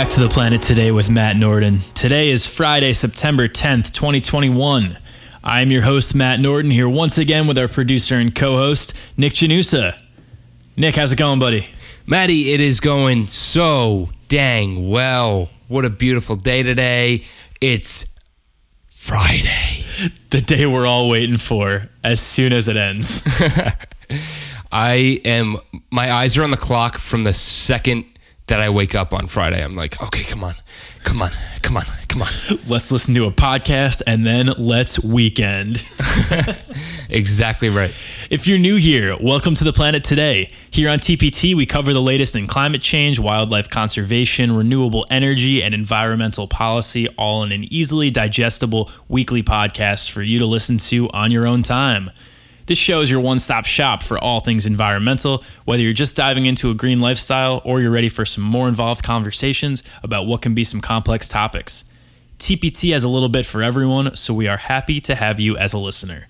Back 0.00 0.08
to 0.12 0.20
the 0.20 0.30
planet 0.30 0.62
today 0.62 0.92
with 0.92 1.10
Matt 1.10 1.36
Norden. 1.36 1.80
Today 1.92 2.30
is 2.30 2.46
Friday, 2.46 2.94
September 2.94 3.48
10th, 3.48 3.92
2021. 3.92 4.96
I'm 5.44 5.70
your 5.70 5.82
host, 5.82 6.14
Matt 6.14 6.40
Norden, 6.40 6.70
here 6.70 6.88
once 6.88 7.18
again 7.18 7.46
with 7.46 7.58
our 7.58 7.68
producer 7.68 8.14
and 8.14 8.34
co 8.34 8.56
host, 8.56 8.96
Nick 9.18 9.34
Janusa. 9.34 10.00
Nick, 10.74 10.96
how's 10.96 11.12
it 11.12 11.16
going, 11.16 11.38
buddy? 11.38 11.68
Maddie, 12.06 12.54
it 12.54 12.62
is 12.62 12.80
going 12.80 13.26
so 13.26 14.08
dang 14.28 14.88
well. 14.88 15.50
What 15.68 15.84
a 15.84 15.90
beautiful 15.90 16.34
day 16.34 16.62
today. 16.62 17.26
It's 17.60 18.18
Friday. 18.86 19.84
The 20.30 20.40
day 20.40 20.64
we're 20.64 20.86
all 20.86 21.10
waiting 21.10 21.36
for 21.36 21.90
as 22.02 22.20
soon 22.20 22.54
as 22.54 22.68
it 22.68 22.78
ends. 22.78 23.22
I 24.72 25.20
am, 25.26 25.58
my 25.90 26.10
eyes 26.10 26.38
are 26.38 26.42
on 26.42 26.52
the 26.52 26.56
clock 26.56 26.96
from 26.96 27.22
the 27.22 27.34
second 27.34 28.06
that 28.50 28.60
I 28.60 28.68
wake 28.68 28.96
up 28.96 29.14
on 29.14 29.28
Friday. 29.28 29.62
I'm 29.62 29.76
like, 29.76 30.02
okay, 30.02 30.24
come 30.24 30.42
on, 30.42 30.56
come 31.04 31.22
on, 31.22 31.30
come 31.62 31.76
on, 31.76 31.84
come 32.08 32.22
on. 32.22 32.28
let's 32.68 32.90
listen 32.90 33.14
to 33.14 33.26
a 33.26 33.30
podcast 33.30 34.02
and 34.08 34.26
then 34.26 34.48
let's 34.58 34.98
weekend. 34.98 35.84
exactly 37.08 37.68
right. 37.68 37.94
If 38.28 38.48
you're 38.48 38.58
new 38.58 38.74
here, 38.74 39.16
welcome 39.20 39.54
to 39.54 39.62
the 39.62 39.72
planet 39.72 40.02
today. 40.02 40.50
Here 40.72 40.90
on 40.90 40.98
TPT, 40.98 41.54
we 41.54 41.64
cover 41.64 41.92
the 41.92 42.02
latest 42.02 42.34
in 42.34 42.48
climate 42.48 42.82
change, 42.82 43.20
wildlife 43.20 43.68
conservation, 43.68 44.50
renewable 44.56 45.06
energy, 45.12 45.62
and 45.62 45.72
environmental 45.72 46.48
policy, 46.48 47.08
all 47.16 47.44
in 47.44 47.52
an 47.52 47.72
easily 47.72 48.10
digestible 48.10 48.90
weekly 49.08 49.44
podcast 49.44 50.10
for 50.10 50.22
you 50.22 50.40
to 50.40 50.46
listen 50.46 50.76
to 50.78 51.08
on 51.10 51.30
your 51.30 51.46
own 51.46 51.62
time. 51.62 52.10
This 52.70 52.78
show 52.78 53.00
is 53.00 53.10
your 53.10 53.18
one 53.18 53.40
stop 53.40 53.64
shop 53.66 54.00
for 54.00 54.16
all 54.16 54.38
things 54.38 54.64
environmental, 54.64 55.42
whether 55.64 55.82
you're 55.82 55.92
just 55.92 56.14
diving 56.14 56.46
into 56.46 56.70
a 56.70 56.74
green 56.74 57.00
lifestyle 57.00 57.60
or 57.64 57.80
you're 57.80 57.90
ready 57.90 58.08
for 58.08 58.24
some 58.24 58.44
more 58.44 58.68
involved 58.68 59.02
conversations 59.02 59.82
about 60.04 60.28
what 60.28 60.40
can 60.40 60.54
be 60.54 60.62
some 60.62 60.80
complex 60.80 61.26
topics. 61.26 61.92
TPT 62.38 62.92
has 62.92 63.02
a 63.02 63.08
little 63.08 63.28
bit 63.28 63.44
for 63.44 63.60
everyone, 63.60 64.14
so 64.14 64.32
we 64.32 64.46
are 64.46 64.56
happy 64.56 65.00
to 65.00 65.16
have 65.16 65.40
you 65.40 65.56
as 65.56 65.72
a 65.72 65.78
listener. 65.78 66.28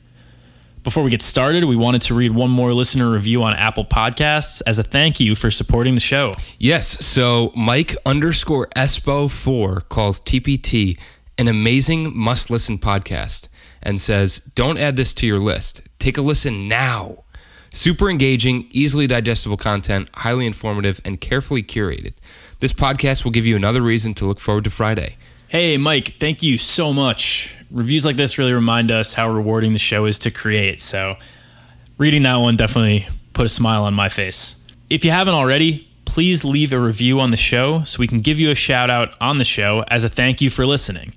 Before 0.82 1.02
we 1.02 1.10
get 1.10 1.20
started, 1.20 1.64
we 1.64 1.76
wanted 1.76 2.00
to 2.00 2.14
read 2.14 2.30
one 2.30 2.50
more 2.50 2.72
listener 2.72 3.12
review 3.12 3.42
on 3.42 3.52
Apple 3.52 3.84
Podcasts 3.84 4.62
as 4.66 4.78
a 4.78 4.82
thank 4.82 5.20
you 5.20 5.34
for 5.34 5.50
supporting 5.50 5.92
the 5.92 6.00
show. 6.00 6.32
Yes, 6.56 7.04
so 7.04 7.52
Mike 7.54 7.98
underscore 8.06 8.68
Espo4 8.68 9.90
calls 9.90 10.18
TPT 10.22 10.98
an 11.36 11.48
amazing 11.48 12.16
must 12.16 12.48
listen 12.48 12.78
podcast 12.78 13.49
and 13.82 14.00
says, 14.00 14.38
Don't 14.38 14.78
add 14.78 14.96
this 14.96 15.14
to 15.14 15.26
your 15.26 15.38
list. 15.38 15.88
Take 15.98 16.18
a 16.18 16.22
listen 16.22 16.68
now. 16.68 17.24
Super 17.72 18.10
engaging, 18.10 18.68
easily 18.70 19.06
digestible 19.06 19.56
content, 19.56 20.08
highly 20.14 20.46
informative, 20.46 21.00
and 21.04 21.20
carefully 21.20 21.62
curated. 21.62 22.14
This 22.58 22.72
podcast 22.72 23.24
will 23.24 23.30
give 23.30 23.46
you 23.46 23.56
another 23.56 23.80
reason 23.80 24.12
to 24.14 24.26
look 24.26 24.40
forward 24.40 24.64
to 24.64 24.70
Friday. 24.70 25.16
Hey, 25.48 25.76
Mike, 25.76 26.14
thank 26.18 26.42
you 26.42 26.58
so 26.58 26.92
much. 26.92 27.54
Reviews 27.70 28.04
like 28.04 28.16
this 28.16 28.38
really 28.38 28.52
remind 28.52 28.90
us 28.90 29.14
how 29.14 29.30
rewarding 29.30 29.72
the 29.72 29.78
show 29.78 30.04
is 30.06 30.18
to 30.20 30.30
create. 30.30 30.80
So, 30.80 31.16
reading 31.96 32.22
that 32.22 32.36
one 32.36 32.56
definitely 32.56 33.06
put 33.32 33.46
a 33.46 33.48
smile 33.48 33.84
on 33.84 33.94
my 33.94 34.08
face. 34.08 34.66
If 34.88 35.04
you 35.04 35.12
haven't 35.12 35.34
already, 35.34 35.88
please 36.04 36.44
leave 36.44 36.72
a 36.72 36.78
review 36.78 37.20
on 37.20 37.30
the 37.30 37.36
show 37.36 37.84
so 37.84 38.00
we 38.00 38.08
can 38.08 38.20
give 38.20 38.40
you 38.40 38.50
a 38.50 38.54
shout 38.54 38.90
out 38.90 39.14
on 39.20 39.38
the 39.38 39.44
show 39.44 39.84
as 39.88 40.02
a 40.02 40.08
thank 40.08 40.40
you 40.40 40.50
for 40.50 40.66
listening. 40.66 41.14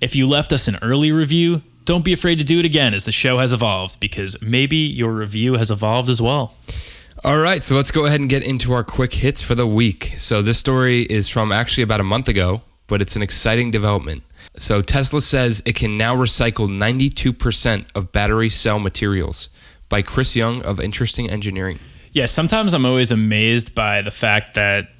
If 0.00 0.14
you 0.14 0.28
left 0.28 0.52
us 0.52 0.68
an 0.68 0.78
early 0.80 1.10
review, 1.10 1.62
don't 1.88 2.04
be 2.04 2.12
afraid 2.12 2.38
to 2.38 2.44
do 2.44 2.58
it 2.58 2.66
again 2.66 2.92
as 2.92 3.06
the 3.06 3.12
show 3.12 3.38
has 3.38 3.50
evolved 3.50 3.98
because 3.98 4.42
maybe 4.42 4.76
your 4.76 5.10
review 5.10 5.54
has 5.54 5.70
evolved 5.70 6.10
as 6.10 6.20
well. 6.20 6.54
All 7.24 7.38
right, 7.38 7.64
so 7.64 7.74
let's 7.74 7.90
go 7.90 8.04
ahead 8.04 8.20
and 8.20 8.28
get 8.28 8.42
into 8.42 8.74
our 8.74 8.84
quick 8.84 9.14
hits 9.14 9.40
for 9.40 9.54
the 9.54 9.66
week. 9.66 10.12
So, 10.18 10.42
this 10.42 10.58
story 10.58 11.04
is 11.04 11.30
from 11.30 11.50
actually 11.50 11.84
about 11.84 12.00
a 12.00 12.04
month 12.04 12.28
ago, 12.28 12.60
but 12.88 13.00
it's 13.00 13.16
an 13.16 13.22
exciting 13.22 13.70
development. 13.70 14.22
So, 14.58 14.82
Tesla 14.82 15.22
says 15.22 15.62
it 15.64 15.76
can 15.76 15.96
now 15.96 16.14
recycle 16.14 16.68
92% 16.68 17.86
of 17.94 18.12
battery 18.12 18.50
cell 18.50 18.78
materials 18.78 19.48
by 19.88 20.02
Chris 20.02 20.36
Young 20.36 20.60
of 20.64 20.78
Interesting 20.78 21.30
Engineering. 21.30 21.78
Yeah, 22.12 22.26
sometimes 22.26 22.74
I'm 22.74 22.84
always 22.84 23.10
amazed 23.10 23.74
by 23.74 24.02
the 24.02 24.10
fact 24.10 24.54
that 24.54 24.90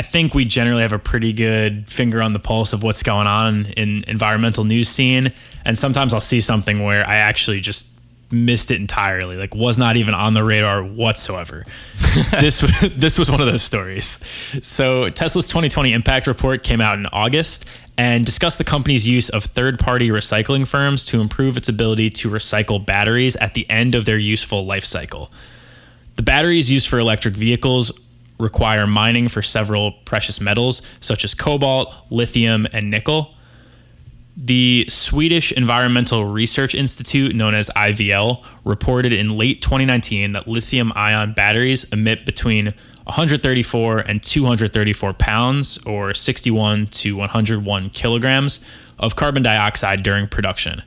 I 0.00 0.02
think 0.02 0.32
we 0.32 0.46
generally 0.46 0.80
have 0.80 0.94
a 0.94 0.98
pretty 0.98 1.34
good 1.34 1.90
finger 1.90 2.22
on 2.22 2.32
the 2.32 2.38
pulse 2.38 2.72
of 2.72 2.82
what's 2.82 3.02
going 3.02 3.26
on 3.26 3.66
in 3.76 4.02
environmental 4.08 4.64
news 4.64 4.88
scene. 4.88 5.30
And 5.66 5.76
sometimes 5.76 6.14
I'll 6.14 6.22
see 6.22 6.40
something 6.40 6.82
where 6.82 7.06
I 7.06 7.16
actually 7.16 7.60
just 7.60 8.00
missed 8.30 8.70
it 8.70 8.80
entirely, 8.80 9.36
like 9.36 9.54
was 9.54 9.76
not 9.76 9.96
even 9.96 10.14
on 10.14 10.32
the 10.32 10.42
radar 10.42 10.82
whatsoever. 10.82 11.66
this 12.40 12.62
this 12.96 13.18
was 13.18 13.30
one 13.30 13.42
of 13.42 13.46
those 13.46 13.60
stories. 13.60 14.24
So 14.62 15.10
Tesla's 15.10 15.48
2020 15.48 15.92
impact 15.92 16.26
report 16.26 16.62
came 16.62 16.80
out 16.80 16.98
in 16.98 17.04
August 17.12 17.68
and 17.98 18.24
discussed 18.24 18.56
the 18.56 18.64
company's 18.64 19.06
use 19.06 19.28
of 19.28 19.44
third-party 19.44 20.08
recycling 20.08 20.66
firms 20.66 21.04
to 21.04 21.20
improve 21.20 21.58
its 21.58 21.68
ability 21.68 22.08
to 22.08 22.30
recycle 22.30 22.82
batteries 22.82 23.36
at 23.36 23.52
the 23.52 23.68
end 23.68 23.94
of 23.94 24.06
their 24.06 24.18
useful 24.18 24.64
life 24.64 24.86
cycle. 24.86 25.30
The 26.16 26.22
batteries 26.22 26.70
used 26.70 26.88
for 26.88 26.98
electric 26.98 27.34
vehicles 27.34 27.92
require 28.40 28.86
mining 28.86 29.28
for 29.28 29.42
several 29.42 29.92
precious 30.04 30.40
metals 30.40 30.82
such 31.00 31.24
as 31.24 31.34
cobalt, 31.34 31.94
lithium, 32.10 32.66
and 32.72 32.90
nickel. 32.90 33.34
The 34.36 34.86
Swedish 34.88 35.52
Environmental 35.52 36.24
Research 36.24 36.74
Institute, 36.74 37.34
known 37.34 37.54
as 37.54 37.68
IVL, 37.76 38.44
reported 38.64 39.12
in 39.12 39.36
late 39.36 39.60
2019 39.60 40.32
that 40.32 40.48
lithium 40.48 40.92
ion 40.96 41.34
batteries 41.34 41.84
emit 41.92 42.24
between 42.24 42.72
134 43.04 43.98
and 43.98 44.22
234 44.22 45.12
pounds, 45.14 45.78
or 45.84 46.14
61 46.14 46.86
to 46.86 47.16
101 47.16 47.90
kilograms, 47.90 48.64
of 48.98 49.16
carbon 49.16 49.42
dioxide 49.42 50.02
during 50.02 50.26
production. 50.26 50.82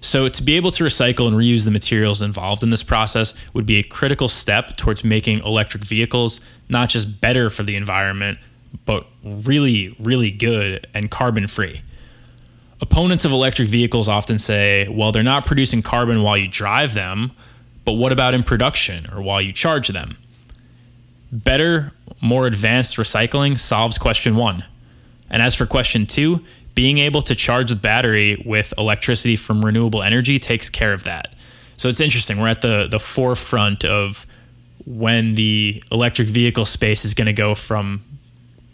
So, 0.00 0.28
to 0.28 0.42
be 0.42 0.56
able 0.56 0.70
to 0.72 0.84
recycle 0.84 1.26
and 1.26 1.36
reuse 1.36 1.64
the 1.64 1.70
materials 1.70 2.22
involved 2.22 2.62
in 2.62 2.70
this 2.70 2.82
process 2.82 3.34
would 3.52 3.66
be 3.66 3.78
a 3.78 3.82
critical 3.82 4.28
step 4.28 4.76
towards 4.76 5.02
making 5.02 5.38
electric 5.40 5.84
vehicles 5.84 6.40
not 6.68 6.88
just 6.88 7.20
better 7.20 7.50
for 7.50 7.62
the 7.62 7.76
environment, 7.76 8.38
but 8.84 9.06
really, 9.24 9.96
really 9.98 10.30
good 10.30 10.86
and 10.94 11.10
carbon 11.10 11.46
free. 11.46 11.80
Opponents 12.80 13.24
of 13.24 13.32
electric 13.32 13.68
vehicles 13.68 14.08
often 14.08 14.38
say, 14.38 14.86
well, 14.88 15.10
they're 15.10 15.22
not 15.22 15.46
producing 15.46 15.82
carbon 15.82 16.22
while 16.22 16.36
you 16.36 16.48
drive 16.48 16.94
them, 16.94 17.32
but 17.84 17.92
what 17.94 18.12
about 18.12 18.34
in 18.34 18.42
production 18.42 19.06
or 19.12 19.20
while 19.20 19.40
you 19.40 19.52
charge 19.52 19.88
them? 19.88 20.16
Better, 21.32 21.92
more 22.20 22.46
advanced 22.46 22.96
recycling 22.96 23.58
solves 23.58 23.98
question 23.98 24.36
one. 24.36 24.64
And 25.30 25.42
as 25.42 25.54
for 25.54 25.66
question 25.66 26.06
two, 26.06 26.44
being 26.78 26.98
able 26.98 27.20
to 27.20 27.34
charge 27.34 27.70
the 27.70 27.74
battery 27.74 28.40
with 28.46 28.72
electricity 28.78 29.34
from 29.34 29.64
renewable 29.64 30.00
energy 30.00 30.38
takes 30.38 30.70
care 30.70 30.92
of 30.92 31.02
that. 31.02 31.34
So 31.76 31.88
it's 31.88 31.98
interesting. 31.98 32.38
We're 32.38 32.46
at 32.46 32.62
the, 32.62 32.86
the 32.88 33.00
forefront 33.00 33.84
of 33.84 34.26
when 34.86 35.34
the 35.34 35.82
electric 35.90 36.28
vehicle 36.28 36.64
space 36.64 37.04
is 37.04 37.14
going 37.14 37.26
to 37.26 37.32
go 37.32 37.56
from 37.56 38.04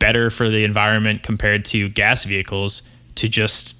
better 0.01 0.29
for 0.29 0.51
the 0.51 0.65
environment 0.65 1.23
compared 1.23 1.65
to 1.65 1.89
gas 1.89 2.27
vehicles 2.27 2.83
to 3.15 3.27
just 3.27 3.79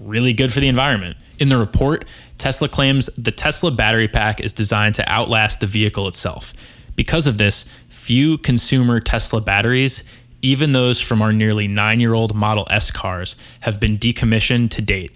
really 0.00 0.32
good 0.32 0.50
for 0.50 0.60
the 0.60 0.68
environment. 0.68 1.18
In 1.38 1.50
the 1.50 1.58
report, 1.58 2.06
Tesla 2.38 2.70
claims 2.70 3.08
the 3.16 3.30
Tesla 3.30 3.70
battery 3.70 4.08
pack 4.08 4.40
is 4.40 4.54
designed 4.54 4.94
to 4.94 5.06
outlast 5.06 5.60
the 5.60 5.66
vehicle 5.66 6.08
itself. 6.08 6.54
Because 6.94 7.26
of 7.26 7.36
this, 7.36 7.64
few 7.90 8.38
consumer 8.38 9.00
Tesla 9.00 9.42
batteries 9.42 10.10
even 10.46 10.72
those 10.72 11.00
from 11.00 11.20
our 11.20 11.32
nearly 11.32 11.66
nine 11.66 11.98
year 11.98 12.14
old 12.14 12.34
Model 12.34 12.66
S 12.70 12.90
cars, 12.90 13.36
have 13.60 13.80
been 13.80 13.96
decommissioned 13.96 14.70
to 14.70 14.82
date. 14.82 15.12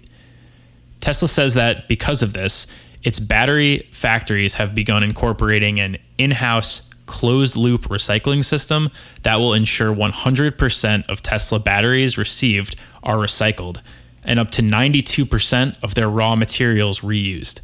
Tesla 0.99 1.27
says 1.27 1.53
that 1.53 1.87
because 1.87 2.21
of 2.21 2.33
this, 2.33 2.67
its 3.03 3.19
battery 3.19 3.87
factories 3.91 4.55
have 4.55 4.75
begun 4.75 5.03
incorporating 5.03 5.79
an 5.79 5.97
in 6.17 6.31
house 6.31 6.89
closed 7.05 7.55
loop 7.55 7.83
recycling 7.83 8.43
system 8.43 8.89
that 9.23 9.37
will 9.37 9.53
ensure 9.53 9.93
100% 9.93 11.09
of 11.09 11.21
Tesla 11.21 11.59
batteries 11.59 12.17
received 12.17 12.75
are 13.01 13.17
recycled 13.17 13.81
and 14.23 14.37
up 14.37 14.51
to 14.51 14.61
92% 14.61 15.81
of 15.81 15.95
their 15.95 16.09
raw 16.09 16.35
materials 16.35 17.01
reused. 17.01 17.61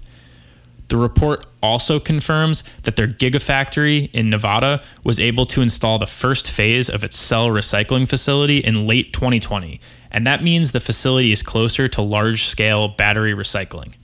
The 0.90 0.98
report 0.98 1.46
also 1.62 2.00
confirms 2.00 2.64
that 2.84 2.96
their 2.96 3.08
Gigafactory 3.08 4.10
in 4.14 4.30
Nevada 4.30 4.82
was 5.04 5.20
able 5.20 5.46
to 5.48 5.62
install 5.62 6.00
the 6.00 6.06
first 6.06 6.50
phase 6.50 6.90
of 6.90 7.04
its 7.04 7.18
cell 7.18 7.50
recycling 7.50 8.08
facility 8.08 8.60
in 8.60 8.88
late 8.88 9.12
2020, 9.12 9.82
and 10.12 10.26
that 10.26 10.44
means 10.44 10.72
the 10.72 10.80
facility 10.80 11.32
is 11.32 11.44
closer 11.44 11.90
to 11.90 12.02
large 12.02 12.46
scale 12.46 12.88
battery 12.88 13.34
recycling. 13.34 13.96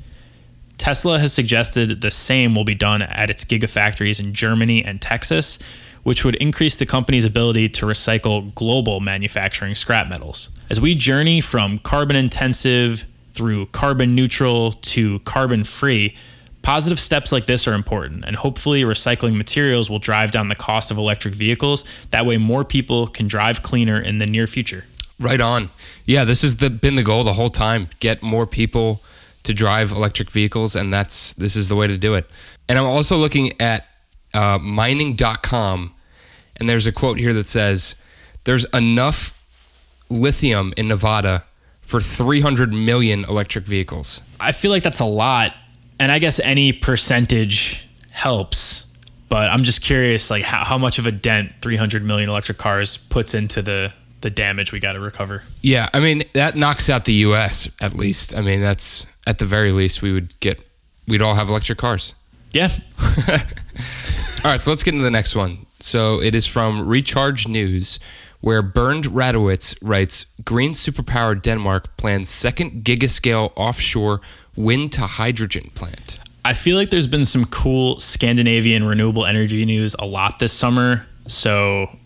Tesla 0.77 1.19
has 1.19 1.31
suggested 1.31 2.01
the 2.01 2.11
same 2.11 2.55
will 2.55 2.65
be 2.65 2.75
done 2.75 3.01
at 3.01 3.29
its 3.29 3.45
Gigafactories 3.45 4.19
in 4.19 4.33
Germany 4.33 4.83
and 4.83 5.01
Texas, 5.01 5.59
which 6.03 6.25
would 6.25 6.35
increase 6.35 6.75
the 6.75 6.85
company's 6.85 7.23
ability 7.23 7.69
to 7.69 7.85
recycle 7.85 8.53
global 8.55 8.99
manufacturing 8.99 9.75
scrap 9.75 10.09
metals. 10.09 10.49
As 10.69 10.81
we 10.81 10.95
journey 10.95 11.39
from 11.39 11.77
carbon 11.77 12.17
intensive 12.17 13.05
through 13.31 13.67
carbon 13.67 14.13
neutral 14.13 14.73
to 14.73 15.19
carbon 15.19 15.63
free, 15.63 16.17
Positive 16.63 16.97
steps 16.97 17.33
like 17.33 17.45
this 17.45 17.67
are 17.67 17.73
important, 17.73 18.23
and 18.25 18.37
hopefully, 18.37 18.83
recycling 18.83 19.35
materials 19.35 19.89
will 19.89 19.99
drive 19.99 20.31
down 20.31 20.47
the 20.47 20.55
cost 20.55 20.91
of 20.91 20.97
electric 20.97 21.35
vehicles. 21.35 21.83
That 22.11 22.25
way, 22.25 22.37
more 22.37 22.63
people 22.63 23.07
can 23.07 23.27
drive 23.27 23.61
cleaner 23.61 23.99
in 23.99 24.17
the 24.17 24.25
near 24.25 24.47
future. 24.47 24.85
Right 25.19 25.41
on. 25.41 25.69
Yeah, 26.05 26.23
this 26.23 26.41
has 26.41 26.57
the, 26.57 26.69
been 26.69 26.95
the 26.95 27.03
goal 27.03 27.25
the 27.25 27.33
whole 27.33 27.49
time. 27.49 27.89
Get 27.99 28.23
more 28.23 28.47
people 28.47 29.01
to 29.43 29.53
drive 29.53 29.91
electric 29.91 30.31
vehicles, 30.31 30.73
and 30.75 30.91
that's 30.91 31.33
this 31.33 31.57
is 31.57 31.67
the 31.67 31.75
way 31.75 31.85
to 31.87 31.97
do 31.97 32.15
it. 32.15 32.29
And 32.69 32.79
I'm 32.79 32.85
also 32.85 33.17
looking 33.17 33.59
at 33.61 33.85
uh, 34.33 34.57
mining.com, 34.57 35.93
and 36.57 36.69
there's 36.69 36.87
a 36.87 36.93
quote 36.93 37.17
here 37.17 37.33
that 37.33 37.47
says, 37.47 38.01
"There's 38.45 38.65
enough 38.73 39.45
lithium 40.09 40.73
in 40.77 40.87
Nevada 40.87 41.43
for 41.81 41.99
300 41.99 42.73
million 42.73 43.25
electric 43.25 43.65
vehicles." 43.65 44.21
I 44.39 44.53
feel 44.53 44.71
like 44.71 44.83
that's 44.83 45.01
a 45.01 45.05
lot, 45.05 45.53
and 45.99 46.11
I 46.11 46.19
guess 46.19 46.39
any 46.39 46.73
percentage 46.73 47.87
helps. 48.11 48.91
But 49.29 49.49
I'm 49.49 49.63
just 49.63 49.81
curious, 49.81 50.29
like 50.29 50.43
how, 50.43 50.63
how 50.63 50.77
much 50.77 50.99
of 50.99 51.07
a 51.07 51.11
dent 51.11 51.53
300 51.61 52.03
million 52.03 52.29
electric 52.29 52.57
cars 52.57 52.97
puts 52.97 53.33
into 53.33 53.61
the 53.61 53.93
the 54.21 54.29
damage 54.29 54.71
we 54.71 54.79
got 54.79 54.93
to 54.93 55.01
recover. 55.01 55.43
Yeah, 55.61 55.89
I 55.93 55.99
mean 55.99 56.23
that 56.33 56.55
knocks 56.55 56.89
out 56.89 57.05
the 57.05 57.13
U.S. 57.13 57.75
at 57.81 57.93
least. 57.93 58.35
I 58.35 58.41
mean 58.41 58.61
that's 58.61 59.05
at 59.27 59.37
the 59.37 59.45
very 59.45 59.71
least 59.71 60.01
we 60.01 60.11
would 60.11 60.39
get 60.39 60.59
we'd 61.07 61.21
all 61.21 61.35
have 61.35 61.49
electric 61.49 61.77
cars. 61.77 62.13
Yeah. 62.51 62.69
all 63.27 63.35
right, 64.45 64.61
so 64.61 64.71
let's 64.71 64.83
get 64.83 64.93
into 64.93 65.03
the 65.03 65.11
next 65.11 65.35
one. 65.35 65.65
So 65.79 66.21
it 66.21 66.35
is 66.35 66.45
from 66.45 66.87
Recharge 66.87 67.47
News, 67.47 67.99
where 68.41 68.61
Bernd 68.61 69.05
Radowitz 69.05 69.77
writes 69.81 70.33
Green 70.45 70.71
Superpower 70.71 71.39
Denmark 71.39 71.97
plans 71.97 72.29
second 72.29 72.83
gigascale 72.85 73.51
offshore 73.55 74.21
wind 74.55 74.91
to 74.93 75.01
hydrogen 75.01 75.71
plant. 75.75 76.19
I 76.45 76.53
feel 76.53 76.77
like 76.77 76.89
there's 76.89 77.07
been 77.07 77.25
some 77.25 77.45
cool 77.45 77.99
Scandinavian 77.99 78.83
renewable 78.83 79.25
energy 79.25 79.63
news 79.65 79.95
a 79.97 80.05
lot 80.05 80.39
this 80.39 80.51
summer. 80.51 81.07
So 81.27 81.97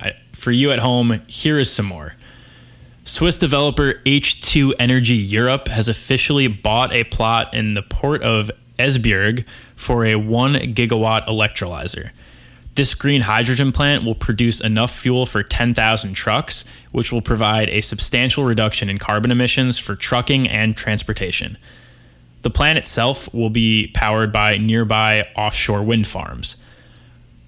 I, 0.00 0.14
for 0.32 0.50
you 0.52 0.70
at 0.70 0.78
home, 0.78 1.20
here 1.26 1.58
is 1.58 1.72
some 1.72 1.86
more. 1.86 2.14
Swiss 3.04 3.36
developer 3.36 3.94
H2 4.06 4.74
Energy 4.78 5.16
Europe 5.16 5.66
has 5.66 5.88
officially 5.88 6.46
bought 6.46 6.92
a 6.92 7.02
plot 7.04 7.52
in 7.54 7.74
the 7.74 7.82
port 7.82 8.22
of 8.22 8.50
Esbjerg 8.78 9.44
for 9.74 10.04
a 10.04 10.14
1 10.14 10.54
gigawatt 10.54 11.26
electrolyzer. 11.26 12.10
This 12.74 12.94
green 12.94 13.22
hydrogen 13.22 13.72
plant 13.72 14.04
will 14.04 14.14
produce 14.14 14.60
enough 14.60 14.92
fuel 14.96 15.26
for 15.26 15.42
10,000 15.42 16.14
trucks, 16.14 16.64
which 16.90 17.12
will 17.12 17.20
provide 17.20 17.68
a 17.68 17.80
substantial 17.80 18.44
reduction 18.44 18.88
in 18.88 18.98
carbon 18.98 19.30
emissions 19.30 19.78
for 19.78 19.94
trucking 19.94 20.48
and 20.48 20.76
transportation. 20.76 21.58
The 22.42 22.50
plant 22.50 22.78
itself 22.78 23.32
will 23.32 23.50
be 23.50 23.90
powered 23.94 24.32
by 24.32 24.58
nearby 24.58 25.26
offshore 25.36 25.82
wind 25.82 26.06
farms. 26.06 26.62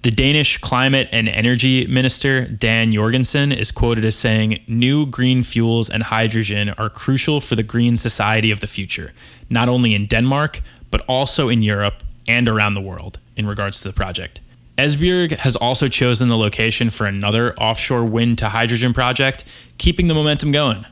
The 0.03 0.11
Danish 0.11 0.59
climate 0.59 1.09
and 1.11 1.27
energy 1.27 1.87
minister, 1.87 2.45
Dan 2.45 2.93
Jorgensen, 2.93 3.51
is 3.51 3.71
quoted 3.71 4.05
as 4.05 4.15
saying 4.15 4.63
New 4.67 5.07
green 5.07 5.41
fuels 5.41 5.89
and 5.89 6.03
hydrogen 6.03 6.69
are 6.77 6.89
crucial 6.89 7.41
for 7.41 7.55
the 7.55 7.63
green 7.63 7.97
society 7.97 8.51
of 8.51 8.59
the 8.59 8.67
future, 8.67 9.13
not 9.49 9.67
only 9.67 9.95
in 9.95 10.05
Denmark, 10.05 10.61
but 10.91 11.01
also 11.07 11.49
in 11.49 11.63
Europe 11.63 12.03
and 12.27 12.47
around 12.47 12.75
the 12.75 12.81
world 12.81 13.19
in 13.35 13.47
regards 13.47 13.81
to 13.81 13.87
the 13.87 13.93
project. 13.93 14.41
Esbjerg 14.77 15.37
has 15.37 15.55
also 15.55 15.87
chosen 15.87 16.27
the 16.27 16.37
location 16.37 16.89
for 16.89 17.07
another 17.07 17.53
offshore 17.55 18.05
wind 18.05 18.37
to 18.37 18.49
hydrogen 18.49 18.93
project, 18.93 19.43
keeping 19.77 20.07
the 20.07 20.13
momentum 20.13 20.51
going. 20.51 20.85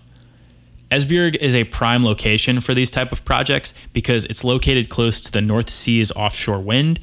Esbjerg 0.93 1.35
is 1.37 1.55
a 1.55 1.63
prime 1.63 2.05
location 2.05 2.61
for 2.61 2.75
these 2.75 2.91
type 2.91 3.11
of 3.11 3.25
projects 3.25 3.73
because 3.93 4.27
it's 4.27 4.43
located 4.43 4.89
close 4.89 5.19
to 5.21 5.31
the 5.31 5.41
North 5.41 5.67
Sea's 5.67 6.11
offshore 6.11 6.59
wind 6.59 6.99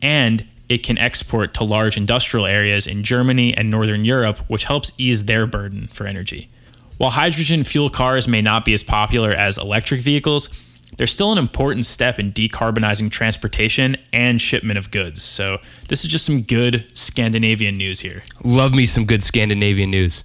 and 0.00 0.46
it 0.68 0.84
can 0.84 0.96
export 0.98 1.52
to 1.54 1.64
large 1.64 1.96
industrial 1.96 2.46
areas 2.46 2.86
in 2.86 3.02
Germany 3.02 3.52
and 3.56 3.68
Northern 3.68 4.04
Europe, 4.04 4.38
which 4.46 4.64
helps 4.64 4.92
ease 4.98 5.24
their 5.24 5.48
burden 5.48 5.88
for 5.88 6.06
energy. 6.06 6.48
While 6.96 7.10
hydrogen 7.10 7.64
fuel 7.64 7.90
cars 7.90 8.28
may 8.28 8.40
not 8.40 8.64
be 8.64 8.72
as 8.72 8.84
popular 8.84 9.32
as 9.32 9.58
electric 9.58 10.00
vehicles, 10.00 10.48
they're 10.96 11.08
still 11.08 11.32
an 11.32 11.38
important 11.38 11.86
step 11.86 12.20
in 12.20 12.32
decarbonizing 12.32 13.10
transportation 13.10 13.96
and 14.12 14.40
shipment 14.40 14.78
of 14.78 14.92
goods. 14.92 15.24
So, 15.24 15.58
this 15.88 16.04
is 16.04 16.10
just 16.10 16.24
some 16.24 16.42
good 16.42 16.86
Scandinavian 16.96 17.76
news 17.76 17.98
here. 17.98 18.22
Love 18.44 18.72
me 18.72 18.86
some 18.86 19.06
good 19.06 19.24
Scandinavian 19.24 19.90
news. 19.90 20.22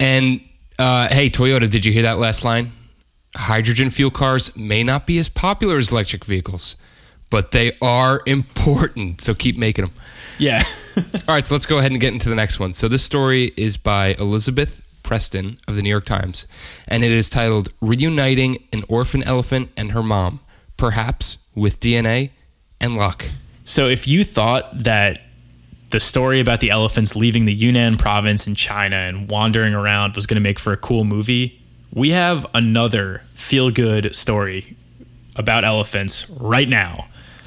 And 0.00 0.40
uh, 0.78 1.08
hey, 1.08 1.28
Toyota, 1.30 1.68
did 1.68 1.84
you 1.84 1.92
hear 1.92 2.02
that 2.02 2.18
last 2.18 2.44
line? 2.44 2.72
Hydrogen 3.36 3.90
fuel 3.90 4.10
cars 4.10 4.56
may 4.56 4.82
not 4.82 5.06
be 5.06 5.18
as 5.18 5.28
popular 5.28 5.76
as 5.76 5.92
electric 5.92 6.24
vehicles 6.24 6.76
but 7.30 7.52
they 7.52 7.72
are 7.82 8.22
important. 8.26 9.20
So 9.20 9.34
keep 9.34 9.56
making 9.56 9.86
them. 9.86 9.94
Yeah. 10.38 10.62
All 10.96 11.34
right, 11.34 11.46
so 11.46 11.54
let's 11.54 11.66
go 11.66 11.78
ahead 11.78 11.92
and 11.92 12.00
get 12.00 12.12
into 12.12 12.28
the 12.28 12.34
next 12.34 12.60
one. 12.60 12.72
So 12.72 12.88
this 12.88 13.02
story 13.02 13.52
is 13.56 13.76
by 13.76 14.14
Elizabeth 14.18 14.84
Preston 15.02 15.58
of 15.66 15.76
the 15.76 15.82
New 15.82 15.88
York 15.88 16.04
Times, 16.04 16.46
and 16.86 17.02
it 17.02 17.12
is 17.12 17.30
titled 17.30 17.72
Reuniting 17.80 18.62
an 18.72 18.84
Orphan 18.88 19.22
Elephant 19.22 19.70
and 19.76 19.92
Her 19.92 20.02
Mom, 20.02 20.40
Perhaps 20.76 21.48
with 21.54 21.80
DNA 21.80 22.30
and 22.80 22.96
Luck. 22.96 23.26
So 23.64 23.86
if 23.86 24.06
you 24.06 24.24
thought 24.24 24.78
that 24.78 25.22
the 25.90 26.00
story 26.00 26.40
about 26.40 26.60
the 26.60 26.70
elephants 26.70 27.16
leaving 27.16 27.44
the 27.44 27.54
Yunnan 27.54 27.96
province 27.96 28.46
in 28.46 28.54
China 28.54 28.96
and 28.96 29.28
wandering 29.30 29.74
around 29.74 30.14
was 30.14 30.26
going 30.26 30.36
to 30.36 30.40
make 30.40 30.58
for 30.58 30.72
a 30.72 30.76
cool 30.76 31.04
movie, 31.04 31.60
we 31.92 32.10
have 32.10 32.46
another 32.54 33.22
feel 33.32 33.70
good 33.70 34.14
story 34.14 34.76
about 35.36 35.64
elephants 35.64 36.28
right 36.30 36.68
now. 36.68 37.06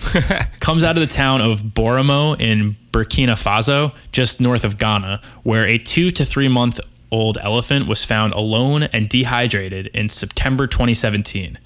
comes 0.59 0.83
out 0.83 0.97
of 0.97 1.01
the 1.01 1.13
town 1.13 1.41
of 1.41 1.61
Boromo 1.61 2.39
in 2.39 2.75
Burkina 2.91 3.33
Faso, 3.33 3.93
just 4.11 4.41
north 4.41 4.63
of 4.63 4.79
Ghana, 4.79 5.21
where 5.43 5.65
a 5.65 5.77
two 5.77 6.09
to 6.11 6.25
three 6.25 6.47
month 6.47 6.79
old 7.11 7.37
elephant 7.41 7.87
was 7.87 8.03
found 8.03 8.33
alone 8.33 8.83
and 8.83 9.09
dehydrated 9.09 9.87
in 9.87 10.09
September 10.09 10.65
2017. 10.65 11.59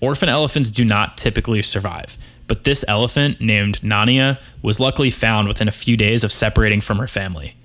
Orphan 0.00 0.28
elephants 0.28 0.70
do 0.70 0.84
not 0.84 1.16
typically 1.16 1.62
survive, 1.62 2.16
but 2.46 2.64
this 2.64 2.84
elephant, 2.86 3.40
named 3.40 3.80
Nania, 3.80 4.40
was 4.62 4.78
luckily 4.78 5.10
found 5.10 5.48
within 5.48 5.68
a 5.68 5.72
few 5.72 5.96
days 5.96 6.22
of 6.24 6.32
separating 6.32 6.80
from 6.80 6.98
her 6.98 7.08
family. 7.08 7.56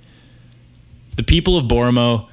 The 1.16 1.24
people 1.24 1.58
of 1.58 1.66
Boromo, 1.66 2.30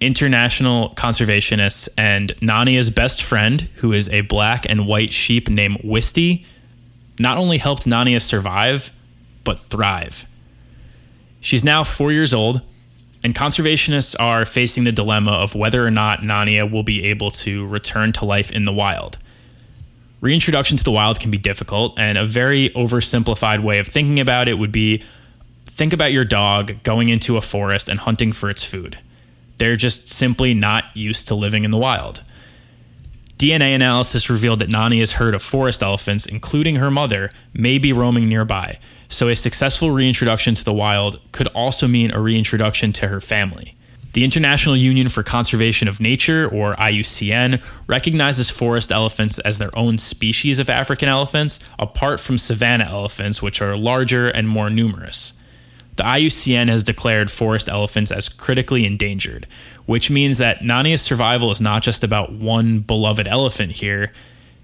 international 0.00 0.90
conservationists, 0.90 1.88
and 1.96 2.34
Nania's 2.36 2.90
best 2.90 3.22
friend, 3.22 3.62
who 3.76 3.92
is 3.92 4.08
a 4.08 4.22
black 4.22 4.68
and 4.68 4.86
white 4.86 5.12
sheep 5.12 5.48
named 5.48 5.80
Wisty, 5.84 6.44
not 7.18 7.38
only 7.38 7.58
helped 7.58 7.84
Nania 7.84 8.20
survive, 8.20 8.90
but 9.44 9.60
thrive. 9.60 10.26
She's 11.40 11.62
now 11.62 11.84
four 11.84 12.10
years 12.10 12.34
old, 12.34 12.62
and 13.22 13.34
conservationists 13.34 14.16
are 14.18 14.44
facing 14.44 14.84
the 14.84 14.92
dilemma 14.92 15.32
of 15.32 15.54
whether 15.54 15.86
or 15.86 15.90
not 15.90 16.20
Nania 16.20 16.70
will 16.70 16.82
be 16.82 17.04
able 17.04 17.30
to 17.30 17.66
return 17.66 18.12
to 18.14 18.24
life 18.24 18.50
in 18.50 18.64
the 18.64 18.72
wild. 18.72 19.18
Reintroduction 20.20 20.78
to 20.78 20.84
the 20.84 20.90
wild 20.90 21.20
can 21.20 21.30
be 21.30 21.38
difficult, 21.38 21.98
and 21.98 22.16
a 22.16 22.24
very 22.24 22.70
oversimplified 22.70 23.60
way 23.62 23.78
of 23.78 23.86
thinking 23.86 24.20
about 24.20 24.48
it 24.48 24.58
would 24.58 24.72
be 24.72 25.02
think 25.66 25.92
about 25.92 26.12
your 26.12 26.24
dog 26.24 26.82
going 26.82 27.08
into 27.08 27.36
a 27.36 27.40
forest 27.40 27.88
and 27.88 28.00
hunting 28.00 28.32
for 28.32 28.48
its 28.48 28.64
food. 28.64 28.98
They're 29.58 29.76
just 29.76 30.08
simply 30.08 30.54
not 30.54 30.84
used 30.94 31.28
to 31.28 31.34
living 31.34 31.64
in 31.64 31.70
the 31.70 31.78
wild. 31.78 32.22
DNA 33.36 33.74
analysis 33.74 34.30
revealed 34.30 34.60
that 34.60 34.70
Nania's 34.70 35.12
herd 35.12 35.34
of 35.34 35.42
forest 35.42 35.82
elephants, 35.82 36.24
including 36.24 36.76
her 36.76 36.90
mother, 36.90 37.30
may 37.52 37.78
be 37.78 37.92
roaming 37.92 38.28
nearby, 38.28 38.78
so 39.08 39.28
a 39.28 39.36
successful 39.36 39.90
reintroduction 39.90 40.54
to 40.54 40.64
the 40.64 40.72
wild 40.72 41.20
could 41.32 41.48
also 41.48 41.88
mean 41.88 42.12
a 42.12 42.20
reintroduction 42.20 42.92
to 42.92 43.08
her 43.08 43.20
family. 43.20 43.76
The 44.14 44.22
International 44.22 44.76
Union 44.76 45.08
for 45.08 45.24
Conservation 45.24 45.88
of 45.88 46.00
Nature, 46.00 46.48
or 46.48 46.74
IUCN, 46.74 47.60
recognizes 47.88 48.48
forest 48.48 48.92
elephants 48.92 49.40
as 49.40 49.58
their 49.58 49.76
own 49.76 49.98
species 49.98 50.60
of 50.60 50.70
African 50.70 51.08
elephants, 51.08 51.58
apart 51.80 52.20
from 52.20 52.38
savanna 52.38 52.84
elephants, 52.84 53.42
which 53.42 53.60
are 53.60 53.76
larger 53.76 54.28
and 54.28 54.48
more 54.48 54.70
numerous. 54.70 55.34
The 55.96 56.04
IUCN 56.04 56.68
has 56.68 56.84
declared 56.84 57.28
forest 57.28 57.68
elephants 57.68 58.12
as 58.12 58.28
critically 58.28 58.86
endangered, 58.86 59.48
which 59.84 60.10
means 60.10 60.38
that 60.38 60.62
Nania's 60.62 61.02
survival 61.02 61.50
is 61.50 61.60
not 61.60 61.82
just 61.82 62.04
about 62.04 62.30
one 62.30 62.78
beloved 62.78 63.26
elephant 63.26 63.72
here, 63.72 64.12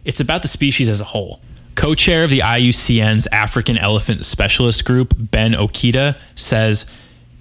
it's 0.04 0.20
about 0.20 0.42
the 0.42 0.48
species 0.48 0.88
as 0.88 1.00
a 1.00 1.04
whole. 1.04 1.40
Co 1.74 1.94
chair 1.96 2.22
of 2.22 2.30
the 2.30 2.40
IUCN's 2.40 3.26
African 3.32 3.78
Elephant 3.78 4.24
Specialist 4.24 4.84
Group, 4.84 5.14
Ben 5.16 5.54
Okita, 5.54 6.16
says 6.36 6.88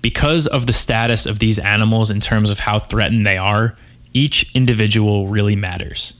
because 0.01 0.47
of 0.47 0.65
the 0.65 0.73
status 0.73 1.25
of 1.25 1.39
these 1.39 1.59
animals 1.59 2.11
in 2.11 2.19
terms 2.19 2.49
of 2.49 2.59
how 2.59 2.79
threatened 2.79 3.25
they 3.25 3.37
are, 3.37 3.75
each 4.13 4.55
individual 4.55 5.27
really 5.27 5.55
matters. 5.55 6.19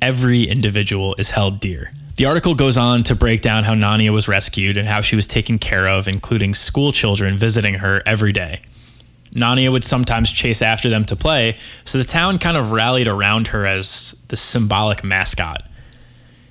Every 0.00 0.44
individual 0.44 1.14
is 1.18 1.30
held 1.30 1.60
dear. 1.60 1.90
The 2.16 2.26
article 2.26 2.54
goes 2.54 2.76
on 2.76 3.02
to 3.04 3.16
break 3.16 3.40
down 3.40 3.64
how 3.64 3.74
Nania 3.74 4.12
was 4.12 4.28
rescued 4.28 4.76
and 4.76 4.86
how 4.86 5.00
she 5.00 5.16
was 5.16 5.26
taken 5.26 5.58
care 5.58 5.88
of, 5.88 6.06
including 6.06 6.54
school 6.54 6.92
children 6.92 7.36
visiting 7.36 7.74
her 7.74 8.02
every 8.06 8.30
day. 8.30 8.60
Nania 9.32 9.72
would 9.72 9.82
sometimes 9.82 10.30
chase 10.30 10.62
after 10.62 10.88
them 10.88 11.04
to 11.06 11.16
play, 11.16 11.56
so 11.84 11.98
the 11.98 12.04
town 12.04 12.38
kind 12.38 12.56
of 12.56 12.70
rallied 12.70 13.08
around 13.08 13.48
her 13.48 13.66
as 13.66 14.12
the 14.28 14.36
symbolic 14.36 15.02
mascot. 15.02 15.68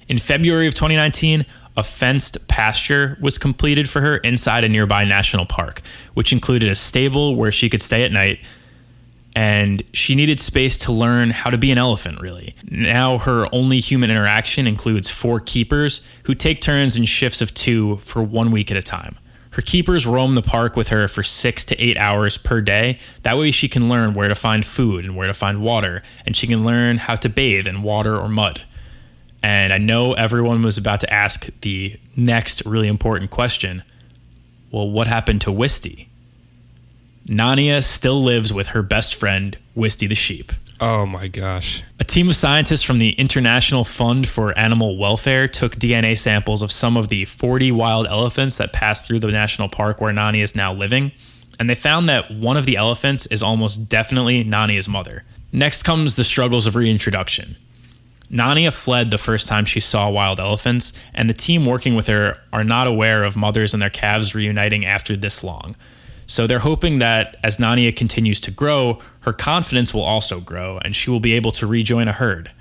In 0.09 0.17
February 0.17 0.67
of 0.67 0.73
2019, 0.73 1.45
a 1.75 1.83
fenced 1.83 2.47
pasture 2.47 3.17
was 3.19 3.37
completed 3.37 3.89
for 3.89 4.01
her 4.01 4.17
inside 4.17 4.63
a 4.63 4.69
nearby 4.69 5.03
national 5.03 5.45
park, 5.45 5.81
which 6.13 6.31
included 6.31 6.69
a 6.69 6.75
stable 6.75 7.35
where 7.35 7.51
she 7.51 7.69
could 7.69 7.81
stay 7.81 8.03
at 8.03 8.11
night. 8.11 8.39
And 9.35 9.81
she 9.93 10.13
needed 10.13 10.39
space 10.39 10.77
to 10.79 10.91
learn 10.91 11.31
how 11.31 11.49
to 11.49 11.57
be 11.57 11.71
an 11.71 11.79
elephant, 11.79 12.21
really. 12.21 12.53
Now, 12.69 13.17
her 13.17 13.47
only 13.51 13.79
human 13.79 14.11
interaction 14.11 14.67
includes 14.67 15.09
four 15.09 15.39
keepers 15.39 16.07
who 16.23 16.35
take 16.35 16.61
turns 16.61 16.95
in 16.95 17.05
shifts 17.05 17.41
of 17.41 17.51
two 17.53 17.97
for 17.97 18.21
one 18.21 18.51
week 18.51 18.69
at 18.69 18.77
a 18.77 18.83
time. 18.83 19.17
Her 19.53 19.61
keepers 19.63 20.05
roam 20.05 20.35
the 20.35 20.41
park 20.41 20.75
with 20.75 20.89
her 20.89 21.07
for 21.07 21.23
six 21.23 21.65
to 21.65 21.79
eight 21.79 21.97
hours 21.97 22.37
per 22.37 22.61
day. 22.61 22.99
That 23.21 23.37
way, 23.37 23.51
she 23.51 23.67
can 23.67 23.89
learn 23.89 24.13
where 24.13 24.27
to 24.27 24.35
find 24.35 24.65
food 24.65 25.05
and 25.05 25.15
where 25.15 25.27
to 25.27 25.33
find 25.33 25.61
water, 25.61 26.01
and 26.25 26.35
she 26.35 26.47
can 26.47 26.63
learn 26.63 26.97
how 26.97 27.15
to 27.15 27.29
bathe 27.29 27.67
in 27.67 27.83
water 27.83 28.17
or 28.17 28.27
mud. 28.27 28.61
And 29.43 29.73
I 29.73 29.77
know 29.77 30.13
everyone 30.13 30.63
was 30.63 30.77
about 30.77 31.01
to 31.01 31.13
ask 31.13 31.47
the 31.61 31.99
next 32.15 32.65
really 32.65 32.87
important 32.87 33.29
question 33.29 33.83
well, 34.71 34.89
what 34.89 35.05
happened 35.05 35.41
to 35.41 35.51
Wisty? 35.51 36.09
Nania 37.27 37.83
still 37.83 38.19
lives 38.19 38.51
with 38.51 38.69
her 38.69 38.81
best 38.81 39.13
friend, 39.13 39.55
Wisty 39.75 40.07
the 40.07 40.15
sheep. 40.15 40.51
Oh 40.79 41.05
my 41.05 41.27
gosh. 41.27 41.83
A 41.99 42.03
team 42.03 42.27
of 42.27 42.35
scientists 42.35 42.81
from 42.81 42.97
the 42.97 43.11
International 43.11 43.83
Fund 43.83 44.27
for 44.27 44.57
Animal 44.57 44.97
Welfare 44.97 45.47
took 45.47 45.75
DNA 45.75 46.17
samples 46.17 46.63
of 46.63 46.71
some 46.71 46.97
of 46.97 47.09
the 47.09 47.25
40 47.25 47.71
wild 47.71 48.07
elephants 48.07 48.57
that 48.57 48.73
passed 48.73 49.05
through 49.05 49.19
the 49.19 49.27
national 49.27 49.69
park 49.69 50.01
where 50.01 50.11
Nania 50.11 50.41
is 50.41 50.55
now 50.55 50.73
living, 50.73 51.11
and 51.59 51.69
they 51.69 51.75
found 51.75 52.09
that 52.09 52.31
one 52.31 52.57
of 52.57 52.65
the 52.65 52.75
elephants 52.75 53.27
is 53.27 53.43
almost 53.43 53.87
definitely 53.87 54.43
Nania's 54.43 54.89
mother. 54.89 55.23
Next 55.51 55.83
comes 55.83 56.15
the 56.15 56.23
struggles 56.23 56.65
of 56.65 56.75
reintroduction. 56.75 57.55
Nania 58.33 58.73
fled 58.73 59.11
the 59.11 59.19
first 59.19 59.47
time 59.47 59.63
she 59.63 59.79
saw 59.79 60.09
wild 60.09 60.39
elephants, 60.39 60.91
and 61.13 61.29
the 61.29 61.33
team 61.33 61.65
working 61.65 61.93
with 61.93 62.07
her 62.07 62.35
are 62.51 62.63
not 62.63 62.87
aware 62.87 63.23
of 63.23 63.37
mothers 63.37 63.73
and 63.73 63.81
their 63.81 63.91
calves 63.91 64.33
reuniting 64.33 64.85
after 64.85 65.15
this 65.15 65.43
long. 65.43 65.75
So 66.25 66.47
they're 66.47 66.59
hoping 66.59 66.97
that 66.97 67.37
as 67.43 67.57
Nania 67.57 67.95
continues 67.95 68.41
to 68.41 68.51
grow, 68.51 68.99
her 69.21 69.33
confidence 69.33 69.93
will 69.93 70.01
also 70.01 70.39
grow 70.39 70.79
and 70.79 70.95
she 70.95 71.11
will 71.11 71.19
be 71.19 71.33
able 71.33 71.51
to 71.51 71.67
rejoin 71.67 72.07
a 72.07 72.11
herd. 72.11 72.51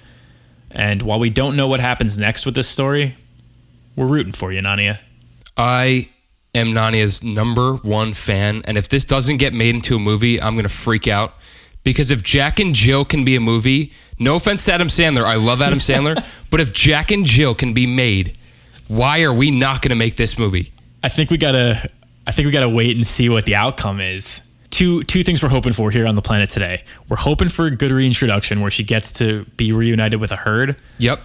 And 0.71 1.01
while 1.03 1.19
we 1.19 1.31
don't 1.31 1.57
know 1.57 1.69
what 1.69 1.81
happens 1.81 2.19
next 2.19 2.45
with 2.45 2.55
this 2.55 2.69
story, 2.69 3.17
we're 3.97 4.07
rooting 4.07 4.33
for 4.33 4.53
you, 4.53 4.61
Nania. 4.61 4.99
I 5.57 6.11
am 6.55 6.69
Nania's 6.73 7.23
number 7.23 7.75
one 7.77 8.13
fan, 8.15 8.63
and 8.67 8.77
if 8.77 8.89
this 8.89 9.05
doesn't 9.05 9.39
get 9.39 9.55
made 9.55 9.75
into 9.75 9.97
a 9.97 9.99
movie, 9.99 10.41
I'm 10.41 10.55
gonna 10.55 10.69
freak 10.69 11.09
out. 11.09 11.35
Because 11.85 12.11
if 12.11 12.23
Jack 12.23 12.59
and 12.61 12.75
Jill 12.75 13.05
can 13.05 13.25
be 13.25 13.35
a 13.35 13.41
movie, 13.41 13.93
no 14.19 14.37
offense 14.37 14.65
to 14.67 14.73
Adam 14.73 14.89
Sandler, 14.89 15.25
I 15.25 15.35
love 15.35 15.61
Adam 15.61 15.81
Sandler, 15.81 16.25
but 16.51 16.61
if 16.61 16.73
Jack 16.73 17.11
and 17.11 17.25
Jill 17.25 17.55
can 17.55 17.73
be 17.73 17.87
made, 17.87 18.37
why 18.89 19.23
are 19.23 19.33
we 19.33 19.51
not 19.51 19.83
gonna 19.83 19.97
make 19.97 20.17
this 20.17 20.39
movie? 20.39 20.73
I 21.03 21.09
think 21.09 21.31
we 21.31 21.39
gotta 21.39 21.89
I 22.27 22.31
think 22.31 22.47
we 22.47 22.53
gotta 22.53 22.69
wait 22.69 22.95
and 22.95 23.07
see 23.07 23.29
what 23.29 23.47
the 23.47 23.57
outcome 23.57 24.01
is. 24.01 24.49
Two 24.71 25.03
two 25.05 25.23
things 25.23 25.43
we're 25.43 25.49
hoping 25.49 25.73
for 25.73 25.91
here 25.91 26.07
on 26.07 26.15
the 26.15 26.23
planet 26.23 26.51
today. 26.51 26.85
We're 27.09 27.17
hoping 27.17 27.49
for 27.49 27.67
a 27.67 27.71
good 27.71 27.91
reintroduction 27.91 28.61
where 28.61 28.71
she 28.71 28.85
gets 28.85 29.13
to 29.15 29.45
be 29.57 29.73
reunited 29.73 30.21
with 30.21 30.31
a 30.31 30.37
herd. 30.37 30.77
Yep. 30.99 31.21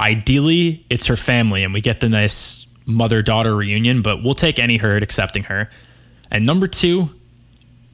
Ideally, 0.00 0.84
it's 0.90 1.06
her 1.06 1.16
family 1.16 1.64
and 1.64 1.72
we 1.72 1.80
get 1.80 2.00
the 2.00 2.08
nice 2.08 2.66
mother 2.86 3.22
daughter 3.22 3.54
reunion, 3.54 4.02
but 4.02 4.22
we'll 4.22 4.34
take 4.34 4.58
any 4.58 4.76
herd 4.76 5.02
accepting 5.02 5.44
her. 5.44 5.70
And 6.30 6.46
number 6.46 6.66
two, 6.66 7.10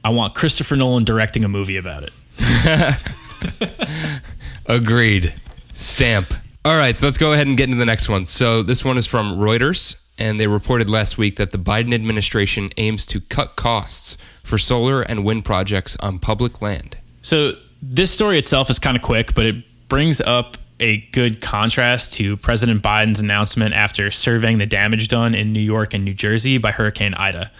I 0.03 0.09
want 0.09 0.35
Christopher 0.35 0.75
Nolan 0.75 1.03
directing 1.03 1.43
a 1.43 1.49
movie 1.49 1.77
about 1.77 2.03
it. 2.03 2.11
Agreed. 4.65 5.33
Stamp. 5.73 6.33
All 6.65 6.77
right, 6.77 6.97
so 6.97 7.07
let's 7.07 7.17
go 7.17 7.33
ahead 7.33 7.47
and 7.47 7.57
get 7.57 7.65
into 7.65 7.77
the 7.77 7.85
next 7.85 8.09
one. 8.09 8.25
So 8.25 8.63
this 8.63 8.83
one 8.83 8.97
is 8.97 9.05
from 9.05 9.37
Reuters, 9.37 10.05
and 10.17 10.39
they 10.39 10.47
reported 10.47 10.89
last 10.89 11.17
week 11.17 11.37
that 11.37 11.51
the 11.51 11.57
Biden 11.57 11.93
administration 11.93 12.71
aims 12.77 13.05
to 13.07 13.21
cut 13.21 13.55
costs 13.55 14.17
for 14.43 14.57
solar 14.57 15.01
and 15.01 15.23
wind 15.23 15.45
projects 15.45 15.95
on 15.97 16.19
public 16.19 16.61
land. 16.61 16.97
So 17.21 17.53
this 17.81 18.11
story 18.11 18.37
itself 18.37 18.69
is 18.69 18.79
kind 18.79 18.97
of 18.97 19.03
quick, 19.03 19.35
but 19.35 19.45
it 19.45 19.87
brings 19.87 20.21
up 20.21 20.57
a 20.79 20.97
good 21.11 21.41
contrast 21.41 22.13
to 22.13 22.37
President 22.37 22.81
Biden's 22.81 23.19
announcement 23.19 23.73
after 23.73 24.11
surveying 24.11 24.57
the 24.57 24.65
damage 24.65 25.07
done 25.07 25.35
in 25.35 25.53
New 25.53 25.59
York 25.59 25.93
and 25.93 26.05
New 26.05 26.13
Jersey 26.13 26.57
by 26.57 26.71
Hurricane 26.71 27.13
Ida. 27.15 27.51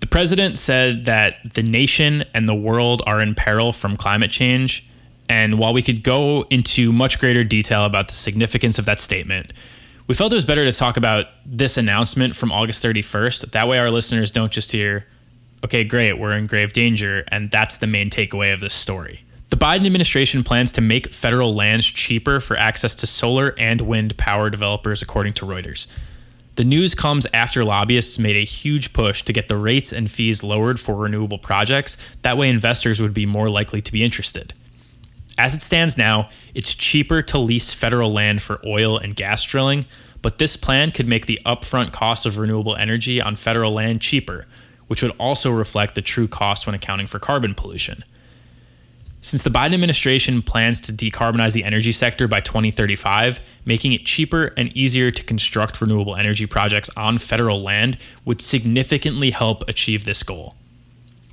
The 0.00 0.06
president 0.06 0.58
said 0.58 1.04
that 1.04 1.36
the 1.54 1.62
nation 1.62 2.24
and 2.34 2.48
the 2.48 2.54
world 2.54 3.02
are 3.06 3.20
in 3.20 3.34
peril 3.34 3.72
from 3.72 3.96
climate 3.96 4.30
change. 4.30 4.86
And 5.28 5.58
while 5.58 5.72
we 5.72 5.82
could 5.82 6.02
go 6.02 6.42
into 6.50 6.90
much 6.90 7.20
greater 7.20 7.44
detail 7.44 7.84
about 7.84 8.08
the 8.08 8.14
significance 8.14 8.78
of 8.78 8.86
that 8.86 8.98
statement, 8.98 9.52
we 10.08 10.14
felt 10.16 10.32
it 10.32 10.34
was 10.34 10.44
better 10.44 10.64
to 10.64 10.72
talk 10.72 10.96
about 10.96 11.26
this 11.46 11.76
announcement 11.76 12.34
from 12.34 12.50
August 12.50 12.82
31st. 12.82 13.52
That 13.52 13.68
way, 13.68 13.78
our 13.78 13.90
listeners 13.90 14.32
don't 14.32 14.50
just 14.50 14.72
hear, 14.72 15.06
okay, 15.64 15.84
great, 15.84 16.14
we're 16.14 16.32
in 16.32 16.48
grave 16.48 16.72
danger, 16.72 17.22
and 17.28 17.48
that's 17.50 17.76
the 17.76 17.86
main 17.86 18.10
takeaway 18.10 18.52
of 18.52 18.58
this 18.58 18.74
story. 18.74 19.22
The 19.50 19.56
Biden 19.56 19.86
administration 19.86 20.42
plans 20.42 20.72
to 20.72 20.80
make 20.80 21.12
federal 21.12 21.54
lands 21.54 21.86
cheaper 21.86 22.40
for 22.40 22.56
access 22.56 22.96
to 22.96 23.06
solar 23.06 23.54
and 23.56 23.80
wind 23.82 24.16
power 24.16 24.50
developers, 24.50 25.02
according 25.02 25.34
to 25.34 25.44
Reuters. 25.44 25.86
The 26.60 26.66
news 26.66 26.94
comes 26.94 27.26
after 27.32 27.64
lobbyists 27.64 28.18
made 28.18 28.36
a 28.36 28.44
huge 28.44 28.92
push 28.92 29.22
to 29.22 29.32
get 29.32 29.48
the 29.48 29.56
rates 29.56 29.94
and 29.94 30.10
fees 30.10 30.44
lowered 30.44 30.78
for 30.78 30.94
renewable 30.94 31.38
projects. 31.38 31.96
That 32.20 32.36
way, 32.36 32.50
investors 32.50 33.00
would 33.00 33.14
be 33.14 33.24
more 33.24 33.48
likely 33.48 33.80
to 33.80 33.90
be 33.90 34.04
interested. 34.04 34.52
As 35.38 35.54
it 35.54 35.62
stands 35.62 35.96
now, 35.96 36.28
it's 36.54 36.74
cheaper 36.74 37.22
to 37.22 37.38
lease 37.38 37.72
federal 37.72 38.12
land 38.12 38.42
for 38.42 38.60
oil 38.66 38.98
and 38.98 39.16
gas 39.16 39.42
drilling, 39.42 39.86
but 40.20 40.36
this 40.36 40.54
plan 40.54 40.90
could 40.90 41.08
make 41.08 41.24
the 41.24 41.40
upfront 41.46 41.92
cost 41.92 42.26
of 42.26 42.36
renewable 42.36 42.76
energy 42.76 43.22
on 43.22 43.36
federal 43.36 43.72
land 43.72 44.02
cheaper, 44.02 44.44
which 44.86 45.00
would 45.00 45.16
also 45.16 45.50
reflect 45.50 45.94
the 45.94 46.02
true 46.02 46.28
cost 46.28 46.66
when 46.66 46.74
accounting 46.74 47.06
for 47.06 47.18
carbon 47.18 47.54
pollution. 47.54 48.04
Since 49.22 49.42
the 49.42 49.50
Biden 49.50 49.74
administration 49.74 50.40
plans 50.40 50.80
to 50.82 50.92
decarbonize 50.92 51.52
the 51.52 51.64
energy 51.64 51.92
sector 51.92 52.26
by 52.26 52.40
2035, 52.40 53.40
making 53.66 53.92
it 53.92 54.06
cheaper 54.06 54.54
and 54.56 54.74
easier 54.74 55.10
to 55.10 55.22
construct 55.22 55.80
renewable 55.80 56.16
energy 56.16 56.46
projects 56.46 56.88
on 56.96 57.18
federal 57.18 57.62
land 57.62 57.98
would 58.24 58.40
significantly 58.40 59.30
help 59.30 59.68
achieve 59.68 60.06
this 60.06 60.22
goal. 60.22 60.54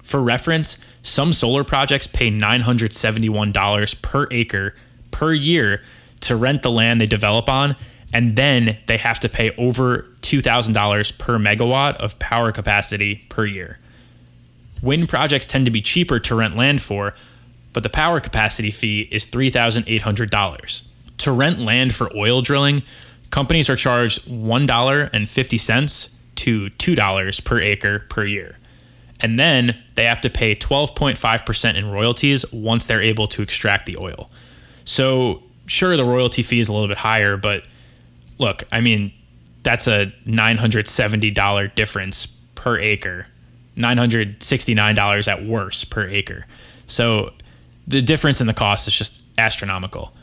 For 0.04 0.22
reference, 0.22 0.86
some 1.02 1.32
solar 1.32 1.64
projects 1.64 2.08
pay 2.08 2.30
$971 2.30 4.02
per 4.02 4.28
acre 4.32 4.76
per 5.12 5.34
year 5.34 5.82
to 6.22 6.36
rent 6.36 6.64
the 6.64 6.72
land 6.72 7.00
they 7.00 7.08
develop 7.08 7.48
on, 7.48 7.78
and 8.14 8.36
then 8.36 8.78
they 8.88 8.98
have 8.98 9.20
to 9.22 9.30
pay 9.30 9.56
over 9.58 10.08
$2,000 10.22 11.18
per 11.18 11.38
megawatt 11.38 11.96
of 11.98 12.20
power 12.20 12.52
capacity 12.52 13.24
per 13.30 13.46
year. 13.46 13.80
Wind 14.82 15.10
projects 15.10 15.48
tend 15.48 15.66
to 15.66 15.72
be 15.72 15.82
cheaper 15.82 16.20
to 16.20 16.36
rent 16.36 16.56
land 16.56 16.82
for, 16.82 17.14
but 17.74 17.84
the 17.84 17.90
power 17.90 18.20
capacity 18.20 18.72
fee 18.72 19.08
is 19.12 19.26
$3,800. 19.26 20.88
To 21.18 21.32
rent 21.32 21.60
land 21.60 21.94
for 21.94 22.16
oil 22.16 22.42
drilling, 22.42 22.84
companies 23.30 23.70
are 23.70 23.76
charged 23.76 24.26
$1.50 24.28 26.14
to 26.36 26.70
$2 26.70 27.46
per 27.46 27.60
acre 27.60 28.00
per 28.10 28.26
year. 28.26 28.58
And 29.20 29.40
then 29.40 29.82
they 29.96 30.06
have 30.06 30.22
to 30.22 30.30
pay 30.30 30.56
12.5% 30.56 31.76
in 31.76 31.90
royalties 31.90 32.52
once 32.54 32.86
they're 32.86 33.02
able 33.02 33.28
to 33.28 33.42
extract 33.42 33.88
the 33.88 33.98
oil. 33.98 34.30
So, 34.86 35.44
sure, 35.66 35.98
the 35.98 36.06
royalty 36.06 36.44
fee 36.44 36.60
is 36.60 36.70
a 36.70 36.74
little 36.74 36.88
bit 36.88 37.00
higher, 37.00 37.36
but 37.36 37.64
look, 38.38 38.64
I 38.72 38.82
mean, 38.82 39.12
that's 39.64 39.88
a 39.88 40.14
$970 40.28 41.76
difference 41.76 42.28
per 42.56 42.78
acre, 42.78 43.28
$969 43.76 45.28
at 45.28 45.44
worst 45.46 45.90
per 45.90 46.08
acre. 46.08 46.46
So, 46.86 47.34
the 47.88 48.02
difference 48.02 48.42
in 48.42 48.48
the 48.48 48.54
cost 48.54 48.88
is 48.88 48.94
just 48.94 49.24
astronomical. 49.38 50.14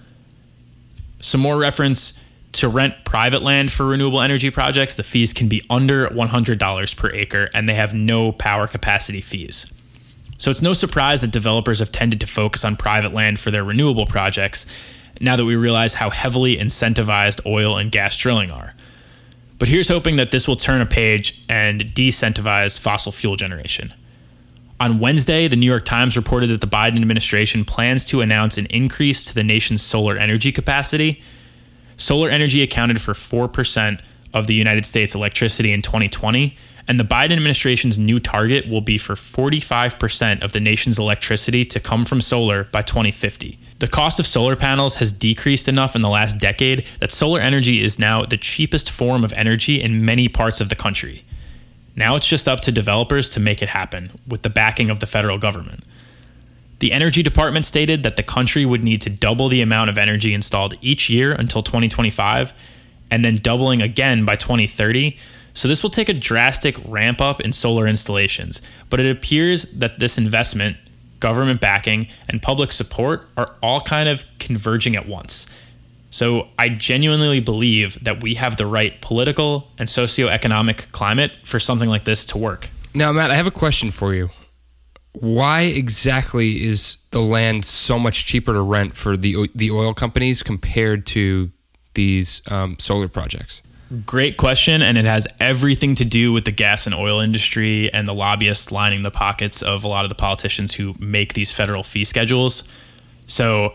Some 1.20 1.40
more 1.40 1.56
reference 1.56 2.22
to 2.52 2.68
rent 2.68 3.04
private 3.04 3.42
land 3.42 3.72
for 3.72 3.86
renewable 3.86 4.20
energy 4.20 4.50
projects, 4.50 4.94
the 4.94 5.02
fees 5.02 5.32
can 5.32 5.48
be 5.48 5.62
under 5.68 6.06
$100 6.08 6.96
per 6.96 7.10
acre 7.10 7.50
and 7.54 7.68
they 7.68 7.74
have 7.74 7.94
no 7.94 8.32
power 8.32 8.66
capacity 8.66 9.20
fees. 9.20 9.72
So 10.38 10.50
it's 10.50 10.62
no 10.62 10.72
surprise 10.72 11.20
that 11.22 11.32
developers 11.32 11.78
have 11.78 11.90
tended 11.90 12.20
to 12.20 12.26
focus 12.26 12.64
on 12.64 12.76
private 12.76 13.12
land 13.12 13.38
for 13.38 13.50
their 13.50 13.64
renewable 13.64 14.06
projects 14.06 14.66
now 15.20 15.36
that 15.36 15.44
we 15.44 15.56
realize 15.56 15.94
how 15.94 16.10
heavily 16.10 16.56
incentivized 16.56 17.44
oil 17.46 17.76
and 17.76 17.90
gas 17.90 18.16
drilling 18.16 18.50
are. 18.50 18.74
But 19.58 19.68
here's 19.68 19.88
hoping 19.88 20.16
that 20.16 20.30
this 20.30 20.46
will 20.48 20.56
turn 20.56 20.80
a 20.80 20.86
page 20.86 21.44
and 21.48 21.80
decentivize 21.80 22.78
fossil 22.78 23.12
fuel 23.12 23.36
generation. 23.36 23.94
On 24.84 24.98
Wednesday, 24.98 25.48
the 25.48 25.56
New 25.56 25.64
York 25.64 25.86
Times 25.86 26.14
reported 26.14 26.48
that 26.50 26.60
the 26.60 26.66
Biden 26.66 27.00
administration 27.00 27.64
plans 27.64 28.04
to 28.04 28.20
announce 28.20 28.58
an 28.58 28.66
increase 28.66 29.24
to 29.24 29.34
the 29.34 29.42
nation's 29.42 29.80
solar 29.80 30.14
energy 30.18 30.52
capacity 30.52 31.22
Solar 31.96 32.28
energy 32.28 32.62
accounted 32.62 33.00
for 33.00 33.14
4% 33.14 34.00
of 34.34 34.46
the 34.46 34.52
United 34.54 34.84
States 34.84 35.14
electricity 35.14 35.72
in 35.72 35.80
2020, 35.80 36.54
And 36.86 37.00
the 37.00 37.04
Biden 37.04 37.32
administration's 37.32 37.98
new 37.98 38.20
target 38.20 38.68
will 38.68 38.82
be 38.82 38.98
for 38.98 39.14
45% 39.14 40.42
of 40.42 40.52
the 40.52 40.60
nation's 40.60 40.98
electricity 40.98 41.64
to 41.64 41.80
come 41.80 42.04
from 42.04 42.20
solar 42.20 42.64
by 42.64 42.82
2050. 42.82 43.58
The 43.78 43.88
cost 43.88 44.20
of 44.20 44.26
solar 44.26 44.54
panels 44.54 44.96
has 44.96 45.10
decreased 45.10 45.66
enough 45.66 45.96
in 45.96 46.02
the 46.02 46.10
last 46.10 46.38
decade 46.38 46.84
that 47.00 47.10
solar 47.10 47.40
energy 47.40 47.82
is 47.82 47.98
now 47.98 48.26
the 48.26 48.36
cheapest 48.36 48.90
form 48.90 49.24
of 49.24 49.32
energy 49.32 49.80
in 49.80 50.04
many 50.04 50.28
parts 50.28 50.60
of 50.60 50.68
the 50.68 50.76
country. 50.76 51.22
Now 51.96 52.16
it's 52.16 52.26
just 52.26 52.48
up 52.48 52.60
to 52.60 52.72
developers 52.72 53.30
to 53.30 53.40
make 53.40 53.62
it 53.62 53.68
happen 53.68 54.10
with 54.26 54.42
the 54.42 54.50
backing 54.50 54.90
of 54.90 55.00
the 55.00 55.06
federal 55.06 55.38
government. 55.38 55.84
The 56.80 56.92
Energy 56.92 57.22
Department 57.22 57.64
stated 57.64 58.02
that 58.02 58.16
the 58.16 58.22
country 58.22 58.66
would 58.66 58.82
need 58.82 59.00
to 59.02 59.10
double 59.10 59.48
the 59.48 59.62
amount 59.62 59.90
of 59.90 59.98
energy 59.98 60.34
installed 60.34 60.74
each 60.80 61.08
year 61.08 61.32
until 61.32 61.62
2025 61.62 62.52
and 63.10 63.24
then 63.24 63.36
doubling 63.36 63.80
again 63.80 64.24
by 64.24 64.36
2030 64.36 65.16
so 65.54 65.68
this 65.68 65.82
will 65.82 65.90
take 65.90 66.08
a 66.08 66.14
drastic 66.14 66.76
ramp 66.84 67.20
up 67.20 67.40
in 67.40 67.52
solar 67.52 67.86
installations, 67.86 68.60
but 68.90 68.98
it 68.98 69.08
appears 69.08 69.72
that 69.74 70.00
this 70.00 70.18
investment, 70.18 70.76
government 71.20 71.60
backing, 71.60 72.08
and 72.28 72.42
public 72.42 72.72
support 72.72 73.28
are 73.36 73.54
all 73.62 73.80
kind 73.80 74.08
of 74.08 74.24
converging 74.40 74.96
at 74.96 75.08
once. 75.08 75.56
So 76.14 76.46
I 76.56 76.68
genuinely 76.68 77.40
believe 77.40 77.98
that 78.04 78.22
we 78.22 78.34
have 78.34 78.56
the 78.56 78.66
right 78.66 79.00
political 79.00 79.66
and 79.78 79.88
socioeconomic 79.88 80.92
climate 80.92 81.32
for 81.42 81.58
something 81.58 81.88
like 81.88 82.04
this 82.04 82.24
to 82.26 82.38
work. 82.38 82.68
Now, 82.94 83.10
Matt, 83.10 83.32
I 83.32 83.34
have 83.34 83.48
a 83.48 83.50
question 83.50 83.90
for 83.90 84.14
you. 84.14 84.28
Why 85.14 85.62
exactly 85.62 86.62
is 86.62 87.04
the 87.10 87.20
land 87.20 87.64
so 87.64 87.98
much 87.98 88.26
cheaper 88.26 88.52
to 88.52 88.60
rent 88.60 88.94
for 88.94 89.16
the 89.16 89.48
the 89.56 89.72
oil 89.72 89.92
companies 89.92 90.44
compared 90.44 91.04
to 91.06 91.50
these 91.94 92.42
um, 92.46 92.76
solar 92.78 93.08
projects? 93.08 93.60
Great 94.06 94.36
question, 94.36 94.82
and 94.82 94.96
it 94.96 95.06
has 95.06 95.26
everything 95.40 95.96
to 95.96 96.04
do 96.04 96.32
with 96.32 96.44
the 96.44 96.52
gas 96.52 96.86
and 96.86 96.94
oil 96.94 97.18
industry 97.18 97.92
and 97.92 98.06
the 98.06 98.14
lobbyists 98.14 98.70
lining 98.70 99.02
the 99.02 99.10
pockets 99.10 99.62
of 99.62 99.82
a 99.82 99.88
lot 99.88 100.04
of 100.04 100.10
the 100.10 100.14
politicians 100.14 100.74
who 100.74 100.94
make 101.00 101.34
these 101.34 101.52
federal 101.52 101.82
fee 101.82 102.04
schedules. 102.04 102.72
So, 103.26 103.72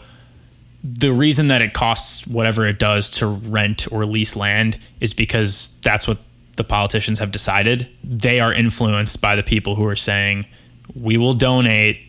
the 0.84 1.12
reason 1.12 1.48
that 1.48 1.62
it 1.62 1.74
costs 1.74 2.26
whatever 2.28 2.66
it 2.66 2.80
does 2.80 3.10
to 3.10 3.28
rent 3.28 3.92
or 3.92 4.06
lease 4.06 4.36
land 4.36 4.80
is 5.00 5.14
because 5.14 5.80
that's 5.82 6.08
what 6.08 6.20
the 6.56 6.64
politicians 6.64 7.20
have 7.20 7.32
decided. 7.32 7.90
They 8.04 8.40
are 8.40 8.54
influenced 8.54 9.22
by 9.22 9.36
the 9.36 9.44
people 9.44 9.76
who 9.76 9.86
are 9.86 9.96
saying, 9.96 10.46
we 10.96 11.18
will 11.18 11.34
donate 11.34 12.00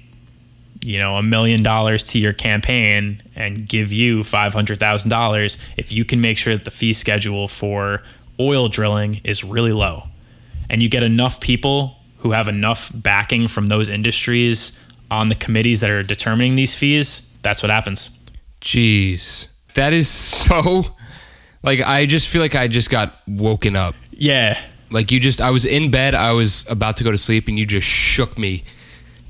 you 0.82 0.98
know 0.98 1.16
a 1.16 1.22
million 1.22 1.62
dollars 1.62 2.06
to 2.08 2.18
your 2.18 2.32
campaign 2.32 3.22
and 3.36 3.68
give 3.68 3.92
you 3.92 4.20
$500,000 4.20 5.68
if 5.76 5.92
you 5.92 6.04
can 6.04 6.20
make 6.20 6.38
sure 6.38 6.56
that 6.56 6.64
the 6.64 6.70
fee 6.70 6.92
schedule 6.92 7.48
for 7.48 8.02
oil 8.38 8.68
drilling 8.68 9.20
is 9.24 9.44
really 9.44 9.72
low 9.72 10.04
and 10.68 10.82
you 10.82 10.88
get 10.88 11.02
enough 11.02 11.40
people 11.40 11.98
who 12.18 12.30
have 12.32 12.48
enough 12.48 12.90
backing 12.94 13.48
from 13.48 13.66
those 13.66 13.88
industries 13.88 14.82
on 15.10 15.28
the 15.28 15.34
committees 15.34 15.80
that 15.80 15.90
are 15.90 16.02
determining 16.02 16.54
these 16.54 16.74
fees 16.74 17.36
that's 17.42 17.62
what 17.62 17.70
happens 17.70 18.18
jeez 18.60 19.48
that 19.74 19.92
is 19.92 20.08
so 20.08 20.84
like 21.62 21.80
i 21.80 22.06
just 22.06 22.28
feel 22.28 22.42
like 22.42 22.54
i 22.54 22.68
just 22.68 22.90
got 22.90 23.14
woken 23.26 23.76
up 23.76 23.94
yeah 24.10 24.60
like 24.90 25.10
you 25.10 25.20
just 25.20 25.40
i 25.40 25.50
was 25.50 25.64
in 25.64 25.90
bed 25.90 26.14
i 26.14 26.32
was 26.32 26.68
about 26.68 26.96
to 26.96 27.04
go 27.04 27.10
to 27.10 27.18
sleep 27.18 27.48
and 27.48 27.58
you 27.58 27.66
just 27.66 27.86
shook 27.86 28.38
me 28.38 28.62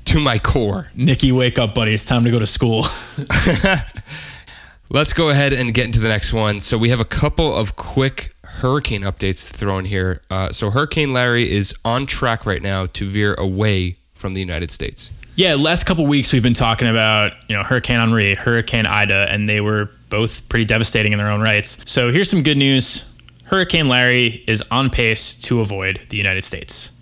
to 0.05 0.19
my 0.19 0.39
core. 0.39 0.91
Nikki, 0.95 1.31
wake 1.31 1.57
up, 1.57 1.73
buddy. 1.73 1.93
It's 1.93 2.05
time 2.05 2.23
to 2.25 2.31
go 2.31 2.39
to 2.39 2.47
school. 2.47 2.85
Let's 4.89 5.13
go 5.13 5.29
ahead 5.29 5.53
and 5.53 5.73
get 5.73 5.85
into 5.85 5.99
the 5.99 6.09
next 6.09 6.33
one. 6.33 6.59
So, 6.59 6.77
we 6.77 6.89
have 6.89 6.99
a 6.99 7.05
couple 7.05 7.55
of 7.55 7.75
quick 7.77 8.35
hurricane 8.43 9.03
updates 9.03 9.49
to 9.49 9.57
throw 9.57 9.77
in 9.77 9.85
here. 9.85 10.21
Uh, 10.29 10.51
so, 10.51 10.69
Hurricane 10.69 11.13
Larry 11.13 11.49
is 11.49 11.73
on 11.85 12.05
track 12.05 12.45
right 12.45 12.61
now 12.61 12.87
to 12.87 13.07
veer 13.07 13.33
away 13.35 13.99
from 14.13 14.33
the 14.33 14.41
United 14.41 14.69
States. 14.69 15.11
Yeah, 15.35 15.55
last 15.55 15.85
couple 15.85 16.05
weeks 16.05 16.33
we've 16.33 16.43
been 16.43 16.53
talking 16.53 16.87
about, 16.87 17.33
you 17.47 17.55
know, 17.55 17.63
Hurricane 17.63 17.99
Henri, 17.99 18.35
Hurricane 18.35 18.85
Ida, 18.85 19.27
and 19.29 19.47
they 19.47 19.61
were 19.61 19.89
both 20.09 20.47
pretty 20.49 20.65
devastating 20.65 21.13
in 21.13 21.17
their 21.17 21.31
own 21.31 21.41
rights. 21.41 21.89
So, 21.89 22.11
here's 22.11 22.29
some 22.29 22.43
good 22.43 22.57
news. 22.57 23.07
Hurricane 23.45 23.87
Larry 23.87 24.43
is 24.47 24.61
on 24.71 24.89
pace 24.89 25.35
to 25.41 25.61
avoid 25.61 26.01
the 26.09 26.17
United 26.17 26.43
States 26.43 27.01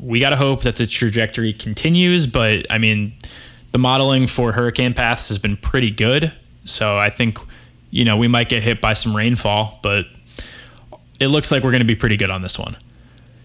we 0.00 0.20
got 0.20 0.30
to 0.30 0.36
hope 0.36 0.62
that 0.62 0.76
the 0.76 0.86
trajectory 0.86 1.52
continues. 1.52 2.26
But 2.26 2.66
I 2.70 2.78
mean, 2.78 3.12
the 3.72 3.78
modeling 3.78 4.26
for 4.26 4.52
hurricane 4.52 4.94
paths 4.94 5.28
has 5.28 5.38
been 5.38 5.56
pretty 5.56 5.90
good. 5.90 6.32
So 6.64 6.96
I 6.96 7.10
think, 7.10 7.38
you 7.90 8.04
know, 8.04 8.16
we 8.16 8.28
might 8.28 8.48
get 8.48 8.62
hit 8.62 8.80
by 8.80 8.94
some 8.94 9.14
rainfall, 9.14 9.78
but 9.82 10.06
it 11.18 11.28
looks 11.28 11.52
like 11.52 11.62
we're 11.62 11.70
going 11.70 11.82
to 11.82 11.86
be 11.86 11.96
pretty 11.96 12.16
good 12.16 12.30
on 12.30 12.42
this 12.42 12.58
one. 12.58 12.76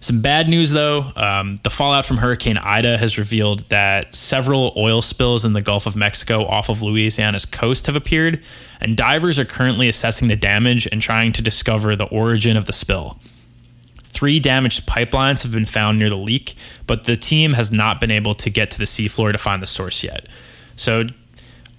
Some 0.05 0.21
bad 0.21 0.47
news 0.47 0.69
though 0.69 1.11
um, 1.15 1.55
the 1.63 1.71
fallout 1.71 2.05
from 2.05 2.17
Hurricane 2.17 2.59
Ida 2.59 2.95
has 2.99 3.17
revealed 3.17 3.61
that 3.69 4.13
several 4.13 4.71
oil 4.77 5.01
spills 5.01 5.43
in 5.43 5.53
the 5.53 5.63
Gulf 5.63 5.87
of 5.87 5.95
Mexico 5.95 6.45
off 6.45 6.69
of 6.69 6.83
Louisiana's 6.83 7.43
coast 7.43 7.87
have 7.87 7.95
appeared, 7.95 8.43
and 8.79 8.95
divers 8.95 9.39
are 9.39 9.45
currently 9.45 9.89
assessing 9.89 10.27
the 10.27 10.35
damage 10.35 10.87
and 10.91 11.01
trying 11.01 11.31
to 11.31 11.41
discover 11.41 11.95
the 11.95 12.05
origin 12.09 12.55
of 12.55 12.65
the 12.65 12.71
spill. 12.71 13.19
Three 14.03 14.39
damaged 14.39 14.85
pipelines 14.85 15.41
have 15.41 15.51
been 15.51 15.65
found 15.65 15.97
near 15.97 16.11
the 16.11 16.17
leak, 16.17 16.53
but 16.85 17.05
the 17.05 17.15
team 17.15 17.53
has 17.53 17.71
not 17.71 17.99
been 17.99 18.11
able 18.11 18.35
to 18.35 18.51
get 18.51 18.69
to 18.71 18.77
the 18.77 18.85
seafloor 18.85 19.31
to 19.31 19.39
find 19.39 19.59
the 19.59 19.65
source 19.65 20.03
yet. 20.03 20.27
So, 20.75 21.05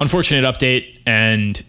unfortunate 0.01 0.43
update, 0.43 1.01
and 1.07 1.62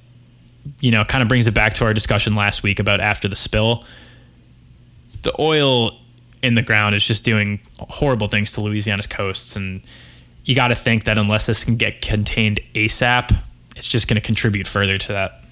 you 0.79 0.89
know, 0.89 1.05
kind 1.05 1.21
of 1.21 1.27
brings 1.27 1.45
it 1.45 1.53
back 1.53 1.75
to 1.75 1.85
our 1.85 1.93
discussion 1.93 2.33
last 2.33 2.63
week 2.63 2.79
about 2.79 2.99
after 2.99 3.27
the 3.27 3.35
spill. 3.35 3.83
The 5.21 5.39
oil 5.39 5.99
in 6.43 6.55
the 6.55 6.61
ground 6.61 6.95
is 6.95 7.05
just 7.05 7.25
doing 7.25 7.59
horrible 7.79 8.27
things 8.27 8.51
to 8.51 8.61
Louisiana's 8.61 9.07
coasts, 9.07 9.55
and 9.55 9.81
you 10.45 10.55
got 10.55 10.69
to 10.69 10.75
think 10.75 11.05
that 11.05 11.17
unless 11.17 11.45
this 11.45 11.63
can 11.63 11.75
get 11.75 12.01
contained 12.01 12.59
ASAP, 12.73 13.35
it's 13.75 13.87
just 13.87 14.07
going 14.07 14.15
to 14.15 14.25
contribute 14.25 14.67
further 14.67 14.97
to 14.97 15.13
that. 15.13 15.43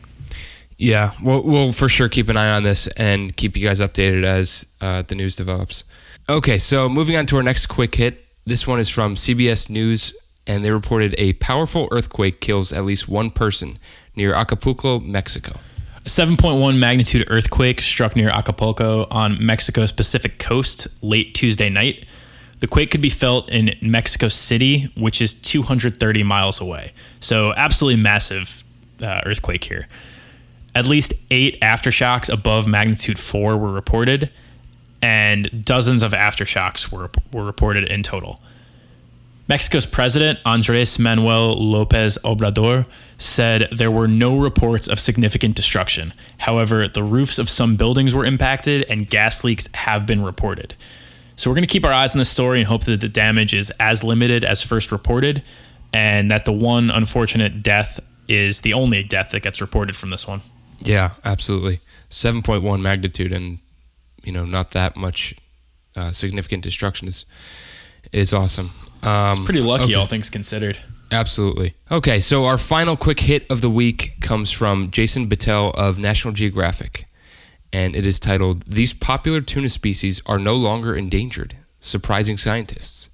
Yeah, 0.77 1.13
we'll, 1.21 1.43
we'll 1.43 1.71
for 1.71 1.87
sure 1.87 2.09
keep 2.09 2.27
an 2.29 2.37
eye 2.37 2.51
on 2.51 2.63
this 2.63 2.87
and 2.87 3.35
keep 3.35 3.55
you 3.55 3.65
guys 3.65 3.79
updated 3.79 4.25
as 4.25 4.65
uh, 4.81 5.03
the 5.03 5.15
news 5.15 5.35
develops. 5.35 5.85
Okay, 6.27 6.57
so 6.57 6.89
moving 6.89 7.15
on 7.15 7.25
to 7.27 7.37
our 7.37 7.43
next 7.43 7.67
quick 7.67 7.95
hit. 7.95 8.25
This 8.45 8.67
one 8.67 8.79
is 8.79 8.89
from 8.89 9.15
CBS 9.15 9.69
News, 9.69 10.15
and 10.47 10.63
they 10.63 10.71
reported 10.71 11.15
a 11.17 11.33
powerful 11.33 11.87
earthquake 11.91 12.41
kills 12.41 12.73
at 12.73 12.83
least 12.83 13.07
one 13.07 13.31
person 13.31 13.79
near 14.15 14.33
Acapulco, 14.33 14.99
Mexico. 14.99 15.59
A 16.05 16.07
7.1 16.07 16.77
magnitude 16.77 17.25
earthquake 17.31 17.81
struck 17.81 18.15
near 18.15 18.29
Acapulco 18.29 19.07
on 19.09 19.43
Mexico's 19.43 19.91
Pacific 19.91 20.37
coast 20.37 20.87
late 21.01 21.33
Tuesday 21.33 21.67
night. 21.67 22.05
The 22.59 22.67
quake 22.67 22.91
could 22.91 23.01
be 23.01 23.09
felt 23.09 23.49
in 23.49 23.75
Mexico 23.81 24.27
City, 24.27 24.91
which 24.95 25.19
is 25.19 25.33
230 25.33 26.21
miles 26.21 26.61
away. 26.61 26.91
So, 27.21 27.55
absolutely 27.55 28.03
massive 28.03 28.63
uh, 29.01 29.21
earthquake 29.25 29.63
here. 29.63 29.87
At 30.75 30.85
least 30.85 31.11
eight 31.31 31.59
aftershocks 31.61 32.31
above 32.31 32.67
magnitude 32.67 33.17
four 33.17 33.57
were 33.57 33.71
reported, 33.71 34.31
and 35.01 35.65
dozens 35.65 36.03
of 36.03 36.11
aftershocks 36.11 36.91
were, 36.91 37.09
were 37.33 37.43
reported 37.43 37.89
in 37.89 38.03
total. 38.03 38.39
Mexico's 39.47 39.85
president, 39.85 40.39
Andres 40.43 40.97
Manuel 40.97 41.53
Lopez 41.53 42.17
Obrador, 42.23 42.87
said 43.17 43.69
there 43.71 43.91
were 43.91 44.07
no 44.07 44.37
reports 44.39 44.87
of 44.87 44.99
significant 44.99 45.55
destruction. 45.55 46.13
However, 46.39 46.87
the 46.87 47.03
roofs 47.03 47.37
of 47.37 47.47
some 47.47 47.75
buildings 47.75 48.15
were 48.15 48.25
impacted 48.25 48.85
and 48.89 49.07
gas 49.07 49.43
leaks 49.43 49.69
have 49.75 50.07
been 50.07 50.23
reported. 50.23 50.73
So 51.35 51.49
we're 51.49 51.55
going 51.55 51.67
to 51.67 51.71
keep 51.71 51.85
our 51.85 51.93
eyes 51.93 52.15
on 52.15 52.19
this 52.19 52.29
story 52.29 52.59
and 52.59 52.67
hope 52.67 52.85
that 52.85 53.01
the 53.01 53.09
damage 53.09 53.53
is 53.53 53.69
as 53.79 54.03
limited 54.03 54.43
as 54.43 54.63
first 54.63 54.91
reported 54.91 55.43
and 55.93 56.31
that 56.31 56.45
the 56.45 56.51
one 56.51 56.89
unfortunate 56.89 57.61
death 57.61 57.99
is 58.27 58.61
the 58.61 58.73
only 58.73 59.03
death 59.03 59.31
that 59.31 59.43
gets 59.43 59.61
reported 59.61 59.95
from 59.95 60.09
this 60.09 60.27
one. 60.27 60.41
Yeah, 60.79 61.11
absolutely. 61.23 61.79
7.1 62.09 62.81
magnitude 62.81 63.31
and 63.31 63.59
you 64.23 64.31
know 64.31 64.43
not 64.43 64.71
that 64.71 64.95
much 64.95 65.35
uh, 65.95 66.11
significant 66.11 66.63
destruction 66.63 67.07
is 67.07 67.25
is 68.11 68.33
awesome. 68.33 68.71
Um, 69.05 69.31
it's 69.31 69.39
pretty 69.39 69.61
lucky, 69.61 69.85
okay. 69.85 69.93
all 69.93 70.07
things 70.07 70.29
considered. 70.29 70.79
Absolutely. 71.11 71.75
Okay, 71.91 72.19
so 72.19 72.45
our 72.45 72.57
final 72.57 72.97
quick 72.97 73.19
hit 73.19 73.49
of 73.51 73.61
the 73.61 73.69
week 73.69 74.13
comes 74.21 74.51
from 74.51 74.89
Jason 74.89 75.29
Bittel 75.29 75.73
of 75.75 75.99
National 75.99 76.33
Geographic, 76.33 77.05
and 77.71 77.95
it 77.95 78.05
is 78.05 78.19
titled 78.19 78.63
"These 78.65 78.93
popular 78.93 79.41
tuna 79.41 79.69
species 79.69 80.21
are 80.25 80.39
no 80.39 80.55
longer 80.55 80.95
endangered." 80.95 81.55
Surprising 81.79 82.37
scientists. 82.37 83.09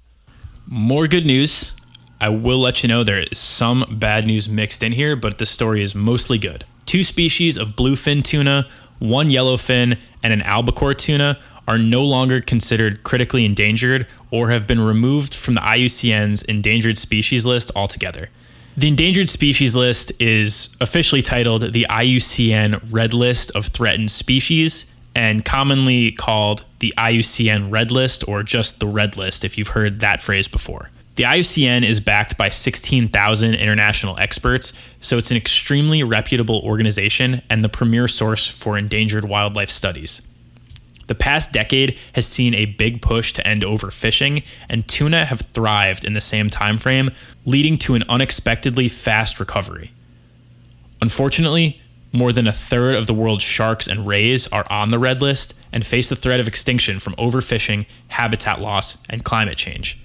More 0.66 1.06
good 1.06 1.26
news. 1.26 1.76
I 2.20 2.30
will 2.30 2.58
let 2.58 2.82
you 2.82 2.88
know 2.88 3.04
there 3.04 3.18
is 3.30 3.36
some 3.36 3.84
bad 3.98 4.26
news 4.26 4.48
mixed 4.48 4.82
in 4.82 4.92
here, 4.92 5.14
but 5.14 5.38
the 5.38 5.44
story 5.44 5.82
is 5.82 5.94
mostly 5.94 6.38
good. 6.38 6.64
Two 6.86 7.04
species 7.04 7.58
of 7.58 7.70
bluefin 7.70 8.24
tuna, 8.24 8.66
one 8.98 9.28
yellowfin, 9.28 9.98
and 10.22 10.32
an 10.32 10.40
albacore 10.42 10.94
tuna 10.94 11.38
are 11.68 11.78
no 11.78 12.02
longer 12.02 12.40
considered 12.40 13.02
critically 13.02 13.44
endangered 13.44 14.06
or 14.30 14.50
have 14.50 14.66
been 14.66 14.80
removed 14.80 15.34
from 15.34 15.54
the 15.54 15.60
IUCN's 15.60 16.42
endangered 16.42 16.98
species 16.98 17.46
list 17.46 17.70
altogether. 17.76 18.28
The 18.76 18.88
endangered 18.88 19.28
species 19.28 19.76
list 19.76 20.12
is 20.20 20.76
officially 20.80 21.22
titled 21.22 21.72
the 21.72 21.86
IUCN 21.90 22.92
Red 22.92 23.12
List 23.12 23.50
of 23.54 23.66
Threatened 23.66 24.10
Species, 24.10 24.92
and 25.14 25.44
commonly 25.44 26.12
called 26.12 26.64
the 26.78 26.94
IUCN 26.96 27.70
Red 27.70 27.90
List 27.90 28.26
or 28.26 28.42
just 28.42 28.80
the 28.80 28.86
Red 28.86 29.16
List 29.16 29.44
if 29.44 29.58
you've 29.58 29.68
heard 29.68 30.00
that 30.00 30.20
phrase 30.20 30.48
before. 30.48 30.90
The 31.16 31.24
IUCN 31.24 31.84
is 31.84 32.00
backed 32.00 32.38
by 32.38 32.48
16,000 32.48 33.54
international 33.54 34.18
experts, 34.18 34.72
so 35.02 35.18
it's 35.18 35.30
an 35.30 35.36
extremely 35.36 36.02
reputable 36.02 36.60
organization 36.64 37.42
and 37.50 37.62
the 37.62 37.68
premier 37.68 38.08
source 38.08 38.48
for 38.48 38.78
endangered 38.78 39.24
wildlife 39.24 39.68
studies. 39.68 40.31
The 41.12 41.18
past 41.18 41.52
decade 41.52 41.98
has 42.14 42.26
seen 42.26 42.54
a 42.54 42.64
big 42.64 43.02
push 43.02 43.34
to 43.34 43.46
end 43.46 43.60
overfishing, 43.60 44.46
and 44.70 44.88
tuna 44.88 45.26
have 45.26 45.42
thrived 45.42 46.06
in 46.06 46.14
the 46.14 46.22
same 46.22 46.48
time 46.48 46.78
frame, 46.78 47.10
leading 47.44 47.76
to 47.80 47.94
an 47.94 48.02
unexpectedly 48.08 48.88
fast 48.88 49.38
recovery. 49.38 49.90
Unfortunately, 51.02 51.82
more 52.12 52.32
than 52.32 52.46
a 52.46 52.50
third 52.50 52.94
of 52.94 53.06
the 53.06 53.12
world's 53.12 53.44
sharks 53.44 53.86
and 53.86 54.06
rays 54.06 54.46
are 54.46 54.64
on 54.70 54.90
the 54.90 54.98
red 54.98 55.20
list 55.20 55.54
and 55.70 55.84
face 55.84 56.08
the 56.08 56.16
threat 56.16 56.40
of 56.40 56.48
extinction 56.48 56.98
from 56.98 57.14
overfishing, 57.16 57.84
habitat 58.08 58.62
loss, 58.62 59.02
and 59.10 59.22
climate 59.22 59.58
change. 59.58 59.98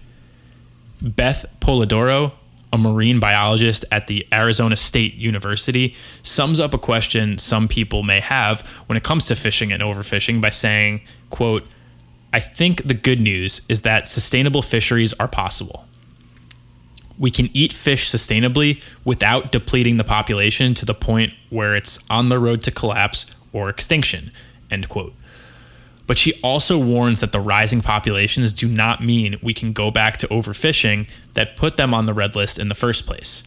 Beth 1.01 1.45
Polidoro, 1.61 2.33
a 2.73 2.77
marine 2.77 3.19
biologist 3.19 3.85
at 3.91 4.07
the 4.07 4.27
Arizona 4.33 4.75
State 4.75 5.15
University, 5.15 5.95
sums 6.21 6.59
up 6.59 6.73
a 6.73 6.77
question 6.77 7.37
some 7.37 7.67
people 7.67 8.03
may 8.03 8.19
have 8.19 8.61
when 8.87 8.97
it 8.97 9.03
comes 9.03 9.25
to 9.25 9.35
fishing 9.35 9.71
and 9.71 9.81
overfishing 9.81 10.41
by 10.41 10.49
saying, 10.49 11.01
quote, 11.29 11.65
I 12.33 12.39
think 12.39 12.83
the 12.83 12.93
good 12.93 13.21
news 13.21 13.61
is 13.69 13.81
that 13.81 14.07
sustainable 14.07 14.61
fisheries 14.61 15.13
are 15.13 15.27
possible. 15.27 15.85
We 17.17 17.31
can 17.31 17.49
eat 17.53 17.73
fish 17.73 18.11
sustainably 18.11 18.83
without 19.03 19.51
depleting 19.51 19.97
the 19.97 20.03
population 20.03 20.73
to 20.75 20.85
the 20.85 20.93
point 20.93 21.33
where 21.49 21.75
it's 21.75 22.05
on 22.11 22.29
the 22.29 22.37
road 22.37 22.61
to 22.63 22.71
collapse 22.71 23.33
or 23.53 23.69
extinction, 23.69 24.31
end 24.69 24.89
quote. 24.89 25.13
But 26.07 26.17
she 26.17 26.39
also 26.41 26.79
warns 26.79 27.19
that 27.19 27.33
the 27.33 27.41
rising 27.41 27.81
populations 27.81 28.53
do 28.53 28.67
not 28.67 29.03
mean 29.03 29.37
we 29.43 29.53
can 29.53 29.73
go 29.73 29.91
back 29.91 30.17
to 30.17 30.27
overfishing 30.27 31.07
that 31.33 31.57
put 31.57 31.77
them 31.77 31.93
on 31.93 32.05
the 32.05 32.13
red 32.13 32.35
list 32.35 32.57
in 32.57 32.69
the 32.69 32.75
first 32.75 33.05
place. 33.05 33.43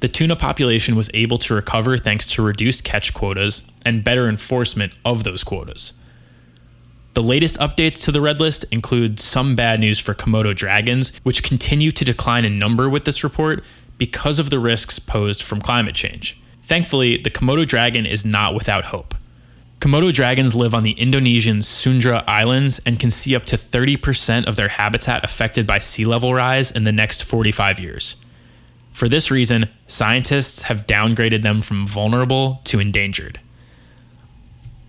The 0.00 0.08
tuna 0.08 0.36
population 0.36 0.94
was 0.94 1.10
able 1.12 1.38
to 1.38 1.54
recover 1.54 1.98
thanks 1.98 2.30
to 2.30 2.42
reduced 2.42 2.84
catch 2.84 3.12
quotas 3.12 3.70
and 3.84 4.04
better 4.04 4.28
enforcement 4.28 4.92
of 5.04 5.24
those 5.24 5.42
quotas. 5.42 5.94
The 7.14 7.22
latest 7.24 7.58
updates 7.58 8.04
to 8.04 8.12
the 8.12 8.20
red 8.20 8.38
list 8.38 8.64
include 8.72 9.18
some 9.18 9.56
bad 9.56 9.80
news 9.80 9.98
for 9.98 10.14
Komodo 10.14 10.54
dragons, 10.54 11.10
which 11.24 11.42
continue 11.42 11.90
to 11.90 12.04
decline 12.04 12.44
in 12.44 12.60
number 12.60 12.88
with 12.88 13.04
this 13.04 13.24
report 13.24 13.64
because 13.96 14.38
of 14.38 14.50
the 14.50 14.60
risks 14.60 15.00
posed 15.00 15.42
from 15.42 15.60
climate 15.60 15.96
change. 15.96 16.40
Thankfully, 16.62 17.16
the 17.16 17.30
Komodo 17.30 17.66
dragon 17.66 18.06
is 18.06 18.24
not 18.24 18.54
without 18.54 18.84
hope. 18.84 19.16
Komodo 19.80 20.12
dragons 20.12 20.56
live 20.56 20.74
on 20.74 20.82
the 20.82 20.92
Indonesian 20.92 21.62
Sunda 21.62 22.24
Islands 22.26 22.80
and 22.84 22.98
can 22.98 23.12
see 23.12 23.36
up 23.36 23.44
to 23.44 23.56
30% 23.56 24.46
of 24.46 24.56
their 24.56 24.68
habitat 24.68 25.24
affected 25.24 25.68
by 25.68 25.78
sea 25.78 26.04
level 26.04 26.34
rise 26.34 26.72
in 26.72 26.82
the 26.82 26.90
next 26.90 27.22
45 27.22 27.78
years. 27.78 28.16
For 28.90 29.08
this 29.08 29.30
reason, 29.30 29.68
scientists 29.86 30.62
have 30.62 30.88
downgraded 30.88 31.42
them 31.42 31.60
from 31.60 31.86
vulnerable 31.86 32.60
to 32.64 32.80
endangered. 32.80 33.38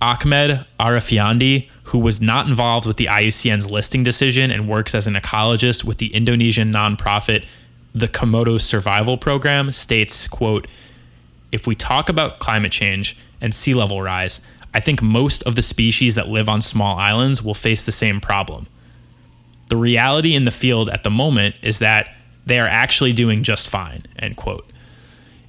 Ahmed 0.02 0.66
Ariefiandy, 0.80 1.70
who 1.84 2.00
was 2.00 2.20
not 2.20 2.48
involved 2.48 2.88
with 2.88 2.98
the 2.98 3.06
IUCN's 3.06 3.70
listing 3.70 4.04
decision 4.04 4.50
and 4.50 4.68
works 4.68 4.96
as 4.96 5.06
an 5.06 5.14
ecologist 5.14 5.84
with 5.84 6.00
the 6.00 6.16
Indonesian 6.16 6.72
nonprofit 6.72 7.48
the 7.94 8.08
Komodo 8.08 8.60
Survival 8.60 9.18
Program, 9.18 9.72
states, 9.72 10.28
quote, 10.28 10.68
if 11.52 11.68
we 11.68 11.76
talk 11.76 12.10
about 12.10 12.40
climate 12.40 12.72
change 12.72 13.18
and 13.42 13.54
sea 13.54 13.74
level 13.74 14.02
rise, 14.02 14.48
I 14.74 14.80
think 14.80 15.02
most 15.02 15.44
of 15.44 15.56
the 15.56 15.62
species 15.62 16.16
that 16.16 16.28
live 16.28 16.48
on 16.48 16.62
small 16.62 16.98
islands 16.98 17.42
will 17.42 17.54
face 17.54 17.84
the 17.84 17.92
same 17.92 18.22
problem. 18.22 18.68
The 19.70 19.78
reality 19.78 20.36
in 20.36 20.46
the 20.46 20.52
field 20.52 20.90
at 20.90 21.04
the 21.04 21.10
moment 21.10 21.56
is 21.62 21.80
that 21.80 22.16
they 22.46 22.60
are 22.60 22.68
actually 22.68 23.14
doing 23.14 23.44
just 23.44 23.70
fine, 23.70 24.04
end 24.18 24.38
quote. 24.38 24.66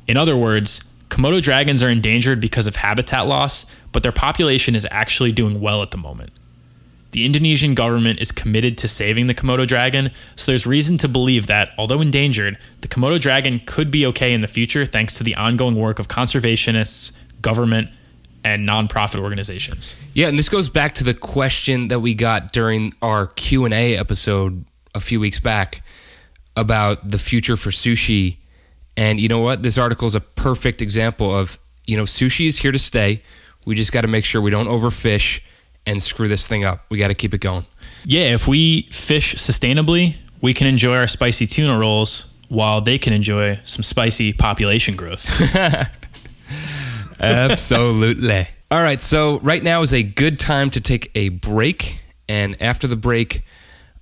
In 0.07 0.17
other 0.17 0.37
words, 0.37 0.91
Komodo 1.09 1.43
dragons 1.43 1.83
are 1.83 1.91
endangered 1.91 2.41
because 2.41 2.67
of 2.67 2.77
habitat 2.77 3.27
loss, 3.27 3.75
but 3.93 4.03
their 4.03 4.13
population 4.13 4.75
is 4.75 4.87
actually 4.91 5.33
doing 5.33 5.61
well 5.61 5.83
at 5.83 5.91
the 5.91 5.97
moment. 5.97 6.31
The 7.13 7.27
Indonesian 7.27 7.75
government 7.75 8.21
is 8.21 8.31
committed 8.31 8.79
to 8.79 8.89
saving 8.89 9.27
the 9.27 9.35
Komodo 9.35 9.67
dragon, 9.67 10.13
so 10.37 10.53
there's 10.53 10.67
reason 10.67 10.97
to 10.99 11.09
believe 11.09 11.49
that, 11.49 11.73
although 11.77 12.01
endangered, 12.01 12.57
the 12.83 12.89
Komodo 12.89 13.21
dragon 13.21 13.61
could 13.67 13.91
be 13.91 14.07
okay 14.07 14.33
in 14.33 14.41
the 14.41 14.49
future 14.49 14.87
thanks 14.87 15.15
to 15.15 15.25
the 15.25 15.35
ongoing 15.35 15.75
work 15.75 15.99
of 15.99 16.07
conservationists, 16.07 17.19
government, 17.43 17.89
and 18.45 18.69
nonprofit 18.69 19.21
organizations. 19.21 20.01
Yeah, 20.15 20.29
and 20.29 20.39
this 20.39 20.49
goes 20.49 20.69
back 20.69 20.95
to 20.95 21.05
the 21.05 21.15
question 21.15 21.89
that 21.89 22.01
we 22.01 22.15
got 22.15 22.53
during 22.53 22.93
our 23.03 23.27
Q&A 23.27 23.97
episode 23.97 24.65
a 24.95 25.01
few 25.01 25.21
weeks 25.21 25.39
back 25.39 25.83
about 26.57 27.11
the 27.11 27.19
future 27.19 27.57
for 27.57 27.71
sushi. 27.71 28.39
And 28.97 29.21
you 29.21 29.29
know 29.29 29.41
what? 29.41 29.63
This 29.63 29.79
article 29.79 30.07
is 30.07 30.15
a 30.15 30.21
perfect 30.21 30.83
example 30.83 31.35
of, 31.35 31.59
you 31.87 31.97
know, 31.97 32.05
sushi 32.05 32.47
is 32.47 32.59
here 32.59 32.73
to 32.73 32.79
stay. 32.79 33.23
We 33.67 33.75
just 33.75 33.93
got 33.93 34.03
to 34.03 34.09
make 34.09 34.25
sure 34.25 34.41
we 34.41 34.51
don't 34.51 34.67
overfish 34.67 35.43
and 35.87 36.03
screw 36.03 36.29
this 36.29 36.47
thing 36.47 36.65
up. 36.65 36.85
We 36.91 36.99
got 36.99 37.09
to 37.09 37.15
keep 37.15 37.35
it 37.35 37.41
going. 37.41 37.67
Yeah, 38.05 38.35
if 38.35 38.49
we 38.49 38.83
fish 38.91 39.35
sustainably, 39.35 40.17
we 40.41 40.55
can 40.55 40.67
enjoy 40.67 40.97
our 40.97 41.07
spicy 41.07 41.47
tuna 41.47 41.79
rolls 41.79 42.35
while 42.49 42.81
they 42.81 42.99
can 42.99 43.13
enjoy 43.13 43.61
some 43.65 43.83
spicy 43.83 44.33
population 44.33 44.97
growth. 44.97 45.27
Absolutely. 47.21 48.49
All 48.71 48.83
right, 48.83 49.01
so 49.01 49.41
right 49.41 49.63
now 49.63 49.83
is 49.83 49.93
a 49.93 50.03
good 50.03 50.39
time 50.39 50.71
to 50.71 50.81
take 50.81 51.11
a 51.15 51.31
break. 51.31 52.01
And 52.29 52.57
after 52.63 52.87
the 52.87 52.97
break, 52.97 53.43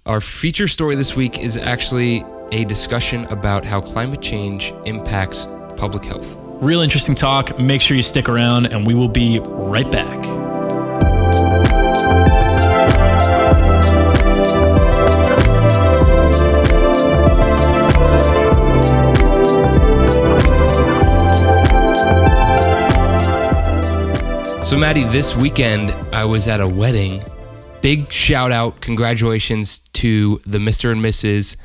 our 0.04 0.20
feature 0.20 0.68
story 0.68 0.94
this 0.94 1.16
week 1.16 1.38
is 1.38 1.56
actually 1.56 2.24
a 2.52 2.64
discussion 2.64 3.24
about 3.26 3.64
how 3.64 3.80
climate 3.80 4.20
change 4.20 4.72
impacts 4.84 5.46
public 5.76 6.04
health. 6.04 6.38
Real 6.60 6.80
interesting 6.80 7.14
talk. 7.14 7.58
Make 7.58 7.80
sure 7.80 7.96
you 7.96 8.02
stick 8.02 8.28
around, 8.28 8.66
and 8.66 8.86
we 8.86 8.94
will 8.94 9.08
be 9.08 9.40
right 9.44 9.90
back. 9.90 10.47
So, 24.68 24.76
Maddie, 24.76 25.04
this 25.04 25.34
weekend 25.34 25.92
I 26.14 26.26
was 26.26 26.46
at 26.46 26.60
a 26.60 26.68
wedding. 26.68 27.24
Big 27.80 28.12
shout 28.12 28.52
out, 28.52 28.82
congratulations 28.82 29.78
to 29.94 30.42
the 30.44 30.58
Mr. 30.58 30.92
and 30.92 31.02
Mrs. 31.02 31.56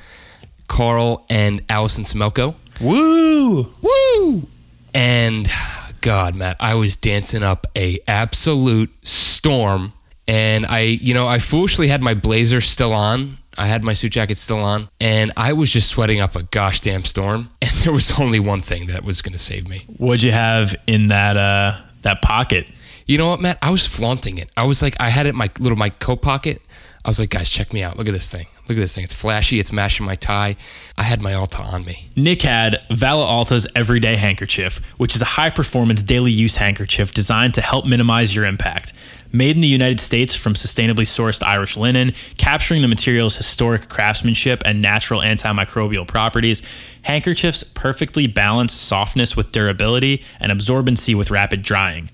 Carl 0.69 1.25
and 1.29 1.61
Allison 1.67 2.05
Smelko. 2.05 2.55
Woo! 2.79 3.73
Woo! 3.81 4.47
And 4.93 5.51
God, 5.99 6.33
Matt, 6.35 6.55
I 6.61 6.75
was 6.75 6.95
dancing 6.95 7.43
up 7.43 7.67
a 7.75 7.99
absolute 8.07 8.89
storm. 9.05 9.91
And 10.25 10.65
I, 10.65 10.79
you 10.79 11.13
know, 11.13 11.27
I 11.27 11.39
foolishly 11.39 11.89
had 11.89 12.01
my 12.01 12.13
blazer 12.13 12.61
still 12.61 12.93
on. 12.93 13.37
I 13.57 13.67
had 13.67 13.83
my 13.83 13.91
suit 13.91 14.13
jacket 14.13 14.37
still 14.37 14.59
on, 14.59 14.87
and 15.01 15.33
I 15.35 15.51
was 15.51 15.69
just 15.69 15.89
sweating 15.89 16.21
up 16.21 16.37
a 16.37 16.43
gosh 16.43 16.79
damn 16.79 17.03
storm. 17.03 17.49
And 17.61 17.71
there 17.83 17.91
was 17.91 18.17
only 18.17 18.39
one 18.39 18.61
thing 18.61 18.87
that 18.87 19.03
was 19.03 19.21
going 19.21 19.33
to 19.33 19.37
save 19.37 19.67
me. 19.67 19.83
What'd 19.97 20.23
you 20.23 20.31
have 20.31 20.73
in 20.87 21.07
that 21.07 21.35
uh, 21.35 21.81
that 22.03 22.21
pocket? 22.21 22.69
You 23.05 23.17
know 23.17 23.29
what, 23.29 23.41
Matt? 23.41 23.57
I 23.61 23.69
was 23.69 23.85
flaunting 23.85 24.37
it. 24.37 24.49
I 24.55 24.63
was 24.63 24.81
like, 24.81 24.95
I 24.99 25.09
had 25.09 25.25
it 25.25 25.29
in 25.29 25.35
my 25.35 25.49
little 25.59 25.77
my 25.77 25.89
coat 25.89 26.21
pocket. 26.21 26.61
I 27.05 27.09
was 27.09 27.19
like, 27.19 27.31
guys, 27.31 27.49
check 27.49 27.73
me 27.73 27.83
out. 27.83 27.97
Look 27.97 28.07
at 28.07 28.13
this 28.13 28.31
thing. 28.31 28.47
Look 28.69 28.77
at 28.77 28.81
this 28.81 28.95
thing. 28.95 29.03
It's 29.03 29.13
flashy. 29.13 29.59
It's 29.59 29.73
mashing 29.73 30.05
my 30.05 30.15
tie. 30.15 30.55
I 30.97 31.03
had 31.03 31.21
my 31.21 31.33
Alta 31.33 31.61
on 31.61 31.83
me. 31.83 32.07
Nick 32.15 32.43
had 32.43 32.81
Vala 32.89 33.25
Alta's 33.25 33.67
Everyday 33.75 34.15
Handkerchief, 34.15 34.77
which 34.97 35.13
is 35.13 35.21
a 35.21 35.25
high 35.25 35.49
performance 35.49 36.01
daily 36.01 36.31
use 36.31 36.55
handkerchief 36.55 37.11
designed 37.11 37.55
to 37.55 37.61
help 37.61 37.85
minimize 37.85 38.33
your 38.33 38.45
impact. 38.45 38.93
Made 39.33 39.55
in 39.57 39.61
the 39.61 39.67
United 39.67 39.99
States 39.99 40.33
from 40.33 40.53
sustainably 40.53 41.05
sourced 41.05 41.43
Irish 41.43 41.75
linen, 41.75 42.13
capturing 42.37 42.81
the 42.81 42.87
material's 42.87 43.35
historic 43.35 43.89
craftsmanship 43.89 44.61
and 44.63 44.81
natural 44.81 45.19
antimicrobial 45.19 46.07
properties, 46.07 46.61
handkerchiefs 47.01 47.63
perfectly 47.63 48.27
balance 48.27 48.71
softness 48.71 49.35
with 49.35 49.51
durability 49.51 50.23
and 50.39 50.53
absorbency 50.53 51.15
with 51.15 51.31
rapid 51.31 51.63
drying. 51.63 52.09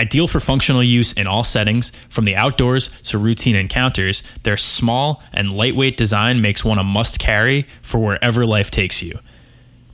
Ideal 0.00 0.26
for 0.28 0.40
functional 0.40 0.82
use 0.82 1.12
in 1.12 1.26
all 1.26 1.44
settings, 1.44 1.90
from 2.08 2.24
the 2.24 2.34
outdoors 2.34 2.88
to 3.02 3.18
routine 3.18 3.54
encounters, 3.54 4.22
their 4.44 4.56
small 4.56 5.22
and 5.30 5.52
lightweight 5.52 5.98
design 5.98 6.40
makes 6.40 6.64
one 6.64 6.78
a 6.78 6.82
must 6.82 7.18
carry 7.18 7.66
for 7.82 7.98
wherever 7.98 8.46
life 8.46 8.70
takes 8.70 9.02
you. 9.02 9.18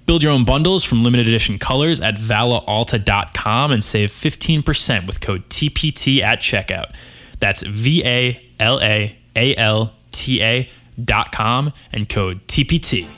Build 0.06 0.22
your 0.22 0.30
own 0.30 0.44
bundles 0.44 0.84
from 0.84 1.02
limited 1.02 1.26
edition 1.26 1.58
colors 1.58 2.00
at 2.00 2.14
valaalta.com 2.14 3.72
and 3.72 3.82
save 3.82 4.10
15% 4.10 5.08
with 5.08 5.20
code 5.20 5.48
TPT 5.48 6.20
at 6.20 6.38
checkout. 6.38 6.94
That's 7.40 7.62
V 7.62 8.04
A 8.04 8.40
L 8.60 8.80
A 8.80 9.18
A 9.34 9.56
L 9.56 9.92
T 10.12 10.40
A 10.40 10.68
dot 11.04 11.32
com 11.32 11.72
and 11.92 12.08
code 12.08 12.46
TPT. 12.46 13.08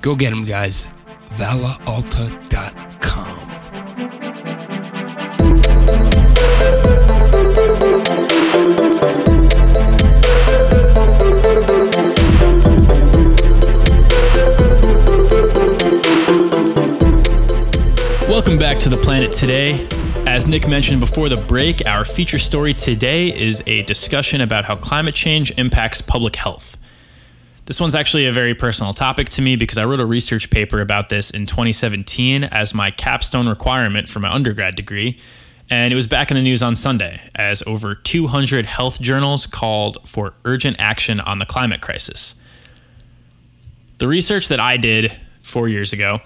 Go 0.00 0.14
get 0.14 0.30
them, 0.30 0.46
guys. 0.46 0.86
valaalta.com. 1.32 3.49
to 18.80 18.88
the 18.88 19.00
planet 19.02 19.30
today. 19.30 19.86
As 20.26 20.46
Nick 20.46 20.66
mentioned 20.66 21.00
before 21.00 21.28
the 21.28 21.36
break, 21.36 21.86
our 21.86 22.02
feature 22.02 22.38
story 22.38 22.72
today 22.72 23.28
is 23.28 23.62
a 23.66 23.82
discussion 23.82 24.40
about 24.40 24.64
how 24.64 24.76
climate 24.76 25.14
change 25.14 25.50
impacts 25.58 26.00
public 26.00 26.34
health. 26.36 26.78
This 27.66 27.78
one's 27.78 27.94
actually 27.94 28.26
a 28.26 28.32
very 28.32 28.54
personal 28.54 28.94
topic 28.94 29.28
to 29.30 29.42
me 29.42 29.56
because 29.56 29.76
I 29.76 29.84
wrote 29.84 30.00
a 30.00 30.06
research 30.06 30.50
paper 30.50 30.80
about 30.80 31.10
this 31.10 31.28
in 31.28 31.44
2017 31.44 32.44
as 32.44 32.72
my 32.72 32.90
capstone 32.90 33.46
requirement 33.46 34.08
for 34.08 34.18
my 34.18 34.32
undergrad 34.32 34.76
degree. 34.76 35.18
And 35.68 35.92
it 35.92 35.96
was 35.96 36.06
back 36.06 36.30
in 36.30 36.36
the 36.36 36.42
news 36.42 36.62
on 36.62 36.74
Sunday 36.74 37.20
as 37.34 37.62
over 37.66 37.94
200 37.94 38.64
health 38.64 38.98
journals 39.00 39.44
called 39.44 39.98
for 40.08 40.32
urgent 40.46 40.76
action 40.78 41.20
on 41.20 41.38
the 41.38 41.46
climate 41.46 41.82
crisis. 41.82 42.42
The 43.98 44.08
research 44.08 44.48
that 44.48 44.60
I 44.60 44.78
did 44.78 45.14
four 45.42 45.68
years 45.68 45.92
ago 45.92 46.20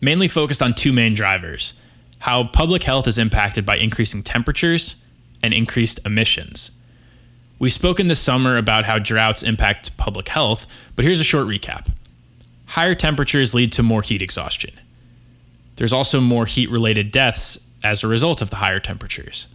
mainly 0.00 0.28
focused 0.28 0.62
on 0.62 0.72
two 0.72 0.92
main 0.92 1.14
drivers 1.14 1.74
how 2.20 2.42
public 2.42 2.82
health 2.84 3.06
is 3.06 3.18
impacted 3.18 3.66
by 3.66 3.76
increasing 3.76 4.22
temperatures 4.22 5.04
and 5.42 5.52
increased 5.52 6.00
emissions. 6.06 6.82
We've 7.58 7.70
spoken 7.70 8.08
this 8.08 8.18
summer 8.18 8.56
about 8.56 8.86
how 8.86 8.98
droughts 8.98 9.42
impact 9.42 9.94
public 9.98 10.28
health, 10.28 10.66
but 10.96 11.04
here's 11.04 11.20
a 11.20 11.24
short 11.24 11.46
recap. 11.46 11.90
Higher 12.68 12.94
temperatures 12.94 13.54
lead 13.54 13.72
to 13.72 13.82
more 13.82 14.00
heat 14.00 14.22
exhaustion. 14.22 14.70
There's 15.76 15.92
also 15.92 16.18
more 16.18 16.46
heat 16.46 16.70
related 16.70 17.10
deaths 17.10 17.70
as 17.84 18.02
a 18.02 18.08
result 18.08 18.40
of 18.40 18.48
the 18.48 18.56
higher 18.56 18.80
temperatures. 18.80 19.48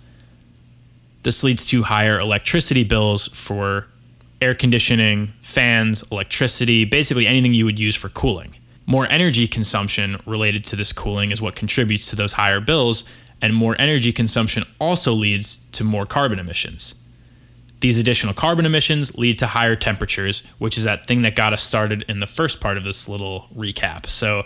This 1.24 1.44
leads 1.44 1.68
to 1.70 1.84
higher 1.84 2.20
electricity 2.20 2.84
bills 2.84 3.28
for 3.30 3.88
air 4.42 4.54
conditioning, 4.54 5.34
fans, 5.42 6.10
electricity, 6.12 6.86
basically 6.86 7.26
anything 7.26 7.54
you 7.54 7.66
would 7.66 7.80
use 7.80 7.96
for 7.96 8.10
cooling. 8.10 8.56
More 8.90 9.06
energy 9.12 9.46
consumption 9.46 10.20
related 10.26 10.64
to 10.64 10.76
this 10.76 10.92
cooling 10.92 11.30
is 11.30 11.40
what 11.40 11.56
contributes 11.56 12.10
to 12.10 12.16
those 12.16 12.34
higher 12.34 12.60
bills, 12.60 13.08
and 13.40 13.54
more 13.54 13.76
energy 13.78 14.12
consumption 14.12 14.64
also 14.80 15.14
leads 15.14 15.70
to 15.74 15.84
more 15.84 16.08
carbon 16.08 16.40
emissions. 16.40 16.96
These 17.82 18.00
additional 18.00 18.34
carbon 18.34 18.66
emissions 18.66 19.16
lead 19.16 19.38
to 19.38 19.46
higher 19.46 19.76
temperatures, 19.76 20.44
which 20.58 20.76
is 20.76 20.86
that 20.86 21.06
thing 21.06 21.22
that 21.22 21.36
got 21.36 21.54
us 21.54 21.62
started 21.62 22.04
in 22.08 22.18
the 22.18 22.26
first 22.26 22.62
part 22.62 22.78
of 22.78 22.84
this 22.84 23.08
little 23.08 23.48
recap. 23.56 24.08
So 24.08 24.44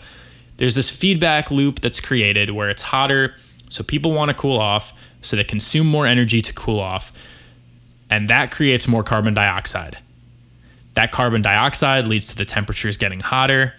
there's 0.58 0.76
this 0.76 0.90
feedback 0.90 1.50
loop 1.50 1.80
that's 1.80 2.02
created 2.02 2.50
where 2.50 2.68
it's 2.68 2.82
hotter, 2.82 3.36
so 3.70 3.82
people 3.82 4.12
want 4.12 4.28
to 4.28 4.36
cool 4.36 4.60
off, 4.60 4.92
so 5.22 5.38
they 5.38 5.46
consume 5.46 5.88
more 5.88 6.06
energy 6.06 6.42
to 6.42 6.54
cool 6.54 6.82
off, 6.82 7.14
and 8.10 8.30
that 8.30 8.52
creates 8.52 8.90
more 8.90 9.04
carbon 9.04 9.34
dioxide. 9.34 10.00
That 10.96 11.14
carbon 11.14 11.42
dioxide 11.42 12.08
leads 12.08 12.28
to 12.28 12.36
the 12.36 12.44
temperatures 12.44 12.98
getting 12.98 13.22
hotter, 13.22 13.76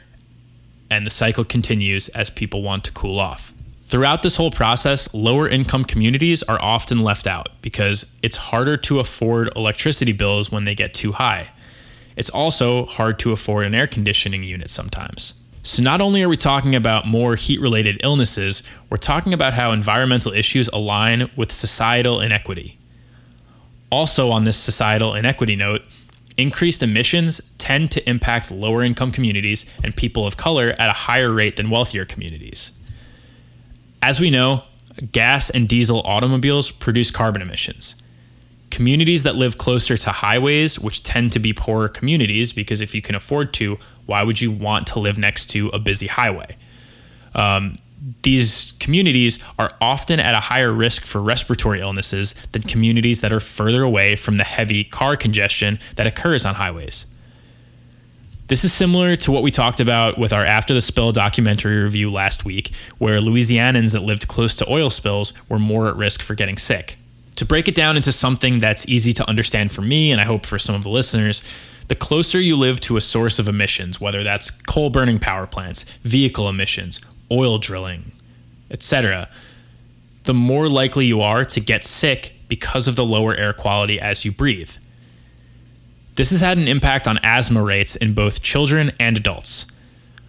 and 0.90 1.07
the 1.07 1.11
cycle 1.11 1.44
continues 1.44 2.09
as 2.11 2.31
people 2.31 2.62
want 2.62 2.85
to 2.85 2.92
cool 2.92 3.18
off. 3.18 3.53
Throughout 3.81 4.23
this 4.23 4.37
whole 4.37 4.51
process, 4.51 5.12
lower 5.14 5.49
income 5.49 5.85
communities 5.85 6.42
are 6.42 6.61
often 6.61 7.01
left 7.01 7.27
out 7.27 7.51
because 7.61 8.12
it's 8.23 8.37
harder 8.37 8.77
to 8.79 8.99
afford 8.99 9.51
electricity 9.55 10.12
bills 10.12 10.51
when 10.51 10.64
they 10.64 10.75
get 10.75 10.94
too 10.94 11.12
high. 11.12 11.51
It's 12.16 12.31
also 12.31 12.87
hard 12.87 13.18
to 13.20 13.33
afford 13.33 13.66
an 13.66 13.75
air 13.75 13.87
conditioning 13.87 14.42
unit 14.42 14.70
sometimes. 14.70 15.35
So, 15.62 15.83
not 15.83 16.01
only 16.01 16.23
are 16.23 16.29
we 16.29 16.37
talking 16.37 16.75
about 16.75 17.07
more 17.07 17.37
heat 17.37 17.61
related 17.61 18.01
illnesses, 18.03 18.62
we're 18.90 18.99
talking 18.99 19.33
about 19.33 19.55
how 19.55 19.70
environmental 19.70 20.33
issues 20.33 20.68
align 20.68 21.31
with 21.37 21.51
societal 21.51 22.20
inequity. 22.20 22.79
Also, 23.90 24.31
on 24.31 24.44
this 24.44 24.57
societal 24.57 25.14
inequity 25.14 25.57
note, 25.57 25.83
Increased 26.37 26.83
emissions 26.83 27.53
tend 27.59 27.90
to 27.92 28.09
impact 28.09 28.51
lower 28.51 28.83
income 28.83 29.12
communities 29.12 29.73
and 29.85 29.94
people 29.94 30.27
of 30.27 30.37
color 30.37 30.75
at 30.79 30.90
a 30.90 30.92
higher 30.92 31.33
rate 31.33 31.57
than 31.57 31.70
wealthier 31.70 32.05
communities. 32.05 32.79
As 34.03 34.20
we 34.20 34.31
know, 34.31 34.64
gas 35.12 35.49
and 35.49 35.68
diesel 35.68 36.01
automobiles 36.03 36.70
produce 36.70 37.11
carbon 37.11 37.40
emissions. 37.40 38.03
Communities 38.70 39.23
that 39.23 39.37
live 39.37 39.57
closer 39.57 39.97
to 39.97 40.11
highways, 40.11 40.81
which 40.81 41.05
tend 41.05 41.31
to 41.33 41.38
be 41.38 41.53
poorer 41.53 41.88
communities, 41.88 42.53
because 42.53 42.81
if 42.81 42.94
you 42.94 43.01
can 43.01 43.14
afford 43.14 43.53
to, 43.55 43.79
why 44.07 44.25
would 44.25 44.40
you 44.40 44.51
want 44.51 44.88
to 44.88 44.99
live 44.99 45.16
next 45.16 45.47
to 45.51 45.68
a 45.68 45.79
busy 45.79 46.09
highway? 46.09 46.57
Um, 47.35 47.77
these 48.22 48.72
communities 48.80 49.42
are 49.58 49.70
often 49.80 50.20
at 50.20 50.34
a 50.34 50.40
higher 50.40 50.72
risk 50.72 51.04
for 51.04 51.22
respiratory 51.22 51.80
illnesses 51.80 52.34
than 52.52 52.62
communities 52.62 53.20
that 53.22 53.32
are 53.32 53.40
further 53.40 53.82
away 53.82 54.14
from 54.14 54.36
the 54.36 54.44
heavy 54.44 54.84
car 54.84 55.16
congestion 55.16 55.78
that 55.96 56.06
occurs 56.06 56.44
on 56.44 56.54
highways. 56.54 57.06
This 58.48 58.62
is 58.62 58.74
similar 58.74 59.16
to 59.16 59.32
what 59.32 59.42
we 59.42 59.50
talked 59.50 59.80
about 59.80 60.18
with 60.18 60.34
our 60.34 60.44
After 60.44 60.74
the 60.74 60.82
Spill 60.82 61.12
documentary 61.12 61.82
review 61.82 62.10
last 62.10 62.44
week, 62.44 62.72
where 62.98 63.20
Louisianans 63.20 63.94
that 63.94 64.02
lived 64.02 64.28
close 64.28 64.54
to 64.56 64.70
oil 64.70 64.90
spills 64.90 65.32
were 65.48 65.58
more 65.58 65.88
at 65.88 65.96
risk 65.96 66.20
for 66.20 66.34
getting 66.34 66.58
sick. 66.58 66.98
To 67.36 67.46
break 67.46 67.68
it 67.68 67.74
down 67.74 67.96
into 67.96 68.12
something 68.12 68.58
that's 68.58 68.86
easy 68.86 69.14
to 69.14 69.26
understand 69.26 69.72
for 69.72 69.80
me, 69.80 70.12
and 70.12 70.20
I 70.20 70.24
hope 70.24 70.44
for 70.44 70.58
some 70.58 70.74
of 70.74 70.82
the 70.82 70.90
listeners, 70.90 71.42
the 71.88 71.94
closer 71.94 72.38
you 72.38 72.56
live 72.56 72.80
to 72.80 72.98
a 72.98 73.00
source 73.00 73.38
of 73.38 73.48
emissions, 73.48 73.98
whether 73.98 74.22
that's 74.22 74.50
coal 74.50 74.90
burning 74.90 75.18
power 75.18 75.46
plants, 75.46 75.84
vehicle 76.02 76.48
emissions, 76.48 77.00
oil 77.35 77.59
drilling, 77.59 78.12
etc., 78.70 79.29
the 80.25 80.35
more 80.35 80.68
likely 80.68 81.05
you 81.05 81.20
are 81.20 81.44
to 81.44 81.61
get 81.61 81.85
sick 81.85 82.35
because 82.49 82.88
of 82.88 82.97
the 82.97 83.05
lower 83.05 83.35
air 83.35 83.53
quality 83.53 84.01
as 84.01 84.25
you 84.25 84.33
breathe. 84.33 84.77
This 86.16 86.31
has 86.31 86.40
had 86.40 86.59
an 86.59 86.68
impact 86.68 87.09
on 87.09 87.18
asthma 87.23 87.62
rates 87.62 87.97
in 87.97 88.14
both 88.14 88.42
children 88.42 88.92
and 89.01 89.16
adults. 89.16 89.70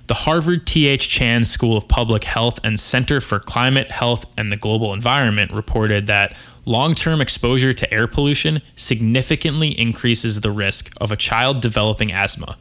The 0.08 0.14
Harvard 0.14 0.68
T.H. 0.68 1.10
Chan 1.10 1.46
School 1.46 1.78
of 1.78 1.88
Public 1.88 2.24
Health 2.24 2.60
and 2.64 2.80
Center 2.80 3.22
for 3.22 3.40
Climate, 3.40 3.90
Health, 3.90 4.32
and 4.38 4.52
the 4.52 4.58
Global 4.58 4.94
Environment 4.94 5.52
reported 5.52 6.08
that 6.08 6.38
long 6.66 6.94
term 6.94 7.22
exposure 7.22 7.74
to 7.74 7.94
air 7.94 8.08
pollution 8.08 8.62
significantly 8.76 9.70
increases 9.80 10.42
the 10.42 10.52
risk 10.52 10.94
of 11.02 11.12
a 11.12 11.16
child 11.16 11.60
developing 11.60 12.12
asthma, 12.12 12.58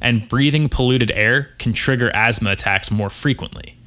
and 0.00 0.28
breathing 0.28 0.68
polluted 0.68 1.12
air 1.12 1.50
can 1.58 1.72
trigger 1.72 2.10
asthma 2.14 2.50
attacks 2.50 2.90
more 2.90 3.10
frequently. 3.10 3.77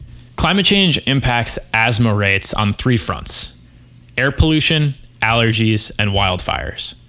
Climate 0.42 0.66
change 0.66 1.08
impacts 1.08 1.70
asthma 1.72 2.16
rates 2.16 2.52
on 2.52 2.74
three 2.74 2.98
fronts 2.98 3.64
air 4.18 4.32
pollution, 4.32 4.96
allergies, 5.22 5.92
and 6.00 6.10
wildfires. 6.10 7.00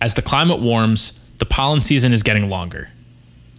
As 0.00 0.14
the 0.14 0.22
climate 0.22 0.58
warms, 0.58 1.24
the 1.38 1.44
pollen 1.44 1.80
season 1.80 2.12
is 2.12 2.24
getting 2.24 2.50
longer. 2.50 2.88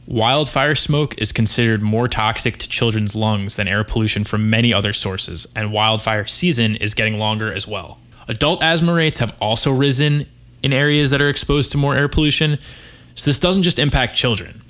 Wildfire 0.05 0.75
smoke 0.75 1.15
is 1.17 1.31
considered 1.31 1.81
more 1.81 2.09
toxic 2.09 2.57
to 2.57 2.67
children's 2.67 3.15
lungs 3.15 3.55
than 3.55 3.69
air 3.69 3.85
pollution 3.85 4.25
from 4.25 4.49
many 4.49 4.73
other 4.73 4.91
sources, 4.91 5.47
and 5.55 5.71
wildfire 5.71 6.27
season 6.27 6.75
is 6.75 6.93
getting 6.93 7.17
longer 7.17 7.49
as 7.53 7.65
well. 7.65 7.99
Adult 8.27 8.61
asthma 8.61 8.93
rates 8.93 9.19
have 9.19 9.37
also 9.39 9.71
risen 9.71 10.25
in 10.61 10.73
areas 10.73 11.09
that 11.11 11.21
are 11.21 11.29
exposed 11.29 11.71
to 11.71 11.77
more 11.77 11.95
air 11.95 12.09
pollution, 12.09 12.57
so 13.15 13.29
this 13.29 13.39
doesn't 13.39 13.63
just 13.63 13.79
impact 13.79 14.17
children. 14.17 14.61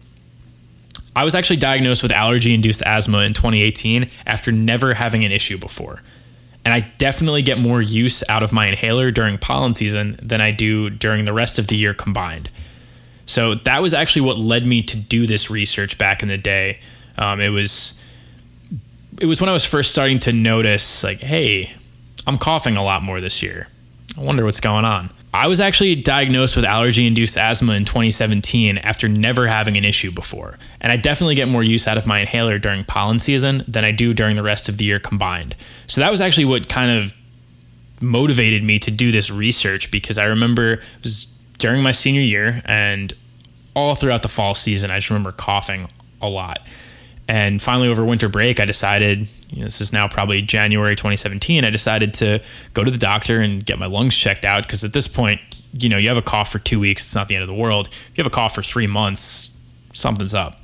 I 1.17 1.23
was 1.23 1.33
actually 1.33 1.57
diagnosed 1.57 2.03
with 2.03 2.11
allergy 2.11 2.53
induced 2.53 2.83
asthma 2.83 3.21
in 3.21 3.33
2018 3.33 4.07
after 4.27 4.51
never 4.51 4.93
having 4.93 5.25
an 5.25 5.31
issue 5.31 5.57
before. 5.57 6.03
And 6.63 6.71
I 6.71 6.81
definitely 6.99 7.41
get 7.41 7.57
more 7.57 7.81
use 7.81 8.23
out 8.29 8.43
of 8.43 8.53
my 8.53 8.67
inhaler 8.67 9.09
during 9.09 9.39
pollen 9.39 9.73
season 9.73 10.19
than 10.21 10.41
I 10.41 10.51
do 10.51 10.91
during 10.91 11.25
the 11.25 11.33
rest 11.33 11.57
of 11.57 11.69
the 11.69 11.75
year 11.75 11.95
combined. 11.95 12.51
So 13.25 13.55
that 13.55 13.81
was 13.81 13.95
actually 13.95 14.27
what 14.27 14.37
led 14.37 14.67
me 14.67 14.83
to 14.83 14.95
do 14.95 15.25
this 15.25 15.49
research 15.49 15.97
back 15.97 16.21
in 16.21 16.29
the 16.29 16.37
day. 16.37 16.77
Um, 17.17 17.41
it 17.41 17.49
was 17.49 17.99
it 19.19 19.25
was 19.25 19.41
when 19.41 19.49
I 19.49 19.53
was 19.53 19.65
first 19.65 19.89
starting 19.89 20.19
to 20.19 20.31
notice 20.31 21.03
like, 21.03 21.21
hey, 21.21 21.73
I'm 22.27 22.37
coughing 22.37 22.77
a 22.77 22.83
lot 22.83 23.01
more 23.01 23.19
this 23.21 23.41
year. 23.41 23.69
I 24.15 24.21
wonder 24.21 24.45
what's 24.45 24.59
going 24.59 24.85
on. 24.85 25.09
I 25.33 25.47
was 25.47 25.59
actually 25.59 25.95
diagnosed 25.95 26.55
with 26.55 26.65
allergy 26.65 27.05
induced 27.05 27.37
asthma 27.37 27.73
in 27.73 27.85
2017 27.85 28.77
after 28.77 29.07
never 29.07 29.47
having 29.47 29.77
an 29.77 29.83
issue 29.83 30.11
before. 30.11 30.57
And 30.79 30.91
I 30.91 30.97
definitely 30.97 31.35
get 31.35 31.47
more 31.47 31.63
use 31.63 31.87
out 31.87 31.97
of 31.97 32.07
my 32.07 32.19
inhaler 32.19 32.57
during 32.57 32.85
pollen 32.85 33.19
season 33.19 33.63
than 33.67 33.83
I 33.83 33.91
do 33.91 34.13
during 34.13 34.35
the 34.35 34.43
rest 34.43 34.69
of 34.69 34.77
the 34.77 34.85
year 34.85 34.99
combined. 34.99 35.55
So 35.85 36.01
that 36.01 36.09
was 36.09 36.21
actually 36.21 36.45
what 36.45 36.69
kind 36.69 36.97
of 36.97 37.13
motivated 37.99 38.63
me 38.63 38.79
to 38.79 38.91
do 38.91 39.11
this 39.11 39.29
research 39.29 39.91
because 39.91 40.17
I 40.17 40.25
remember 40.25 40.73
it 40.73 40.81
was 41.03 41.25
during 41.57 41.83
my 41.83 41.91
senior 41.91 42.21
year 42.21 42.61
and 42.65 43.13
all 43.75 43.95
throughout 43.95 44.21
the 44.21 44.27
fall 44.27 44.55
season, 44.55 44.91
I 44.91 44.97
just 44.97 45.09
remember 45.09 45.31
coughing 45.31 45.87
a 46.21 46.29
lot. 46.29 46.59
And 47.27 47.61
finally, 47.61 47.89
over 47.89 48.05
winter 48.05 48.29
break, 48.29 48.59
I 48.59 48.65
decided, 48.65 49.27
you 49.49 49.59
know, 49.59 49.65
this 49.65 49.81
is 49.81 49.91
now 49.91 50.07
probably 50.07 50.41
January 50.41 50.95
2017, 50.95 51.65
I 51.65 51.69
decided 51.69 52.13
to 52.15 52.41
go 52.73 52.83
to 52.83 52.91
the 52.91 52.97
doctor 52.97 53.41
and 53.41 53.65
get 53.65 53.77
my 53.77 53.85
lungs 53.85 54.15
checked 54.15 54.45
out 54.45 54.63
because 54.63 54.83
at 54.83 54.93
this 54.93 55.07
point, 55.07 55.41
you 55.73 55.89
know, 55.89 55.97
you 55.97 56.07
have 56.07 56.17
a 56.17 56.21
cough 56.21 56.51
for 56.51 56.59
two 56.59 56.79
weeks, 56.79 57.03
it's 57.03 57.15
not 57.15 57.27
the 57.27 57.35
end 57.35 57.43
of 57.43 57.49
the 57.49 57.55
world. 57.55 57.87
If 57.87 58.11
you 58.15 58.23
have 58.23 58.31
a 58.31 58.35
cough 58.35 58.55
for 58.55 58.61
three 58.61 58.87
months, 58.87 59.57
something's 59.91 60.33
up. 60.33 60.61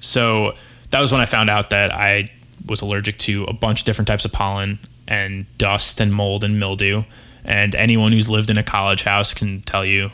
So 0.00 0.54
that 0.90 1.00
was 1.00 1.10
when 1.10 1.20
I 1.20 1.26
found 1.26 1.50
out 1.50 1.70
that 1.70 1.92
I 1.92 2.28
was 2.66 2.80
allergic 2.80 3.18
to 3.18 3.44
a 3.44 3.52
bunch 3.52 3.80
of 3.80 3.86
different 3.86 4.08
types 4.08 4.24
of 4.24 4.32
pollen 4.32 4.78
and 5.06 5.46
dust 5.58 6.00
and 6.00 6.12
mold 6.12 6.44
and 6.44 6.60
mildew. 6.60 7.02
And 7.44 7.74
anyone 7.74 8.12
who's 8.12 8.28
lived 8.28 8.50
in 8.50 8.58
a 8.58 8.62
college 8.62 9.02
house 9.02 9.34
can 9.34 9.62
tell 9.62 9.84
you 9.84 10.10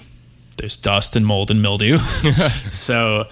there's 0.59 0.77
dust 0.77 1.17
and 1.17 1.27
mold 1.27 1.51
and 1.51 1.61
mildew. 1.61 1.97
so, 2.71 3.27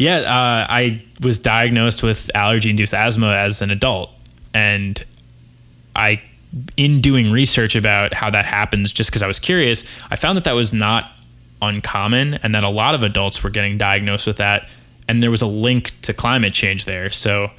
yeah, 0.00 0.20
uh, 0.20 0.66
I 0.70 1.02
was 1.20 1.38
diagnosed 1.38 2.02
with 2.02 2.30
allergy 2.34 2.70
induced 2.70 2.94
asthma 2.94 3.32
as 3.32 3.60
an 3.60 3.70
adult 3.70 4.10
And 4.54 5.04
I, 5.94 6.22
in 6.78 7.02
doing 7.02 7.30
research 7.30 7.76
about 7.76 8.14
how 8.14 8.30
that 8.30 8.46
happens, 8.46 8.94
just 8.94 9.10
because 9.10 9.22
I 9.22 9.26
was 9.26 9.38
curious, 9.38 9.84
I 10.10 10.16
found 10.16 10.38
that 10.38 10.44
that 10.44 10.54
was 10.54 10.72
not 10.72 11.12
uncommon 11.60 12.34
and 12.42 12.54
that 12.54 12.64
a 12.64 12.70
lot 12.70 12.94
of 12.94 13.02
adults 13.02 13.42
were 13.42 13.50
getting 13.50 13.76
diagnosed 13.76 14.26
with 14.26 14.38
that. 14.38 14.70
And 15.06 15.22
there 15.22 15.30
was 15.30 15.42
a 15.42 15.46
link 15.46 15.92
to 16.02 16.14
climate 16.14 16.54
change 16.54 16.86
there. 16.86 17.10
So, 17.10 17.50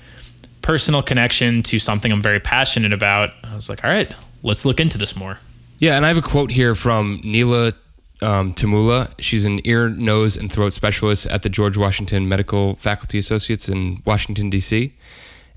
personal 0.63 1.03
connection 1.03 1.61
to 1.63 1.77
something 1.77 2.11
I'm 2.11 2.21
very 2.21 2.39
passionate 2.39 2.91
about. 2.91 3.33
I 3.43 3.53
was 3.53 3.69
like, 3.69 3.83
all 3.83 3.91
right, 3.91 4.15
let's 4.41 4.65
look 4.65 4.79
into 4.79 4.97
this 4.97 5.15
more. 5.15 5.37
Yeah, 5.77 5.95
and 5.95 6.05
I 6.05 6.07
have 6.07 6.17
a 6.17 6.23
quote 6.23 6.49
here 6.49 6.73
from 6.73 7.21
Neela 7.23 7.73
um, 8.21 8.53
Tummala. 8.53 9.11
She's 9.19 9.45
an 9.45 9.59
ear, 9.65 9.89
nose, 9.89 10.37
and 10.37 10.51
throat 10.51 10.73
specialist 10.73 11.25
at 11.27 11.43
the 11.43 11.49
George 11.49 11.77
Washington 11.77 12.27
Medical 12.27 12.75
Faculty 12.75 13.17
Associates 13.17 13.67
in 13.67 14.01
Washington, 14.05 14.49
D.C. 14.49 14.93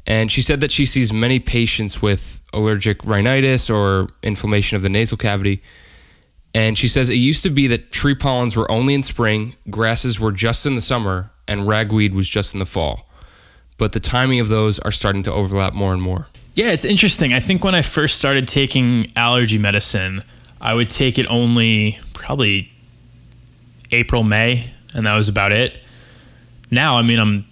And 0.06 0.30
she 0.30 0.42
said 0.42 0.60
that 0.60 0.70
she 0.70 0.84
sees 0.84 1.12
many 1.12 1.40
patients 1.40 2.02
with 2.02 2.42
allergic 2.52 3.04
rhinitis 3.04 3.70
or 3.70 4.08
inflammation 4.22 4.76
of 4.76 4.82
the 4.82 4.88
nasal 4.88 5.16
cavity. 5.16 5.62
And 6.54 6.78
she 6.78 6.88
says 6.88 7.10
it 7.10 7.14
used 7.14 7.42
to 7.42 7.50
be 7.50 7.66
that 7.68 7.90
tree 7.90 8.14
pollens 8.14 8.54
were 8.54 8.70
only 8.70 8.94
in 8.94 9.02
spring, 9.02 9.56
grasses 9.70 10.20
were 10.20 10.30
just 10.30 10.66
in 10.66 10.74
the 10.74 10.80
summer, 10.80 11.30
and 11.48 11.66
ragweed 11.66 12.14
was 12.14 12.28
just 12.28 12.54
in 12.54 12.60
the 12.60 12.66
fall. 12.66 13.08
But 13.76 13.92
the 13.92 14.00
timing 14.00 14.38
of 14.38 14.48
those 14.48 14.78
are 14.78 14.92
starting 14.92 15.22
to 15.24 15.32
overlap 15.32 15.72
more 15.72 15.92
and 15.92 16.00
more. 16.00 16.28
Yeah, 16.54 16.70
it's 16.70 16.84
interesting. 16.84 17.32
I 17.32 17.40
think 17.40 17.64
when 17.64 17.74
I 17.74 17.82
first 17.82 18.18
started 18.18 18.46
taking 18.46 19.10
allergy 19.16 19.58
medicine, 19.58 20.22
I 20.64 20.72
would 20.72 20.88
take 20.88 21.18
it 21.18 21.26
only 21.28 21.98
probably 22.14 22.72
April, 23.92 24.24
May, 24.24 24.70
and 24.94 25.06
that 25.06 25.14
was 25.14 25.28
about 25.28 25.52
it. 25.52 25.78
Now, 26.70 26.96
I 26.96 27.02
mean, 27.02 27.20
I'm 27.20 27.46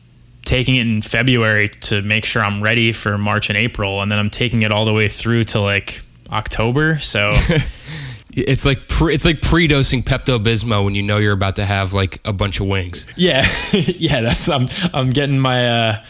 taking 0.44 0.76
it 0.76 0.86
in 0.86 1.02
February 1.02 1.68
to 1.68 2.00
make 2.02 2.24
sure 2.24 2.42
I'm 2.42 2.62
ready 2.62 2.90
for 2.90 3.18
March 3.18 3.50
and 3.50 3.56
April, 3.56 4.00
and 4.00 4.10
then 4.10 4.18
I'm 4.18 4.30
taking 4.30 4.62
it 4.62 4.72
all 4.72 4.86
the 4.86 4.94
way 4.94 5.08
through 5.08 5.44
to 5.44 5.60
like 5.60 6.02
October. 6.30 6.98
So 7.00 7.34
it's 8.32 8.64
like 8.64 8.88
pre, 8.88 9.14
it's 9.14 9.26
like 9.26 9.42
pre-dosing 9.42 10.02
Pepto 10.02 10.42
Bismol 10.42 10.86
when 10.86 10.94
you 10.94 11.02
know 11.02 11.18
you're 11.18 11.32
about 11.32 11.56
to 11.56 11.66
have 11.66 11.92
like 11.92 12.18
a 12.24 12.32
bunch 12.32 12.60
of 12.60 12.66
wings. 12.66 13.06
Yeah, 13.16 13.46
yeah. 13.72 14.22
That's 14.22 14.48
I'm 14.48 14.68
I'm 14.94 15.10
getting 15.10 15.38
my 15.38 15.68
uh, 15.68 16.04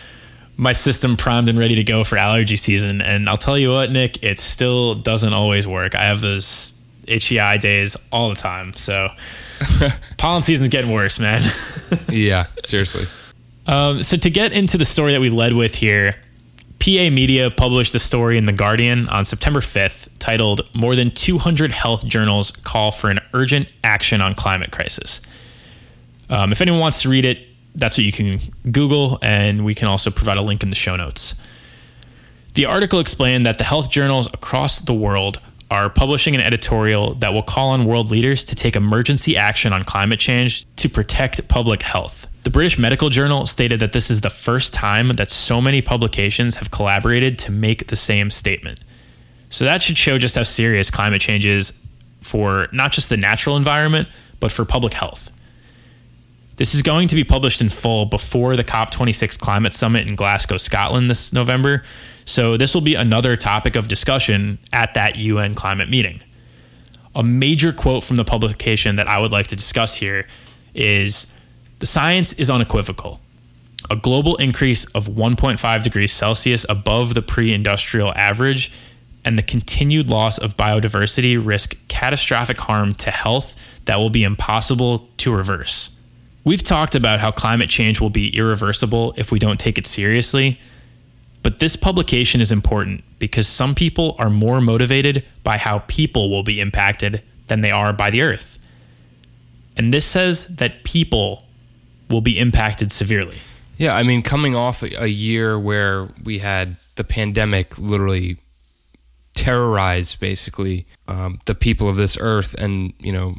my 0.56 0.72
system 0.72 1.16
primed 1.16 1.48
and 1.48 1.58
ready 1.58 1.74
to 1.74 1.84
go 1.84 2.04
for 2.04 2.16
allergy 2.16 2.56
season. 2.56 3.02
And 3.02 3.28
I'll 3.28 3.36
tell 3.36 3.58
you 3.58 3.72
what, 3.72 3.90
Nick, 3.90 4.22
it 4.22 4.38
still 4.38 4.94
doesn't 4.94 5.32
always 5.32 5.66
work. 5.66 5.96
I 5.96 6.04
have 6.04 6.20
those 6.20 6.80
eye 7.08 7.56
days 7.56 7.96
all 8.10 8.28
the 8.28 8.34
time. 8.34 8.74
So 8.74 9.08
pollen 10.18 10.42
season's 10.42 10.68
getting 10.68 10.90
worse, 10.90 11.18
man. 11.18 11.42
yeah, 12.08 12.46
seriously. 12.60 13.04
Um, 13.66 14.02
so 14.02 14.16
to 14.16 14.30
get 14.30 14.52
into 14.52 14.78
the 14.78 14.84
story 14.84 15.12
that 15.12 15.20
we 15.20 15.30
led 15.30 15.52
with 15.52 15.74
here, 15.74 16.14
PA 16.80 17.10
Media 17.10 17.48
published 17.48 17.94
a 17.94 18.00
story 18.00 18.36
in 18.36 18.46
The 18.46 18.52
Guardian 18.52 19.08
on 19.08 19.24
September 19.24 19.60
5th 19.60 20.08
titled 20.18 20.62
More 20.74 20.96
Than 20.96 21.12
200 21.12 21.70
Health 21.70 22.06
Journals 22.06 22.50
Call 22.50 22.90
for 22.90 23.08
an 23.08 23.20
Urgent 23.34 23.72
Action 23.84 24.20
on 24.20 24.34
Climate 24.34 24.72
Crisis. 24.72 25.20
Um, 26.28 26.50
if 26.50 26.60
anyone 26.60 26.80
wants 26.80 27.02
to 27.02 27.08
read 27.08 27.24
it, 27.24 27.40
that's 27.76 27.96
what 27.96 28.04
you 28.04 28.10
can 28.10 28.40
Google, 28.70 29.18
and 29.22 29.64
we 29.64 29.74
can 29.74 29.86
also 29.86 30.10
provide 30.10 30.38
a 30.38 30.42
link 30.42 30.62
in 30.62 30.70
the 30.70 30.74
show 30.74 30.96
notes. 30.96 31.40
The 32.54 32.66
article 32.66 32.98
explained 32.98 33.46
that 33.46 33.58
the 33.58 33.64
health 33.64 33.90
journals 33.90 34.26
across 34.34 34.80
the 34.80 34.92
world 34.92 35.40
are 35.72 35.88
publishing 35.88 36.34
an 36.34 36.40
editorial 36.42 37.14
that 37.14 37.32
will 37.32 37.42
call 37.42 37.70
on 37.70 37.86
world 37.86 38.10
leaders 38.10 38.44
to 38.44 38.54
take 38.54 38.76
emergency 38.76 39.38
action 39.38 39.72
on 39.72 39.82
climate 39.82 40.20
change 40.20 40.66
to 40.76 40.86
protect 40.86 41.48
public 41.48 41.80
health. 41.80 42.26
The 42.42 42.50
British 42.50 42.78
Medical 42.78 43.08
Journal 43.08 43.46
stated 43.46 43.80
that 43.80 43.94
this 43.94 44.10
is 44.10 44.20
the 44.20 44.28
first 44.28 44.74
time 44.74 45.08
that 45.16 45.30
so 45.30 45.62
many 45.62 45.80
publications 45.80 46.56
have 46.56 46.70
collaborated 46.70 47.38
to 47.38 47.52
make 47.52 47.86
the 47.86 47.96
same 47.96 48.30
statement. 48.30 48.84
So 49.48 49.64
that 49.64 49.82
should 49.82 49.96
show 49.96 50.18
just 50.18 50.34
how 50.34 50.42
serious 50.42 50.90
climate 50.90 51.22
change 51.22 51.46
is 51.46 51.82
for 52.20 52.68
not 52.70 52.92
just 52.92 53.08
the 53.08 53.16
natural 53.16 53.56
environment, 53.56 54.10
but 54.40 54.52
for 54.52 54.66
public 54.66 54.92
health. 54.92 55.30
This 56.56 56.74
is 56.74 56.82
going 56.82 57.08
to 57.08 57.16
be 57.16 57.24
published 57.24 57.62
in 57.62 57.70
full 57.70 58.04
before 58.04 58.56
the 58.56 58.64
COP26 58.64 59.38
climate 59.38 59.72
summit 59.72 60.06
in 60.06 60.16
Glasgow, 60.16 60.58
Scotland 60.58 61.08
this 61.08 61.32
November. 61.32 61.82
So 62.24 62.56
this 62.56 62.74
will 62.74 62.82
be 62.82 62.94
another 62.94 63.36
topic 63.36 63.76
of 63.76 63.88
discussion 63.88 64.58
at 64.72 64.94
that 64.94 65.16
UN 65.16 65.54
climate 65.54 65.88
meeting. 65.88 66.22
A 67.14 67.22
major 67.22 67.72
quote 67.72 68.04
from 68.04 68.16
the 68.16 68.24
publication 68.24 68.96
that 68.96 69.08
I 69.08 69.18
would 69.18 69.32
like 69.32 69.48
to 69.48 69.56
discuss 69.56 69.96
here 69.96 70.26
is 70.74 71.38
the 71.80 71.86
science 71.86 72.32
is 72.34 72.48
unequivocal. 72.48 73.20
A 73.90 73.96
global 73.96 74.36
increase 74.36 74.84
of 74.94 75.08
1.5 75.08 75.82
degrees 75.82 76.12
Celsius 76.12 76.64
above 76.68 77.14
the 77.14 77.22
pre 77.22 77.52
industrial 77.52 78.12
average 78.14 78.72
and 79.24 79.38
the 79.38 79.42
continued 79.42 80.10
loss 80.10 80.38
of 80.38 80.56
biodiversity 80.56 81.44
risk 81.44 81.76
catastrophic 81.88 82.58
harm 82.58 82.92
to 82.94 83.10
health 83.10 83.56
that 83.84 83.98
will 83.98 84.10
be 84.10 84.24
impossible 84.24 85.08
to 85.18 85.34
reverse. 85.34 86.00
We've 86.44 86.62
talked 86.62 86.94
about 86.94 87.20
how 87.20 87.30
climate 87.30 87.68
change 87.68 88.00
will 88.00 88.10
be 88.10 88.36
irreversible 88.36 89.14
if 89.16 89.30
we 89.30 89.38
don't 89.38 89.60
take 89.60 89.78
it 89.78 89.86
seriously, 89.86 90.58
but 91.42 91.58
this 91.58 91.76
publication 91.76 92.40
is 92.40 92.52
important 92.52 93.02
because 93.18 93.48
some 93.48 93.74
people 93.74 94.14
are 94.18 94.30
more 94.30 94.60
motivated 94.60 95.24
by 95.42 95.58
how 95.58 95.80
people 95.80 96.30
will 96.30 96.42
be 96.42 96.60
impacted 96.60 97.22
than 97.48 97.60
they 97.60 97.70
are 97.70 97.92
by 97.92 98.10
the 98.10 98.22
earth. 98.22 98.58
And 99.76 99.92
this 99.92 100.04
says 100.04 100.56
that 100.56 100.84
people 100.84 101.44
will 102.08 102.20
be 102.20 102.38
impacted 102.38 102.92
severely. 102.92 103.38
Yeah, 103.78 103.96
I 103.96 104.02
mean, 104.02 104.22
coming 104.22 104.54
off 104.54 104.82
a 104.82 105.08
year 105.08 105.58
where 105.58 106.08
we 106.22 106.38
had 106.38 106.76
the 106.96 107.04
pandemic 107.04 107.78
literally 107.78 108.36
terrorize 109.34 110.14
basically 110.14 110.86
um, 111.08 111.40
the 111.46 111.54
people 111.54 111.88
of 111.88 111.96
this 111.96 112.16
earth 112.20 112.54
and, 112.58 112.92
you 113.00 113.12
know, 113.12 113.36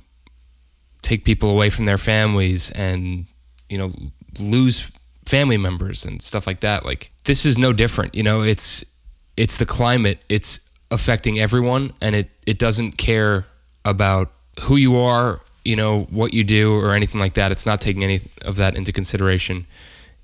take 1.01 1.23
people 1.23 1.49
away 1.49 1.69
from 1.69 1.85
their 1.85 1.99
families 1.99 2.71
and, 2.71 3.27
you 3.69 3.77
know, 3.77 3.93
lose 4.39 4.91
family 5.25 5.57
members 5.57 6.05
and 6.05 6.21
stuff 6.21 6.47
like 6.47 6.61
that. 6.61 6.85
Like 6.85 7.11
this 7.23 7.45
is 7.45 7.57
no 7.57 7.73
different. 7.73 8.15
You 8.15 8.23
know, 8.23 8.41
it's 8.41 8.83
it's 9.37 9.57
the 9.57 9.65
climate. 9.65 10.19
It's 10.29 10.73
affecting 10.91 11.39
everyone, 11.39 11.93
and 12.01 12.15
it 12.15 12.29
it 12.45 12.59
doesn't 12.59 12.93
care 12.93 13.45
about 13.85 14.31
who 14.61 14.75
you 14.75 14.97
are, 14.97 15.41
you 15.65 15.75
know, 15.75 16.01
what 16.09 16.33
you 16.33 16.43
do, 16.43 16.73
or 16.75 16.93
anything 16.93 17.19
like 17.19 17.33
that. 17.33 17.51
It's 17.51 17.65
not 17.65 17.81
taking 17.81 18.03
any 18.03 18.21
of 18.43 18.57
that 18.57 18.75
into 18.75 18.91
consideration. 18.91 19.65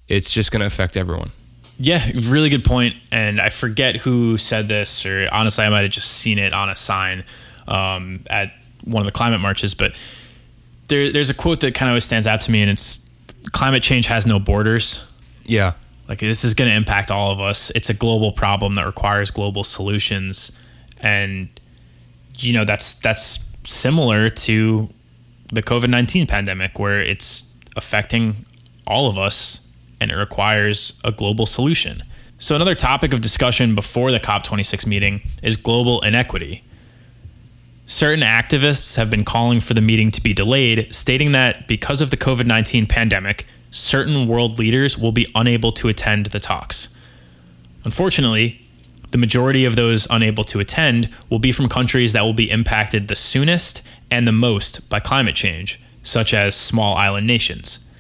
It's 0.08 0.32
just 0.32 0.52
going 0.52 0.62
to 0.62 0.66
affect 0.66 0.98
everyone. 0.98 1.32
Yeah, 1.78 2.06
really 2.28 2.50
good 2.50 2.66
point. 2.66 2.96
And 3.12 3.40
I 3.40 3.50
forget 3.50 3.96
who 3.96 4.38
said 4.38 4.68
this, 4.68 5.06
or 5.06 5.30
honestly, 5.32 5.64
I 5.64 5.70
might 5.70 5.84
have 5.84 5.92
just 5.92 6.12
seen 6.12 6.38
it 6.38 6.52
on 6.52 6.70
a 6.70 6.76
sign 6.76 7.24
um, 7.68 8.26
at 8.30 8.52
one 8.84 9.02
of 9.02 9.06
the 9.06 9.14
climate 9.14 9.40
marches. 9.40 9.74
But 9.74 9.98
there, 10.88 11.12
there's 11.12 11.30
a 11.30 11.34
quote 11.34 11.62
that 11.62 11.76
kind 11.76 11.96
of 11.96 12.04
stands 12.04 12.28
out 12.28 12.42
to 12.42 12.52
me, 12.52 12.62
and 12.62 12.72
it's 12.72 13.09
climate 13.52 13.84
change 13.84 14.08
has 14.08 14.26
no 14.26 14.40
borders. 14.40 15.10
Yeah. 15.44 15.74
Like 16.08 16.20
this 16.20 16.44
is 16.44 16.54
going 16.54 16.70
to 16.70 16.76
impact 16.76 17.12
all 17.12 17.32
of 17.32 17.40
us. 17.40 17.72
It's 17.72 17.90
a 17.90 17.94
global 17.94 18.32
problem 18.32 18.76
that 18.76 18.86
requires 18.86 19.32
global 19.32 19.64
solutions. 19.64 20.60
And 21.02 21.50
you 22.36 22.54
know, 22.54 22.66
that's 22.66 23.00
that's 23.00 23.54
similar 23.64 24.30
to 24.30 24.90
the 25.52 25.62
COVID-19 25.62 26.28
pandemic 26.28 26.80
where 26.80 27.00
it's 27.00 27.58
affecting 27.76 28.46
all 28.88 29.08
of 29.08 29.18
us 29.18 29.68
and 30.02 30.12
it 30.12 30.16
requires 30.16 31.00
a 31.04 31.12
global 31.12 31.46
solution. 31.46 32.02
So 32.38 32.56
another 32.56 32.76
topic 32.76 33.14
of 33.14 33.22
discussion 33.22 33.76
before 33.76 34.12
the 34.12 34.20
COP26 34.20 34.86
meeting 34.86 35.22
is 35.44 35.58
global 35.58 36.02
inequity. 36.02 36.64
Certain 37.90 38.24
activists 38.24 38.98
have 38.98 39.10
been 39.10 39.26
calling 39.26 39.60
for 39.60 39.74
the 39.74 39.82
meeting 39.82 40.12
to 40.12 40.22
be 40.22 40.32
delayed, 40.32 40.94
stating 40.94 41.32
that 41.32 41.68
because 41.68 42.02
of 42.02 42.12
the 42.12 42.18
COVID 42.18 42.46
19 42.46 42.86
pandemic, 42.86 43.48
certain 43.72 44.28
world 44.28 44.60
leaders 44.60 44.96
will 44.96 45.12
be 45.12 45.26
unable 45.34 45.72
to 45.72 45.88
attend 45.88 46.28
the 46.28 46.40
talks. 46.40 46.96
Unfortunately, 47.84 48.62
the 49.10 49.18
majority 49.18 49.66
of 49.66 49.76
those 49.76 50.06
unable 50.12 50.44
to 50.44 50.60
attend 50.60 51.10
will 51.32 51.40
be 51.40 51.52
from 51.52 51.68
countries 51.68 52.14
that 52.14 52.22
will 52.22 52.36
be 52.36 52.52
impacted 52.52 53.08
the 53.08 53.16
soonest 53.16 53.82
and 54.12 54.28
the 54.28 54.32
most 54.32 54.88
by 54.88 55.00
climate 55.00 55.36
change, 55.36 55.82
such 56.04 56.32
as 56.32 56.56
small 56.56 56.96
island 56.96 57.26
nations. 57.26 57.92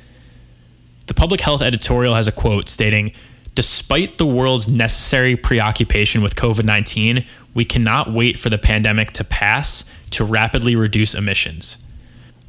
The 1.08 1.16
public 1.16 1.42
health 1.42 1.64
editorial 1.64 2.14
has 2.14 2.28
a 2.28 2.32
quote 2.32 2.70
stating 2.70 3.12
Despite 3.56 4.20
the 4.20 4.26
world's 4.26 4.70
necessary 4.70 5.36
preoccupation 5.36 6.22
with 6.22 6.36
COVID 6.36 6.64
19, 6.64 7.26
we 7.54 7.66
cannot 7.66 8.12
wait 8.12 8.38
for 8.38 8.50
the 8.50 8.58
pandemic 8.58 9.12
to 9.14 9.24
pass 9.24 9.94
to 10.12 10.24
rapidly 10.24 10.76
reduce 10.76 11.14
emissions. 11.16 11.86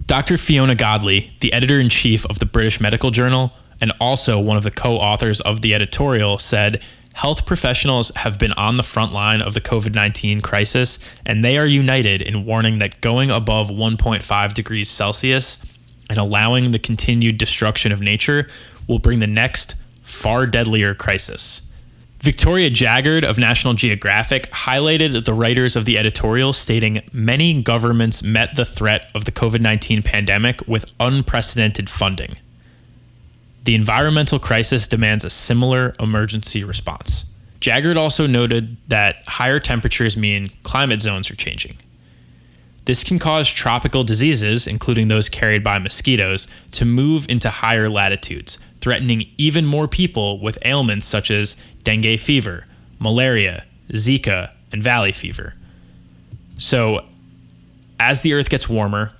Dr. 0.06 0.36
Fiona 0.36 0.74
Godlee, 0.74 1.38
the 1.40 1.52
editor 1.52 1.78
in 1.78 1.88
chief 1.88 2.26
of 2.26 2.38
the 2.38 2.46
British 2.46 2.80
Medical 2.80 3.10
Journal 3.10 3.52
and 3.80 3.92
also 4.00 4.40
one 4.40 4.56
of 4.56 4.64
the 4.64 4.70
co 4.70 4.96
authors 4.96 5.40
of 5.40 5.62
the 5.62 5.74
editorial, 5.74 6.38
said 6.38 6.82
health 7.14 7.46
professionals 7.46 8.12
have 8.16 8.38
been 8.38 8.52
on 8.52 8.76
the 8.76 8.82
front 8.82 9.12
line 9.12 9.40
of 9.40 9.54
the 9.54 9.60
COVID 9.60 9.94
19 9.94 10.40
crisis, 10.40 10.98
and 11.24 11.44
they 11.44 11.56
are 11.58 11.66
united 11.66 12.22
in 12.22 12.44
warning 12.44 12.78
that 12.78 13.00
going 13.00 13.30
above 13.30 13.68
1.5 13.68 14.54
degrees 14.54 14.88
Celsius 14.88 15.64
and 16.08 16.18
allowing 16.18 16.72
the 16.72 16.78
continued 16.78 17.38
destruction 17.38 17.92
of 17.92 18.00
nature 18.00 18.48
will 18.86 18.98
bring 18.98 19.20
the 19.20 19.26
next 19.26 19.76
far 20.02 20.46
deadlier 20.46 20.94
crisis. 20.94 21.69
Victoria 22.20 22.68
Jaggard 22.68 23.24
of 23.24 23.38
National 23.38 23.72
Geographic 23.72 24.50
highlighted 24.50 25.24
the 25.24 25.32
writers 25.32 25.74
of 25.74 25.86
the 25.86 25.96
editorial, 25.96 26.52
stating 26.52 27.00
many 27.14 27.62
governments 27.62 28.22
met 28.22 28.56
the 28.56 28.66
threat 28.66 29.10
of 29.14 29.24
the 29.24 29.32
COVID 29.32 29.62
19 29.62 30.02
pandemic 30.02 30.60
with 30.68 30.92
unprecedented 31.00 31.88
funding. 31.88 32.36
The 33.64 33.74
environmental 33.74 34.38
crisis 34.38 34.86
demands 34.86 35.24
a 35.24 35.30
similar 35.30 35.94
emergency 35.98 36.62
response. 36.62 37.34
Jaggard 37.58 37.96
also 37.96 38.26
noted 38.26 38.76
that 38.88 39.22
higher 39.26 39.58
temperatures 39.58 40.14
mean 40.14 40.48
climate 40.62 41.00
zones 41.00 41.30
are 41.30 41.36
changing. 41.36 41.76
This 42.84 43.04
can 43.04 43.18
cause 43.18 43.48
tropical 43.48 44.02
diseases, 44.02 44.66
including 44.66 45.08
those 45.08 45.28
carried 45.28 45.62
by 45.62 45.78
mosquitoes, 45.78 46.48
to 46.72 46.84
move 46.84 47.26
into 47.28 47.48
higher 47.48 47.88
latitudes, 47.88 48.56
threatening 48.80 49.30
even 49.36 49.66
more 49.66 49.86
people 49.86 50.40
with 50.40 50.58
ailments 50.64 51.06
such 51.06 51.30
as 51.30 51.56
dengue 51.84 52.18
fever, 52.18 52.66
malaria, 52.98 53.64
Zika, 53.90 54.54
and 54.72 54.82
valley 54.82 55.12
fever. 55.12 55.54
So, 56.56 57.04
as 57.98 58.22
the 58.22 58.32
earth 58.34 58.50
gets 58.50 58.68
warmer 58.68 59.12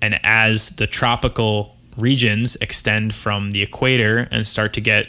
and 0.00 0.18
as 0.22 0.70
the 0.76 0.86
tropical 0.86 1.76
regions 1.96 2.56
extend 2.56 3.14
from 3.14 3.50
the 3.50 3.62
equator 3.62 4.28
and 4.30 4.46
start 4.46 4.72
to 4.74 4.80
get 4.80 5.08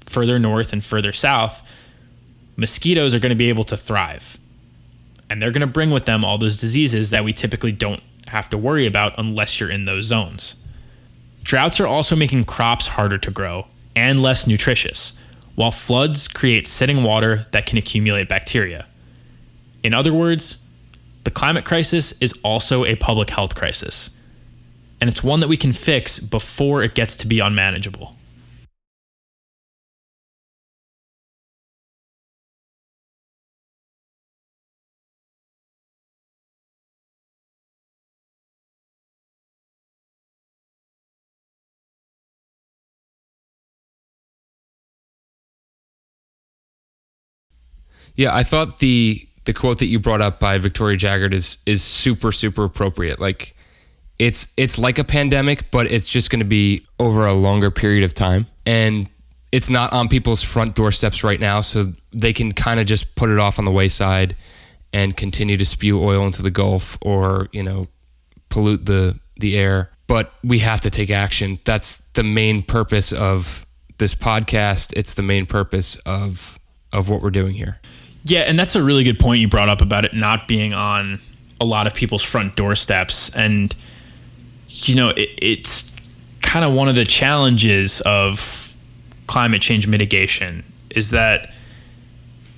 further 0.00 0.38
north 0.38 0.72
and 0.72 0.84
further 0.84 1.12
south, 1.12 1.62
mosquitoes 2.56 3.14
are 3.14 3.18
going 3.18 3.30
to 3.30 3.36
be 3.36 3.48
able 3.48 3.64
to 3.64 3.76
thrive. 3.76 4.38
And 5.28 5.40
they're 5.40 5.50
going 5.50 5.60
to 5.60 5.66
bring 5.66 5.90
with 5.90 6.04
them 6.04 6.24
all 6.24 6.38
those 6.38 6.60
diseases 6.60 7.10
that 7.10 7.24
we 7.24 7.32
typically 7.32 7.72
don't 7.72 8.02
have 8.26 8.48
to 8.50 8.58
worry 8.58 8.86
about 8.86 9.14
unless 9.18 9.58
you're 9.58 9.70
in 9.70 9.84
those 9.84 10.06
zones. 10.06 10.66
Droughts 11.42 11.80
are 11.80 11.86
also 11.86 12.16
making 12.16 12.44
crops 12.44 12.86
harder 12.86 13.18
to 13.18 13.30
grow 13.30 13.66
and 13.94 14.22
less 14.22 14.46
nutritious, 14.46 15.23
while 15.54 15.70
floods 15.70 16.28
create 16.28 16.66
sitting 16.66 17.02
water 17.02 17.44
that 17.52 17.66
can 17.66 17.78
accumulate 17.78 18.28
bacteria. 18.28 18.86
In 19.82 19.94
other 19.94 20.12
words, 20.12 20.68
the 21.24 21.30
climate 21.30 21.64
crisis 21.64 22.20
is 22.20 22.38
also 22.42 22.84
a 22.84 22.96
public 22.96 23.30
health 23.30 23.54
crisis, 23.54 24.22
and 25.00 25.08
it's 25.08 25.22
one 25.22 25.40
that 25.40 25.48
we 25.48 25.56
can 25.56 25.72
fix 25.72 26.18
before 26.18 26.82
it 26.82 26.94
gets 26.94 27.16
to 27.18 27.26
be 27.26 27.40
unmanageable. 27.40 28.13
Yeah, 48.14 48.34
I 48.34 48.42
thought 48.42 48.78
the 48.78 49.26
the 49.44 49.52
quote 49.52 49.78
that 49.80 49.86
you 49.86 49.98
brought 49.98 50.20
up 50.20 50.40
by 50.40 50.58
Victoria 50.58 50.96
Jaggard 50.96 51.32
is 51.32 51.58
is 51.66 51.82
super 51.82 52.32
super 52.32 52.64
appropriate. 52.64 53.20
Like 53.20 53.54
it's 54.18 54.52
it's 54.56 54.78
like 54.78 54.98
a 54.98 55.04
pandemic, 55.04 55.70
but 55.70 55.90
it's 55.90 56.08
just 56.08 56.30
going 56.30 56.40
to 56.40 56.46
be 56.46 56.86
over 56.98 57.26
a 57.26 57.34
longer 57.34 57.70
period 57.70 58.04
of 58.04 58.14
time 58.14 58.46
and 58.64 59.08
it's 59.54 59.70
not 59.70 59.92
on 59.92 60.08
people's 60.08 60.42
front 60.42 60.74
doorsteps 60.74 61.22
right 61.22 61.38
now, 61.38 61.60
so 61.60 61.92
they 62.12 62.32
can 62.32 62.50
kind 62.50 62.80
of 62.80 62.86
just 62.86 63.14
put 63.14 63.30
it 63.30 63.38
off 63.38 63.60
on 63.60 63.64
the 63.64 63.70
wayside 63.70 64.34
and 64.92 65.16
continue 65.16 65.56
to 65.56 65.64
spew 65.64 66.02
oil 66.02 66.26
into 66.26 66.42
the 66.42 66.50
Gulf 66.50 66.98
or, 67.00 67.48
you 67.52 67.62
know, 67.62 67.86
pollute 68.48 68.84
the 68.86 69.16
the 69.36 69.56
air. 69.56 69.92
But 70.08 70.32
we 70.42 70.58
have 70.58 70.80
to 70.80 70.90
take 70.90 71.08
action. 71.08 71.60
That's 71.64 72.10
the 72.14 72.24
main 72.24 72.64
purpose 72.64 73.12
of 73.12 73.64
this 73.98 74.12
podcast. 74.12 74.92
It's 74.96 75.14
the 75.14 75.22
main 75.22 75.46
purpose 75.46 75.94
of 76.04 76.58
of 76.92 77.08
what 77.08 77.22
we're 77.22 77.30
doing 77.30 77.54
here. 77.54 77.78
Yeah, 78.24 78.40
and 78.40 78.58
that's 78.58 78.74
a 78.74 78.82
really 78.82 79.04
good 79.04 79.18
point 79.18 79.40
you 79.40 79.48
brought 79.48 79.68
up 79.68 79.80
about 79.80 80.04
it 80.04 80.14
not 80.14 80.48
being 80.48 80.72
on 80.72 81.20
a 81.60 81.64
lot 81.64 81.86
of 81.86 81.94
people's 81.94 82.22
front 82.22 82.56
doorsteps. 82.56 83.34
And, 83.36 83.74
you 84.68 84.94
know, 84.94 85.10
it, 85.10 85.30
it's 85.40 85.96
kind 86.40 86.64
of 86.64 86.74
one 86.74 86.88
of 86.88 86.94
the 86.94 87.04
challenges 87.04 88.00
of 88.02 88.74
climate 89.26 89.60
change 89.60 89.86
mitigation 89.86 90.64
is 90.90 91.10
that 91.10 91.52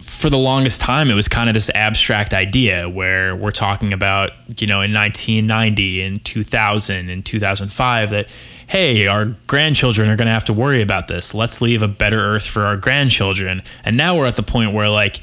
for 0.01 0.31
the 0.31 0.39
longest 0.39 0.81
time, 0.81 1.11
it 1.11 1.15
was 1.15 1.29
kind 1.29 1.51
of 1.51 1.55
this 1.55 1.69
abstract 1.71 2.33
idea 2.33 2.89
where 2.89 3.35
we're 3.35 3.51
talking 3.51 3.93
about, 3.93 4.31
you 4.61 4.67
know, 4.67 4.81
in 4.81 4.93
1990, 4.93 6.03
in 6.03 6.21
2000, 6.21 7.11
in 7.11 7.23
2005, 7.23 8.11
that, 8.11 8.29
hey, 8.69 9.07
our 9.09 9.27
grandchildren 9.47 10.09
are 10.09 10.17
going 10.17 10.27
to 10.27 10.33
have 10.33 10.45
to 10.45 10.53
worry 10.53 10.81
about 10.81 11.09
this. 11.09 11.35
Let's 11.35 11.61
leave 11.61 11.83
a 11.83 11.89
better 11.89 12.19
earth 12.19 12.47
for 12.47 12.63
our 12.63 12.77
grandchildren. 12.77 13.63
And 13.85 13.97
now 13.97 14.17
we're 14.17 14.27
at 14.27 14.37
the 14.37 14.43
point 14.43 14.73
where, 14.73 14.89
like, 14.89 15.21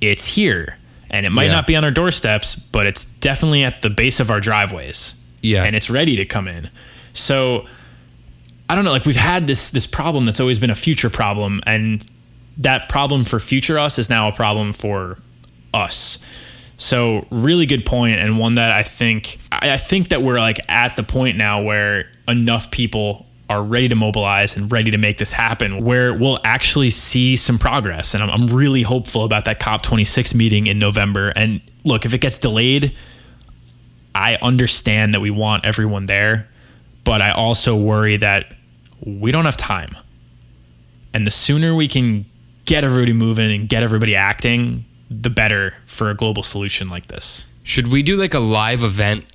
it's 0.00 0.26
here. 0.26 0.78
And 1.10 1.24
it 1.24 1.30
might 1.30 1.44
yeah. 1.44 1.52
not 1.52 1.66
be 1.66 1.76
on 1.76 1.84
our 1.84 1.90
doorsteps, 1.90 2.56
but 2.56 2.86
it's 2.86 3.04
definitely 3.04 3.62
at 3.62 3.82
the 3.82 3.90
base 3.90 4.18
of 4.20 4.30
our 4.30 4.40
driveways. 4.40 5.24
Yeah. 5.42 5.64
And 5.64 5.76
it's 5.76 5.88
ready 5.88 6.16
to 6.16 6.24
come 6.24 6.48
in. 6.48 6.70
So 7.12 7.66
I 8.68 8.74
don't 8.74 8.84
know, 8.84 8.92
like 8.92 9.04
we've 9.04 9.14
had 9.14 9.46
this 9.46 9.70
this 9.70 9.86
problem 9.86 10.24
that's 10.24 10.40
always 10.40 10.58
been 10.58 10.70
a 10.70 10.74
future 10.74 11.10
problem, 11.10 11.60
and 11.66 12.04
that 12.58 12.88
problem 12.88 13.24
for 13.24 13.38
future 13.38 13.78
us 13.78 13.98
is 13.98 14.08
now 14.08 14.28
a 14.28 14.32
problem 14.32 14.72
for 14.72 15.18
us. 15.72 16.24
So 16.76 17.26
really 17.30 17.66
good 17.66 17.84
point, 17.84 18.18
and 18.18 18.38
one 18.38 18.54
that 18.54 18.72
I 18.72 18.82
think 18.82 19.38
I 19.52 19.76
think 19.76 20.08
that 20.08 20.22
we're 20.22 20.40
like 20.40 20.58
at 20.68 20.96
the 20.96 21.02
point 21.02 21.36
now 21.36 21.62
where 21.62 22.10
enough 22.26 22.70
people 22.70 23.26
are 23.50 23.62
ready 23.62 23.88
to 23.88 23.94
mobilize 23.94 24.56
and 24.56 24.72
ready 24.72 24.90
to 24.90 24.98
make 24.98 25.18
this 25.18 25.32
happen, 25.32 25.84
where 25.84 26.14
we'll 26.14 26.40
actually 26.44 26.90
see 26.90 27.36
some 27.36 27.58
progress. 27.58 28.14
And 28.14 28.22
I'm, 28.22 28.30
I'm 28.30 28.46
really 28.46 28.82
hopeful 28.82 29.24
about 29.24 29.44
that 29.44 29.60
COP26 29.60 30.34
meeting 30.34 30.66
in 30.66 30.78
November. 30.78 31.32
And 31.36 31.60
look, 31.84 32.06
if 32.06 32.14
it 32.14 32.20
gets 32.20 32.38
delayed, 32.38 32.94
I 34.14 34.36
understand 34.36 35.14
that 35.14 35.20
we 35.20 35.30
want 35.30 35.64
everyone 35.64 36.06
there, 36.06 36.48
but 37.04 37.20
I 37.20 37.32
also 37.32 37.76
worry 37.76 38.16
that 38.16 38.54
we 39.04 39.30
don't 39.30 39.44
have 39.44 39.56
time. 39.56 39.90
And 41.12 41.26
the 41.26 41.30
sooner 41.30 41.74
we 41.74 41.88
can 41.88 42.24
get 42.64 42.84
everybody 42.84 43.12
moving 43.12 43.52
and 43.52 43.68
get 43.68 43.82
everybody 43.82 44.16
acting, 44.16 44.84
the 45.10 45.30
better 45.30 45.74
for 45.86 46.10
a 46.10 46.14
global 46.14 46.42
solution 46.42 46.88
like 46.88 47.06
this. 47.06 47.58
Should 47.62 47.88
we 47.88 48.02
do 48.02 48.16
like 48.16 48.34
a 48.34 48.40
live 48.40 48.82
event 48.82 49.26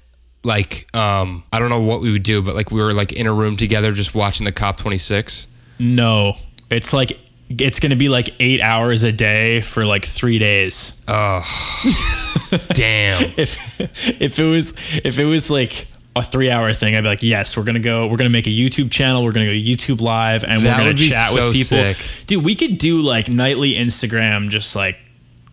like 0.43 0.93
um 0.95 1.43
I 1.51 1.59
don't 1.59 1.69
know 1.69 1.81
what 1.81 2.01
we 2.01 2.11
would 2.11 2.23
do, 2.23 2.41
but 2.41 2.55
like 2.55 2.71
we 2.71 2.81
were 2.81 2.93
like 2.93 3.11
in 3.11 3.27
a 3.27 3.33
room 3.33 3.57
together 3.57 3.91
just 3.91 4.15
watching 4.15 4.45
the 4.45 4.51
COP 4.51 4.77
26? 4.77 5.47
No. 5.79 6.35
It's 6.69 6.93
like 6.93 7.19
it's 7.49 7.79
to 7.79 7.95
be 7.95 8.09
like 8.09 8.29
8 8.39 8.61
hours 8.61 9.01
a 9.03 9.11
day 9.11 9.61
for 9.61 9.83
like 9.83 10.05
3 10.05 10.37
days. 10.37 11.03
Oh. 11.07 11.43
damn. 12.73 13.21
If 13.37 13.81
if 14.21 14.39
it 14.39 14.43
was 14.43 14.99
if 15.03 15.19
it 15.19 15.25
was 15.25 15.49
like 15.49 15.87
a 16.15 16.23
three 16.23 16.49
hour 16.49 16.73
thing, 16.73 16.95
I'd 16.95 17.01
be 17.01 17.07
like, 17.07 17.23
yes, 17.23 17.55
we're 17.55 17.63
gonna 17.63 17.79
go. 17.79 18.07
We're 18.07 18.17
gonna 18.17 18.29
make 18.29 18.47
a 18.47 18.51
YouTube 18.51 18.91
channel. 18.91 19.23
We're 19.23 19.31
gonna 19.31 19.45
go 19.45 19.51
YouTube 19.51 20.01
live, 20.01 20.43
and 20.43 20.61
that 20.61 20.77
we're 20.77 20.83
gonna 20.83 20.97
chat 20.97 21.31
so 21.31 21.47
with 21.47 21.55
people. 21.55 21.93
Sick. 21.93 22.25
Dude, 22.25 22.43
we 22.43 22.55
could 22.55 22.77
do 22.77 22.97
like 23.01 23.29
nightly 23.29 23.73
Instagram, 23.73 24.49
just 24.49 24.75
like 24.75 24.97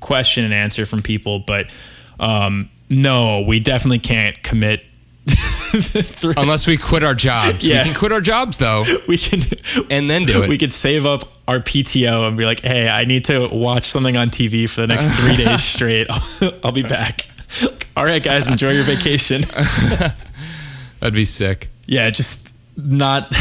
question 0.01 0.45
and 0.45 0.55
answer 0.55 0.87
from 0.87 1.03
people. 1.03 1.41
But 1.41 1.71
um, 2.19 2.69
no, 2.89 3.43
we 3.43 3.61
definitely 3.61 3.99
can't 3.99 4.41
commit. 4.43 4.85
Unless 6.37 6.67
we 6.67 6.77
quit 6.77 7.03
our 7.03 7.15
jobs. 7.15 7.67
Yeah. 7.67 7.79
We 7.83 7.91
can 7.91 7.99
quit 7.99 8.13
our 8.13 8.21
jobs 8.21 8.59
though. 8.59 8.85
We 9.09 9.19
can 9.19 9.41
and 9.91 10.09
then 10.09 10.25
do 10.25 10.43
it. 10.43 10.49
We 10.49 10.59
could 10.59 10.71
save 10.73 11.05
up 11.07 11.25
our 11.49 11.59
PTO 11.59 12.27
and 12.29 12.37
be 12.37 12.45
like, 12.45 12.61
hey, 12.61 12.89
I 12.89 13.05
need 13.05 13.25
to 13.27 13.49
watch 13.49 13.85
something 13.85 14.17
on 14.17 14.31
TV 14.31 14.69
for 14.69 14.81
the 14.81 14.87
next 14.87 15.09
three 15.11 15.37
days 15.37 15.63
straight. 15.75 16.07
I'll, 16.11 16.53
I'll 16.65 16.73
be 16.73 16.83
back. 16.83 17.29
All 17.97 18.05
right, 18.05 18.23
guys, 18.23 18.49
enjoy 18.49 18.73
your 18.73 18.85
vacation. 18.85 19.43
That'd 21.01 21.15
be 21.15 21.25
sick. 21.25 21.69
Yeah, 21.87 22.11
just 22.11 22.53
not 22.77 23.33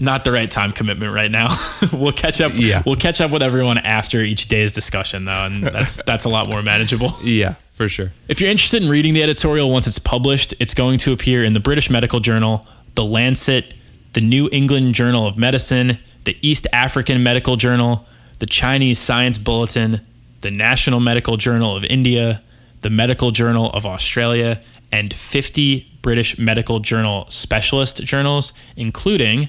not 0.00 0.24
the 0.24 0.32
right 0.32 0.50
time 0.50 0.72
commitment 0.72 1.12
right 1.12 1.30
now. 1.30 1.56
we'll 1.92 2.12
catch 2.12 2.40
up. 2.40 2.52
Yeah. 2.54 2.82
we'll 2.84 2.96
catch 2.96 3.20
up 3.20 3.30
with 3.30 3.42
everyone 3.42 3.78
after 3.78 4.20
each 4.22 4.48
day's 4.48 4.72
discussion 4.72 5.24
though, 5.26 5.44
and 5.44 5.62
that's 5.64 6.02
that's 6.04 6.24
a 6.24 6.28
lot 6.28 6.48
more 6.48 6.62
manageable. 6.62 7.12
Yeah, 7.22 7.54
for 7.80 7.88
sure. 7.88 8.12
If 8.28 8.42
you're 8.42 8.50
interested 8.50 8.82
in 8.82 8.90
reading 8.90 9.14
the 9.14 9.22
editorial 9.22 9.70
once 9.70 9.86
it's 9.86 9.98
published, 9.98 10.52
it's 10.60 10.74
going 10.74 10.98
to 10.98 11.14
appear 11.14 11.42
in 11.42 11.54
the 11.54 11.60
British 11.60 11.88
Medical 11.88 12.20
Journal, 12.20 12.66
the 12.94 13.06
Lancet, 13.06 13.72
the 14.12 14.20
New 14.20 14.50
England 14.52 14.94
Journal 14.94 15.26
of 15.26 15.38
Medicine, 15.38 15.98
the 16.24 16.36
East 16.42 16.66
African 16.74 17.22
Medical 17.22 17.56
Journal, 17.56 18.06
the 18.38 18.44
Chinese 18.44 18.98
Science 18.98 19.38
Bulletin, 19.38 20.02
the 20.42 20.50
National 20.50 21.00
Medical 21.00 21.38
Journal 21.38 21.74
of 21.74 21.82
India, 21.84 22.42
the 22.82 22.90
Medical 22.90 23.30
Journal 23.30 23.70
of 23.70 23.86
Australia, 23.86 24.62
and 24.92 25.14
50 25.14 25.90
British 26.02 26.38
Medical 26.38 26.80
Journal 26.80 27.24
specialist 27.30 28.04
journals, 28.04 28.52
including 28.76 29.48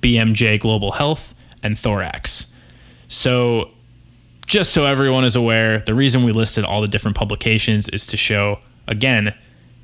BMJ 0.00 0.60
Global 0.60 0.92
Health 0.92 1.34
and 1.62 1.78
Thorax. 1.78 2.56
So, 3.08 3.72
just 4.46 4.72
so 4.72 4.86
everyone 4.86 5.24
is 5.24 5.36
aware, 5.36 5.80
the 5.80 5.94
reason 5.94 6.22
we 6.22 6.32
listed 6.32 6.64
all 6.64 6.80
the 6.80 6.86
different 6.86 7.16
publications 7.16 7.88
is 7.88 8.06
to 8.06 8.16
show, 8.16 8.60
again, 8.86 9.34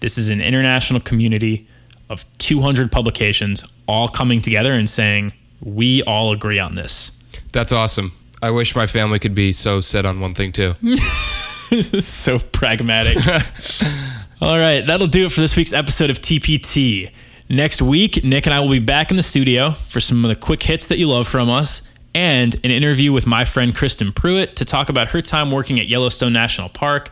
this 0.01 0.17
is 0.17 0.29
an 0.29 0.41
international 0.41 1.01
community 1.01 1.67
of 2.09 2.25
200 2.39 2.91
publications 2.93 3.73
all 3.87 4.09
coming 4.09 4.41
together 4.41 4.73
and 4.73 4.89
saying, 4.89 5.33
we 5.61 6.03
all 6.03 6.33
agree 6.33 6.59
on 6.59 6.75
this. 6.75 7.23
That's 7.53 7.73
awesome. 7.73 8.13
I 8.41 8.51
wish 8.51 8.75
my 8.75 8.87
family 8.87 9.19
could 9.19 9.35
be 9.35 9.53
so 9.53 9.81
set 9.81 10.05
on 10.05 10.21
one 10.21 10.35
thing 10.35 10.53
too. 10.53 10.75
so 10.97 12.39
pragmatic. 12.39 13.17
All 14.41 14.59
right, 14.59 14.81
that'll 14.85 15.07
do 15.07 15.27
it 15.27 15.33
for 15.33 15.41
this 15.41 15.57
week's 15.57 15.73
episode 15.73 16.11
of 16.11 16.19
TPT. 16.19 17.13
Next 17.49 17.81
week, 17.81 18.25
Nick 18.25 18.47
and 18.47 18.55
I 18.55 18.59
will 18.59 18.71
be 18.71 18.81
back 18.81 19.11
in 19.11 19.17
the 19.17 19.23
studio 19.23 19.71
for 19.71 20.01
some 20.01 20.25
of 20.25 20.29
the 20.29 20.35
quick 20.35 20.61
hits 20.61 20.89
that 20.89 20.99
you 20.99 21.09
love 21.09 21.29
from 21.29 21.49
us 21.49 21.92
and 22.15 22.55
an 22.65 22.71
interview 22.71 23.13
with 23.13 23.27
my 23.27 23.45
friend 23.45 23.75
Kristen 23.75 24.13
Pruitt 24.13 24.57
to 24.57 24.65
talk 24.65 24.89
about 24.89 25.09
her 25.11 25.23
time 25.23 25.51
working 25.51 25.81
at 25.81 25.87
Yellowstone 25.87 26.33
National 26.33 26.69
Park, 26.69 27.09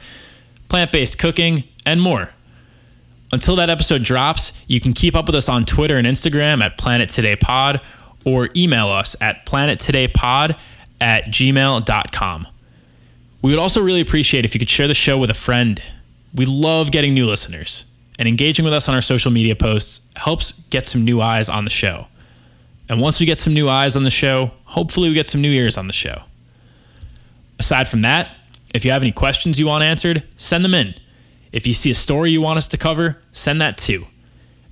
plant 0.68 0.92
based 0.92 1.18
cooking, 1.18 1.64
and 1.86 2.01
more. 2.01 2.32
Until 3.32 3.57
that 3.57 3.70
episode 3.70 4.03
drops, 4.03 4.64
you 4.66 4.80
can 4.80 4.92
keep 4.92 5.14
up 5.14 5.26
with 5.26 5.36
us 5.36 5.48
on 5.48 5.64
Twitter 5.64 5.96
and 5.96 6.07
Instagram 6.07 6.62
at 6.62 6.76
Planet 6.76 7.09
Today 7.09 7.36
Pod 7.36 7.80
or 8.24 8.48
email 8.57 8.88
us 8.88 9.16
at 9.20 9.46
planettodaypod 9.46 10.59
at 11.01 11.24
gmail.com. 11.26 12.48
We 13.42 13.51
would 13.51 13.59
also 13.59 13.80
really 13.80 14.01
appreciate 14.01 14.44
if 14.44 14.55
you 14.55 14.59
could 14.59 14.68
share 14.68 14.88
the 14.88 14.94
show 14.94 15.16
with 15.18 15.30
a 15.30 15.34
friend. 15.34 15.80
We 16.34 16.44
love 16.44 16.90
getting 16.90 17.14
new 17.14 17.26
listeners, 17.26 17.90
and 18.18 18.28
engaging 18.28 18.64
with 18.64 18.74
us 18.74 18.88
on 18.88 18.94
our 18.94 19.01
social 19.01 19.30
media 19.30 19.57
posts 19.57 20.11
helps 20.16 20.53
get 20.68 20.86
some 20.86 21.05
new 21.05 21.20
eyes 21.22 21.48
on 21.48 21.64
the 21.64 21.70
show. 21.70 22.07
And 22.91 23.01
once 23.01 23.20
we 23.20 23.24
get 23.24 23.38
some 23.38 23.55
new 23.55 23.68
eyes 23.68 23.95
on 23.95 24.03
the 24.03 24.11
show, 24.11 24.51
hopefully 24.64 25.09
we 25.09 25.14
get 25.14 25.28
some 25.28 25.41
new 25.41 25.53
ears 25.53 25.78
on 25.78 25.86
the 25.86 25.93
show. 25.93 26.22
Aside 27.61 27.86
from 27.86 28.03
that, 28.03 28.34
if 28.74 28.84
you 28.84 28.91
have 28.91 29.01
any 29.01 29.12
questions 29.12 29.61
you 29.61 29.68
want 29.68 29.84
answered, 29.84 30.24
send 30.34 30.64
them 30.64 30.74
in. 30.74 30.97
If 31.53 31.68
you 31.68 31.72
see 31.72 31.93
a 31.93 31.95
story 31.95 32.32
you 32.32 32.43
want 32.43 32.59
us 32.59 32.66
to 32.66 32.76
cover, 32.76 33.20
send 33.30 33.61
that 33.61 33.78
too. 33.78 34.07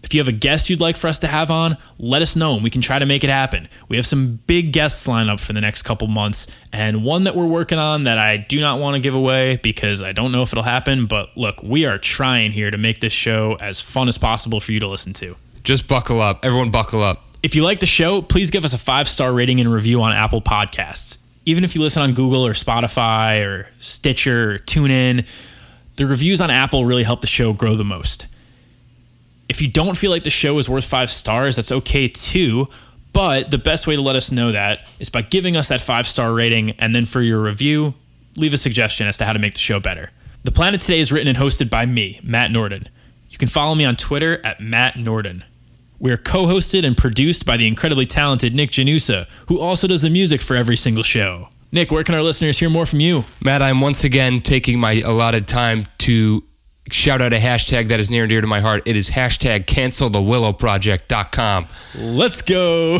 If 0.02 0.12
you 0.12 0.20
have 0.20 0.26
a 0.26 0.32
guest 0.32 0.68
you'd 0.68 0.80
like 0.80 0.96
for 0.96 1.06
us 1.06 1.20
to 1.20 1.28
have 1.28 1.48
on, 1.48 1.76
let 2.00 2.20
us 2.20 2.34
know 2.34 2.54
and 2.54 2.64
we 2.64 2.70
can 2.70 2.80
try 2.80 2.98
to 2.98 3.06
make 3.06 3.22
it 3.22 3.30
happen. 3.30 3.68
We 3.88 3.96
have 3.96 4.06
some 4.06 4.40
big 4.48 4.72
guests 4.72 5.06
lined 5.06 5.30
up 5.30 5.38
for 5.38 5.52
the 5.52 5.60
next 5.60 5.82
couple 5.82 6.08
months, 6.08 6.58
and 6.72 7.04
one 7.04 7.22
that 7.22 7.36
we're 7.36 7.46
working 7.46 7.78
on 7.78 8.02
that 8.04 8.18
I 8.18 8.38
do 8.38 8.60
not 8.60 8.80
want 8.80 8.96
to 8.96 9.00
give 9.00 9.14
away 9.14 9.60
because 9.62 10.02
I 10.02 10.10
don't 10.10 10.32
know 10.32 10.42
if 10.42 10.52
it'll 10.52 10.64
happen. 10.64 11.06
But 11.06 11.36
look, 11.36 11.62
we 11.62 11.86
are 11.86 11.98
trying 11.98 12.50
here 12.50 12.72
to 12.72 12.78
make 12.78 12.98
this 12.98 13.12
show 13.12 13.56
as 13.60 13.80
fun 13.80 14.08
as 14.08 14.18
possible 14.18 14.58
for 14.58 14.72
you 14.72 14.80
to 14.80 14.88
listen 14.88 15.12
to. 15.14 15.36
Just 15.62 15.86
buckle 15.86 16.20
up. 16.20 16.44
Everyone 16.44 16.72
buckle 16.72 17.00
up. 17.00 17.27
If 17.40 17.54
you 17.54 17.62
like 17.62 17.78
the 17.78 17.86
show, 17.86 18.20
please 18.20 18.50
give 18.50 18.64
us 18.64 18.72
a 18.72 18.78
five 18.78 19.08
star 19.08 19.32
rating 19.32 19.60
and 19.60 19.72
review 19.72 20.02
on 20.02 20.12
Apple 20.12 20.42
Podcasts. 20.42 21.24
Even 21.46 21.62
if 21.62 21.74
you 21.74 21.80
listen 21.80 22.02
on 22.02 22.12
Google 22.12 22.44
or 22.44 22.52
Spotify 22.52 23.46
or 23.46 23.68
Stitcher 23.78 24.54
or 24.54 24.58
TuneIn, 24.58 25.26
the 25.96 26.06
reviews 26.06 26.40
on 26.40 26.50
Apple 26.50 26.84
really 26.84 27.04
help 27.04 27.20
the 27.20 27.28
show 27.28 27.52
grow 27.52 27.76
the 27.76 27.84
most. 27.84 28.26
If 29.48 29.62
you 29.62 29.68
don't 29.68 29.96
feel 29.96 30.10
like 30.10 30.24
the 30.24 30.30
show 30.30 30.58
is 30.58 30.68
worth 30.68 30.84
five 30.84 31.10
stars, 31.10 31.56
that's 31.56 31.72
okay 31.72 32.08
too. 32.08 32.66
But 33.12 33.50
the 33.50 33.58
best 33.58 33.86
way 33.86 33.94
to 33.94 34.02
let 34.02 34.16
us 34.16 34.30
know 34.30 34.52
that 34.52 34.86
is 34.98 35.08
by 35.08 35.22
giving 35.22 35.56
us 35.56 35.68
that 35.68 35.80
five 35.80 36.06
star 36.06 36.34
rating, 36.34 36.72
and 36.72 36.94
then 36.94 37.06
for 37.06 37.20
your 37.20 37.40
review, 37.40 37.94
leave 38.36 38.52
a 38.52 38.58
suggestion 38.58 39.06
as 39.06 39.16
to 39.18 39.24
how 39.24 39.32
to 39.32 39.38
make 39.38 39.52
the 39.52 39.58
show 39.60 39.78
better. 39.78 40.10
The 40.42 40.52
Planet 40.52 40.80
Today 40.80 41.00
is 41.00 41.12
written 41.12 41.28
and 41.28 41.38
hosted 41.38 41.70
by 41.70 41.86
me, 41.86 42.20
Matt 42.22 42.50
Norden. 42.50 42.82
You 43.30 43.38
can 43.38 43.48
follow 43.48 43.74
me 43.74 43.84
on 43.84 43.94
Twitter 43.96 44.44
at 44.44 44.60
Matt 44.60 44.96
Norden. 44.96 45.44
We 45.98 46.12
are 46.12 46.16
co 46.16 46.44
hosted 46.44 46.86
and 46.86 46.96
produced 46.96 47.44
by 47.44 47.56
the 47.56 47.66
incredibly 47.66 48.06
talented 48.06 48.54
Nick 48.54 48.70
Janusa, 48.70 49.28
who 49.48 49.60
also 49.60 49.86
does 49.86 50.02
the 50.02 50.10
music 50.10 50.40
for 50.40 50.56
every 50.56 50.76
single 50.76 51.02
show. 51.02 51.48
Nick, 51.72 51.90
where 51.90 52.04
can 52.04 52.14
our 52.14 52.22
listeners 52.22 52.58
hear 52.58 52.70
more 52.70 52.86
from 52.86 53.00
you? 53.00 53.24
Matt, 53.42 53.62
I'm 53.62 53.80
once 53.80 54.04
again 54.04 54.40
taking 54.40 54.80
my 54.80 55.00
allotted 55.04 55.46
time 55.46 55.86
to 55.98 56.42
shout 56.90 57.20
out 57.20 57.32
a 57.32 57.38
hashtag 57.38 57.88
that 57.88 58.00
is 58.00 58.10
near 58.10 58.22
and 58.22 58.30
dear 58.30 58.40
to 58.40 58.46
my 58.46 58.60
heart. 58.60 58.82
It 58.86 58.96
is 58.96 59.10
hashtag 59.10 59.66
cancelthewillowproject.com. 59.66 61.66
Let's 61.96 62.42
go. 62.42 62.98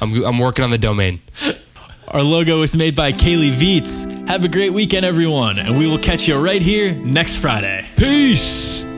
I'm, 0.00 0.24
I'm 0.24 0.38
working 0.38 0.64
on 0.64 0.70
the 0.70 0.78
domain. 0.78 1.20
Our 2.08 2.22
logo 2.22 2.62
is 2.62 2.76
made 2.76 2.96
by 2.96 3.12
Kaylee 3.12 3.52
Viets. 3.52 4.26
Have 4.26 4.44
a 4.44 4.48
great 4.48 4.72
weekend, 4.72 5.06
everyone, 5.06 5.60
and 5.60 5.78
we 5.78 5.86
will 5.86 5.98
catch 5.98 6.26
you 6.26 6.44
right 6.44 6.60
here 6.60 6.92
next 6.96 7.36
Friday. 7.36 7.86
Peace. 7.96 8.89